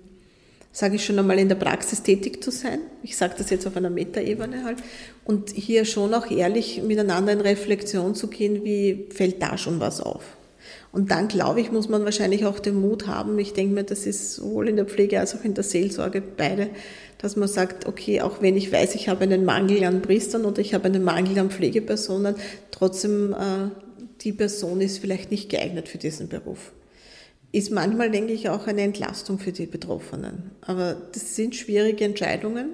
sage 0.78 0.94
ich 0.96 1.04
schon 1.04 1.18
einmal, 1.18 1.38
in 1.40 1.48
der 1.48 1.56
Praxis 1.56 2.02
tätig 2.02 2.42
zu 2.42 2.52
sein. 2.52 2.80
Ich 3.02 3.16
sage 3.16 3.34
das 3.36 3.50
jetzt 3.50 3.66
auf 3.66 3.76
einer 3.76 3.90
Metaebene 3.90 4.64
halt. 4.64 4.78
Und 5.24 5.50
hier 5.50 5.84
schon 5.84 6.14
auch 6.14 6.30
ehrlich 6.30 6.82
miteinander 6.82 7.32
in 7.32 7.40
Reflexion 7.40 8.14
zu 8.14 8.28
gehen, 8.28 8.64
wie 8.64 9.06
fällt 9.10 9.42
da 9.42 9.58
schon 9.58 9.80
was 9.80 10.00
auf. 10.00 10.37
Und 10.90 11.10
dann, 11.10 11.28
glaube 11.28 11.60
ich, 11.60 11.70
muss 11.70 11.88
man 11.88 12.04
wahrscheinlich 12.04 12.46
auch 12.46 12.58
den 12.58 12.80
Mut 12.80 13.06
haben. 13.06 13.38
Ich 13.38 13.52
denke 13.52 13.74
mir, 13.74 13.84
das 13.84 14.06
ist 14.06 14.34
sowohl 14.34 14.68
in 14.68 14.76
der 14.76 14.86
Pflege 14.86 15.20
als 15.20 15.34
auch 15.34 15.44
in 15.44 15.54
der 15.54 15.64
Seelsorge 15.64 16.22
beide, 16.22 16.70
dass 17.18 17.36
man 17.36 17.48
sagt, 17.48 17.86
okay, 17.86 18.20
auch 18.22 18.40
wenn 18.40 18.56
ich 18.56 18.72
weiß, 18.72 18.94
ich 18.94 19.08
habe 19.08 19.24
einen 19.24 19.44
Mangel 19.44 19.84
an 19.84 20.02
Priestern 20.02 20.44
oder 20.44 20.60
ich 20.60 20.72
habe 20.74 20.84
einen 20.86 21.04
Mangel 21.04 21.38
an 21.38 21.50
Pflegepersonen, 21.50 22.36
trotzdem 22.70 23.32
äh, 23.32 23.70
die 24.22 24.32
Person 24.32 24.80
ist 24.80 24.98
vielleicht 24.98 25.30
nicht 25.30 25.50
geeignet 25.50 25.88
für 25.88 25.98
diesen 25.98 26.28
Beruf 26.28 26.72
ist 27.52 27.70
manchmal, 27.70 28.10
denke 28.10 28.32
ich, 28.32 28.48
auch 28.48 28.66
eine 28.66 28.82
Entlastung 28.82 29.38
für 29.38 29.52
die 29.52 29.66
Betroffenen. 29.66 30.50
Aber 30.60 30.96
das 31.12 31.34
sind 31.34 31.56
schwierige 31.56 32.04
Entscheidungen, 32.04 32.70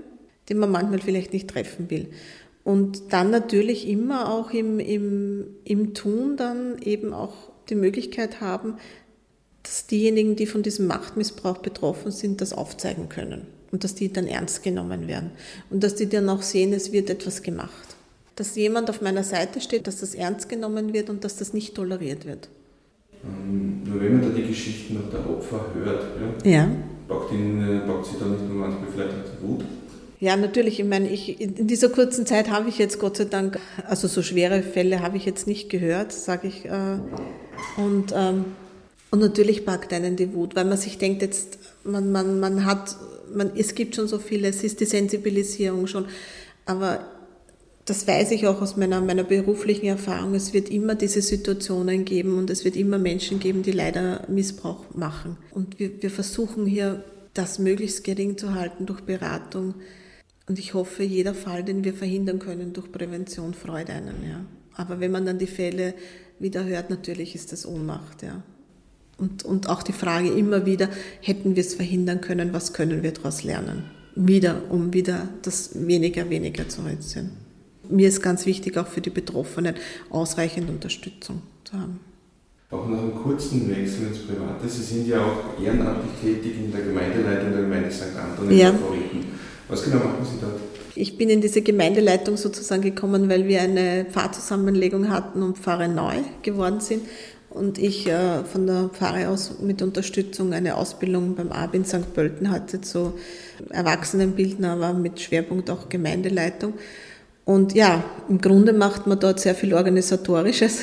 die 0.49 0.55
man 0.55 0.71
manchmal 0.71 0.99
vielleicht 0.99 1.33
nicht 1.33 1.49
treffen 1.49 1.91
will. 1.91 2.09
Und 2.65 3.13
dann 3.13 3.31
natürlich 3.31 3.89
immer 3.89 4.33
auch 4.33 4.51
im, 4.51 4.81
im, 4.81 5.47
im 5.65 5.95
Tun 5.95 6.37
dann 6.37 6.79
eben 6.83 7.13
auch 7.13 7.51
die 7.69 7.75
Möglichkeit 7.75 8.41
haben, 8.41 8.75
dass 9.63 9.87
diejenigen, 9.87 10.37
die 10.37 10.47
von 10.47 10.63
diesem 10.63 10.87
Machtmissbrauch 10.87 11.59
betroffen 11.59 12.13
sind, 12.13 12.41
das 12.41 12.53
aufzeigen 12.53 13.09
können. 13.09 13.47
Und 13.73 13.83
dass 13.83 13.95
die 13.95 14.13
dann 14.13 14.27
ernst 14.27 14.63
genommen 14.63 15.09
werden. 15.09 15.33
Und 15.71 15.83
dass 15.83 15.97
die 15.97 16.09
dann 16.09 16.29
auch 16.29 16.43
sehen, 16.43 16.73
es 16.73 16.93
wird 16.93 17.11
etwas 17.11 17.43
gemacht. 17.43 17.97
Dass 18.37 18.55
jemand 18.57 18.91
auf 18.91 19.01
meiner 19.01 19.25
Seite 19.25 19.61
steht, 19.61 19.87
dass 19.87 20.01
das 20.01 20.15
ernst 20.15 20.49
genommen 20.49 20.93
wird 20.93 21.11
und 21.11 21.25
dass 21.25 21.37
das 21.37 21.55
nicht 21.55 21.75
toleriert 21.75 22.25
wird. 22.25 22.49
Ähm, 23.25 23.83
nur 23.85 24.01
wenn 24.01 24.21
man 24.21 24.23
da 24.23 24.37
die 24.37 24.47
Geschichten 24.47 24.99
der 25.11 25.29
Opfer 25.29 25.67
hört, 25.75 26.05
ja, 26.45 26.51
ja. 26.51 26.71
Packt, 27.09 27.33
ihn, 27.33 27.63
äh, 27.63 27.87
packt 27.87 28.07
sie 28.07 28.19
da 28.19 28.27
nicht 28.27 28.47
nur 28.49 28.57
manchmal 28.57 28.89
vielleicht 28.93 29.11
auch 29.11 29.31
die 29.39 29.47
Wut? 29.47 29.65
Ja, 30.25 30.39
natürlich. 30.39 30.81
Ich 30.81 30.87
meine, 30.87 31.11
ich, 31.11 31.39
in 31.39 31.67
dieser 31.67 31.91
kurzen 31.91 32.25
Zeit 32.25 32.49
habe 32.51 32.71
ich 32.71 32.79
jetzt 32.79 32.99
Gott 32.99 33.19
sei 33.19 33.27
Dank, 33.27 33.61
also 33.87 34.09
so 34.09 34.23
schwere 34.23 34.63
Fälle 34.63 35.01
habe 35.01 35.19
ich 35.19 35.27
jetzt 35.27 35.47
nicht 35.47 35.69
gehört, 35.69 36.13
sage 36.13 36.49
ich. 36.49 36.65
Äh, 36.65 36.99
und, 37.77 38.15
ähm, 38.17 38.47
und 39.11 39.19
natürlich 39.19 39.67
packt 39.67 39.93
einen 39.93 40.17
die 40.17 40.33
Wut, 40.33 40.57
weil 40.57 40.65
man 40.65 40.79
sich 40.79 40.97
denkt, 40.97 41.21
jetzt, 41.21 41.59
man, 41.85 42.11
man, 42.11 42.41
man 42.41 42.65
hat, 42.65 42.97
man, 43.35 43.51
es 43.55 43.75
gibt 43.75 43.97
schon 43.97 44.09
so 44.09 44.19
viele, 44.19 44.49
es 44.49 44.65
ist 44.65 44.81
die 44.81 44.87
Sensibilisierung 44.87 45.87
schon, 45.87 46.07
aber 46.65 47.05
das 47.85 48.09
weiß 48.09 48.31
ich 48.31 48.47
auch 48.47 48.63
aus 48.63 48.79
meiner, 48.79 49.03
meiner 49.03 49.25
beruflichen 49.25 49.89
Erfahrung, 49.89 50.35
es 50.35 50.55
wird 50.55 50.71
immer 50.71 50.95
diese 50.95 51.21
Situationen 51.21 52.07
geben 52.07 52.39
und 52.39 52.49
es 52.49 52.65
wird 52.65 52.77
immer 52.77 52.97
Menschen 52.97 53.41
geben, 53.41 53.63
die 53.63 53.73
leider 53.73 54.25
Missbrauch 54.29 54.87
machen. 54.95 55.37
Und 55.51 55.79
wir, 55.79 56.03
wir 56.03 56.11
versuchen 56.11 56.65
hier, 56.65 57.05
das 57.35 57.59
möglichst 57.59 58.05
gering 58.05 58.39
zu 58.39 58.55
halten 58.55 58.87
durch 58.87 59.03
Beratung. 59.03 59.75
Und 60.47 60.59
ich 60.59 60.75
hoffe, 60.75 61.03
jeder 61.03 61.35
Fall, 61.35 61.65
den 61.65 61.85
wir 61.85 61.95
verhindern 61.95 62.39
können 62.39 62.73
durch 62.73 62.93
Prävention, 62.93 63.55
freut 63.55 63.91
einen. 63.91 64.23
Ja. 64.29 64.45
Aber 64.75 65.01
wenn 65.01 65.11
man 65.11 65.25
dann 65.25 65.39
die 65.39 65.47
Fälle 65.47 65.95
wieder 66.39 66.65
hört, 66.65 66.91
natürlich 66.91 67.35
ist 67.35 67.53
das 67.53 67.67
Ohnmacht. 67.67 68.23
Ja. 68.23 68.43
Und, 69.17 69.45
und 69.45 69.69
auch 69.69 69.83
die 69.83 69.93
Frage 69.93 70.29
immer 70.29 70.67
wieder, 70.67 70.89
hätten 71.21 71.57
wir 71.57 71.63
es 71.63 71.75
verhindern 71.75 72.21
können, 72.21 72.53
was 72.53 72.73
können 72.73 73.03
wir 73.03 73.13
daraus 73.13 73.43
lernen? 73.43 73.85
Wieder, 74.17 74.63
um 74.71 74.93
wieder 74.93 75.29
das 75.43 75.87
weniger, 75.87 76.29
weniger 76.29 76.69
zu 76.69 76.83
reduzieren 76.83 77.45
mir 77.89 78.09
ist 78.09 78.23
ganz 78.23 78.47
wichtig, 78.47 78.77
auch 78.79 78.87
für 78.87 79.01
die 79.01 79.11
Betroffenen 79.11 79.75
ausreichend 80.11 80.71
Unterstützung 80.71 81.43
zu 81.65 81.79
haben. 81.79 82.01
Auch 82.71 82.89
nach 82.89 82.99
einem 82.99 83.15
kurzen 83.15 83.71
Wechsel 83.71 84.09
ins 84.09 84.19
Private. 84.19 84.69
Sie 84.69 84.83
sind 84.83 85.07
ja 85.07 85.25
auch 85.25 85.63
ehrenamtlich 85.63 86.13
tätig 86.21 86.57
in 86.57 86.73
der 86.73 86.83
Gemeindeleitung 86.83 87.53
der 87.53 87.63
Gemeinde 87.63 87.91
St. 87.91 88.17
Anton 88.17 88.51
in 88.51 88.59
ja. 88.59 88.73
Favoriten. 88.73 89.25
Was 89.69 89.85
genau 89.85 89.97
machen 89.97 90.25
Sie 90.25 90.41
dort? 90.41 90.61
Ich 90.97 91.19
bin 91.19 91.29
in 91.29 91.41
diese 91.41 91.63
Gemeindeleitung 91.63 92.37
sozusagen 92.37 92.83
gekommen, 92.83 93.29
weil 93.29 93.49
wir 93.49 93.61
eine 93.63 94.07
Pfarrzusammenlegung 94.11 95.11
hatten 95.11 95.43
und 95.43 95.59
Pfarre 95.59 95.89
neu 95.89 96.17
geworden 96.43 96.81
sind. 96.81 97.03
Und 97.51 97.79
ich 97.79 98.07
äh, 98.07 98.45
von 98.45 98.67
der 98.67 98.91
Pfarre 98.93 99.29
aus 99.29 99.61
mit 99.61 99.81
Unterstützung 99.81 100.53
eine 100.53 100.77
Ausbildung 100.77 101.37
beim 101.37 101.53
AB 101.53 101.75
in 101.75 101.85
St. 101.85 102.13
Pölten 102.13 102.51
hatte 102.51 102.81
zu 102.81 103.15
Erwachsenenbildner, 103.71 104.73
aber 104.73 104.93
mit 104.93 105.21
Schwerpunkt 105.21 105.71
auch 105.71 105.89
Gemeindeleitung. 105.89 106.75
Und 107.45 107.75
ja, 107.75 108.03
im 108.29 108.41
Grunde 108.41 108.73
macht 108.73 109.07
man 109.07 109.21
dort 109.21 109.39
sehr 109.39 109.55
viel 109.55 109.75
Organisatorisches. 109.75 110.81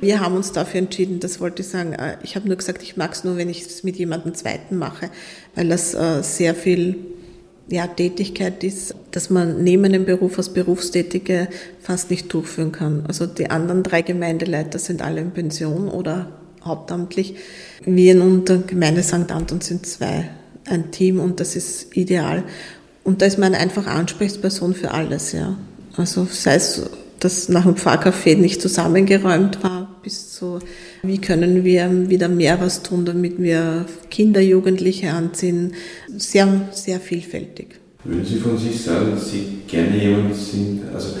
Wir 0.00 0.20
haben 0.20 0.34
uns 0.34 0.50
dafür 0.50 0.80
entschieden, 0.80 1.20
das 1.20 1.40
wollte 1.40 1.62
ich 1.62 1.68
sagen. 1.68 1.92
Äh, 1.92 2.16
ich 2.22 2.36
habe 2.36 2.48
nur 2.48 2.56
gesagt, 2.56 2.82
ich 2.82 2.96
mag 2.96 3.12
es 3.12 3.22
nur, 3.24 3.36
wenn 3.36 3.48
ich 3.48 3.62
es 3.62 3.84
mit 3.84 3.96
jemandem 3.96 4.34
Zweiten 4.34 4.76
mache, 4.76 5.10
weil 5.54 5.68
das 5.68 5.94
äh, 5.94 6.22
sehr 6.22 6.54
viel 6.54 7.13
ja, 7.68 7.86
Tätigkeit 7.86 8.62
ist, 8.62 8.94
dass 9.10 9.30
man 9.30 9.62
neben 9.62 9.84
einem 9.84 10.04
Beruf 10.04 10.36
als 10.38 10.50
Berufstätige 10.50 11.48
fast 11.80 12.10
nicht 12.10 12.32
durchführen 12.32 12.72
kann. 12.72 13.04
Also 13.08 13.26
die 13.26 13.50
anderen 13.50 13.82
drei 13.82 14.02
Gemeindeleiter 14.02 14.78
sind 14.78 15.02
alle 15.02 15.20
in 15.20 15.30
Pension 15.30 15.88
oder 15.88 16.28
hauptamtlich. 16.62 17.36
Wir 17.84 18.12
in 18.12 18.44
der 18.44 18.58
Gemeinde 18.58 19.02
St. 19.02 19.30
Anton 19.30 19.60
sind 19.60 19.86
zwei, 19.86 20.30
ein 20.66 20.90
Team 20.90 21.20
und 21.20 21.40
das 21.40 21.56
ist 21.56 21.96
ideal. 21.96 22.44
Und 23.02 23.22
da 23.22 23.26
ist 23.26 23.38
man 23.38 23.54
einfach 23.54 23.86
Ansprechperson 23.86 24.74
für 24.74 24.90
alles, 24.90 25.32
ja. 25.32 25.56
Also 25.96 26.26
sei 26.30 26.56
es, 26.56 26.82
dass 27.20 27.48
nach 27.48 27.64
dem 27.64 27.76
Pfarrcafé 27.76 28.36
nicht 28.36 28.60
zusammengeräumt 28.60 29.62
war, 29.62 29.96
bis 30.02 30.32
zu, 30.32 30.58
wie 31.06 31.18
können 31.18 31.64
wir 31.64 32.08
wieder 32.08 32.28
mehr 32.28 32.60
was 32.60 32.82
tun, 32.82 33.04
damit 33.04 33.40
wir 33.40 33.86
Kinder, 34.10 34.40
Jugendliche 34.40 35.10
anziehen. 35.10 35.74
Sehr, 36.16 36.68
sehr 36.72 37.00
vielfältig. 37.00 37.80
Würden 38.04 38.24
Sie 38.24 38.36
von 38.36 38.58
sich 38.58 38.82
sagen, 38.82 39.12
dass 39.12 39.30
Sie 39.30 39.62
gerne 39.66 39.96
jemand 39.96 40.34
sind, 40.34 40.82
also 40.92 41.16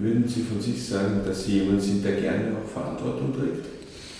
würden 0.00 0.24
Sie 0.28 0.42
von 0.42 0.60
sich 0.60 0.84
sagen, 0.84 1.20
dass 1.26 1.44
Sie 1.44 1.60
jemand 1.60 1.82
sind, 1.82 2.04
der 2.04 2.12
gerne 2.12 2.52
auch 2.56 2.68
Verantwortung 2.70 3.32
trägt? 3.32 3.64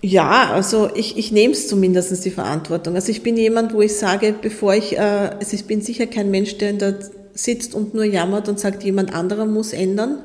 Ja, 0.03 0.51
also 0.53 0.91
ich, 0.95 1.17
ich 1.17 1.33
nehme 1.33 1.53
es 1.53 1.69
zumindest 1.69 2.25
die 2.25 2.31
Verantwortung. 2.31 2.95
Also 2.95 3.11
ich 3.11 3.23
bin 3.23 3.37
jemand, 3.37 3.73
wo 3.73 3.81
ich 3.81 3.97
sage, 3.97 4.35
bevor 4.41 4.75
ich, 4.75 4.97
äh, 4.97 4.99
also 4.99 5.55
ich 5.55 5.65
bin 5.65 5.81
sicher 5.81 6.07
kein 6.07 6.31
Mensch, 6.31 6.59
der 6.59 6.71
in 6.71 6.79
der 6.79 6.99
sitzt 7.35 7.75
und 7.75 7.95
nur 7.95 8.05
jammert 8.05 8.49
und 8.49 8.61
sagt, 8.61 8.85
jemand 8.85 9.15
anderer 9.15 9.45
muss 9.45 9.73
ändern 9.73 10.19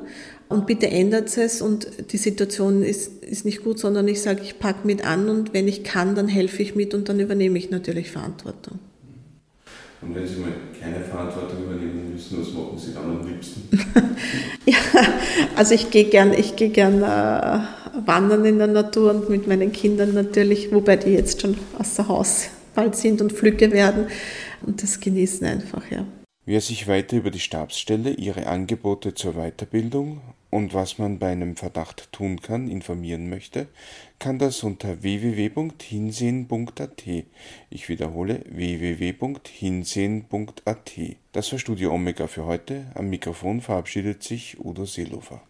und 0.50 0.66
bitte 0.66 0.90
ändert 0.90 1.36
es 1.38 1.62
und 1.62 1.86
die 2.12 2.16
Situation 2.16 2.82
ist, 2.82 3.22
ist 3.22 3.44
nicht 3.44 3.62
gut, 3.62 3.78
sondern 3.78 4.08
ich 4.08 4.20
sage, 4.20 4.40
ich 4.42 4.58
packe 4.58 4.84
mit 4.84 5.06
an 5.06 5.28
und 5.28 5.54
wenn 5.54 5.68
ich 5.68 5.84
kann, 5.84 6.16
dann 6.16 6.26
helfe 6.26 6.60
ich 6.60 6.74
mit 6.74 6.92
und 6.92 7.08
dann 7.08 7.20
übernehme 7.20 7.56
ich 7.56 7.70
natürlich 7.70 8.10
Verantwortung. 8.10 8.80
Und 10.02 10.14
wenn 10.14 10.26
Sie 10.26 10.40
mal 10.40 10.50
keine 10.80 11.04
Verantwortung 11.04 11.62
übernehmen 11.64 12.12
müssen, 12.12 12.40
was 12.40 12.52
machen 12.52 12.76
Sie 12.76 12.92
dann 12.92 13.04
am 13.04 13.28
liebsten? 13.28 13.68
ja, 14.66 14.78
also 15.54 15.74
ich 15.74 15.90
gehe 15.90 16.04
gern, 16.04 16.32
ich 16.32 16.56
gehe 16.56 16.70
gern 16.70 17.02
äh, 17.02 17.60
wandern 18.06 18.44
in 18.44 18.58
der 18.58 18.66
Natur 18.66 19.14
und 19.14 19.30
mit 19.30 19.46
meinen 19.46 19.70
Kindern 19.70 20.14
natürlich, 20.14 20.72
wobei 20.72 20.96
die 20.96 21.10
jetzt 21.10 21.42
schon 21.42 21.56
außer 21.78 22.08
Haus 22.08 22.48
bald 22.74 22.96
sind 22.96 23.20
und 23.20 23.32
Flügge 23.32 23.70
werden 23.70 24.08
und 24.66 24.82
das 24.82 24.98
genießen 24.98 25.46
einfach, 25.46 25.88
ja. 25.92 26.04
Wer 26.44 26.60
sich 26.60 26.88
weiter 26.88 27.16
über 27.16 27.30
die 27.30 27.38
Stabsstelle, 27.38 28.10
ihre 28.10 28.48
Angebote 28.48 29.14
zur 29.14 29.34
Weiterbildung 29.34 30.20
und 30.50 30.74
was 30.74 30.98
man 30.98 31.18
bei 31.18 31.32
einem 31.32 31.56
Verdacht 31.56 32.12
tun 32.12 32.42
kann, 32.42 32.68
informieren 32.68 33.30
möchte, 33.30 33.68
kann 34.18 34.38
das 34.38 34.62
unter 34.62 35.02
www.hinsehen.at. 35.02 37.04
Ich 37.70 37.88
wiederhole 37.88 38.44
www.hinsehen.at. 38.48 40.92
Das 41.32 41.52
war 41.52 41.58
Studio 41.58 41.94
Omega 41.94 42.26
für 42.26 42.44
heute. 42.44 42.90
Am 42.94 43.08
Mikrofon 43.08 43.60
verabschiedet 43.60 44.22
sich 44.22 44.58
Udo 44.58 44.84
Seelofer. 44.84 45.42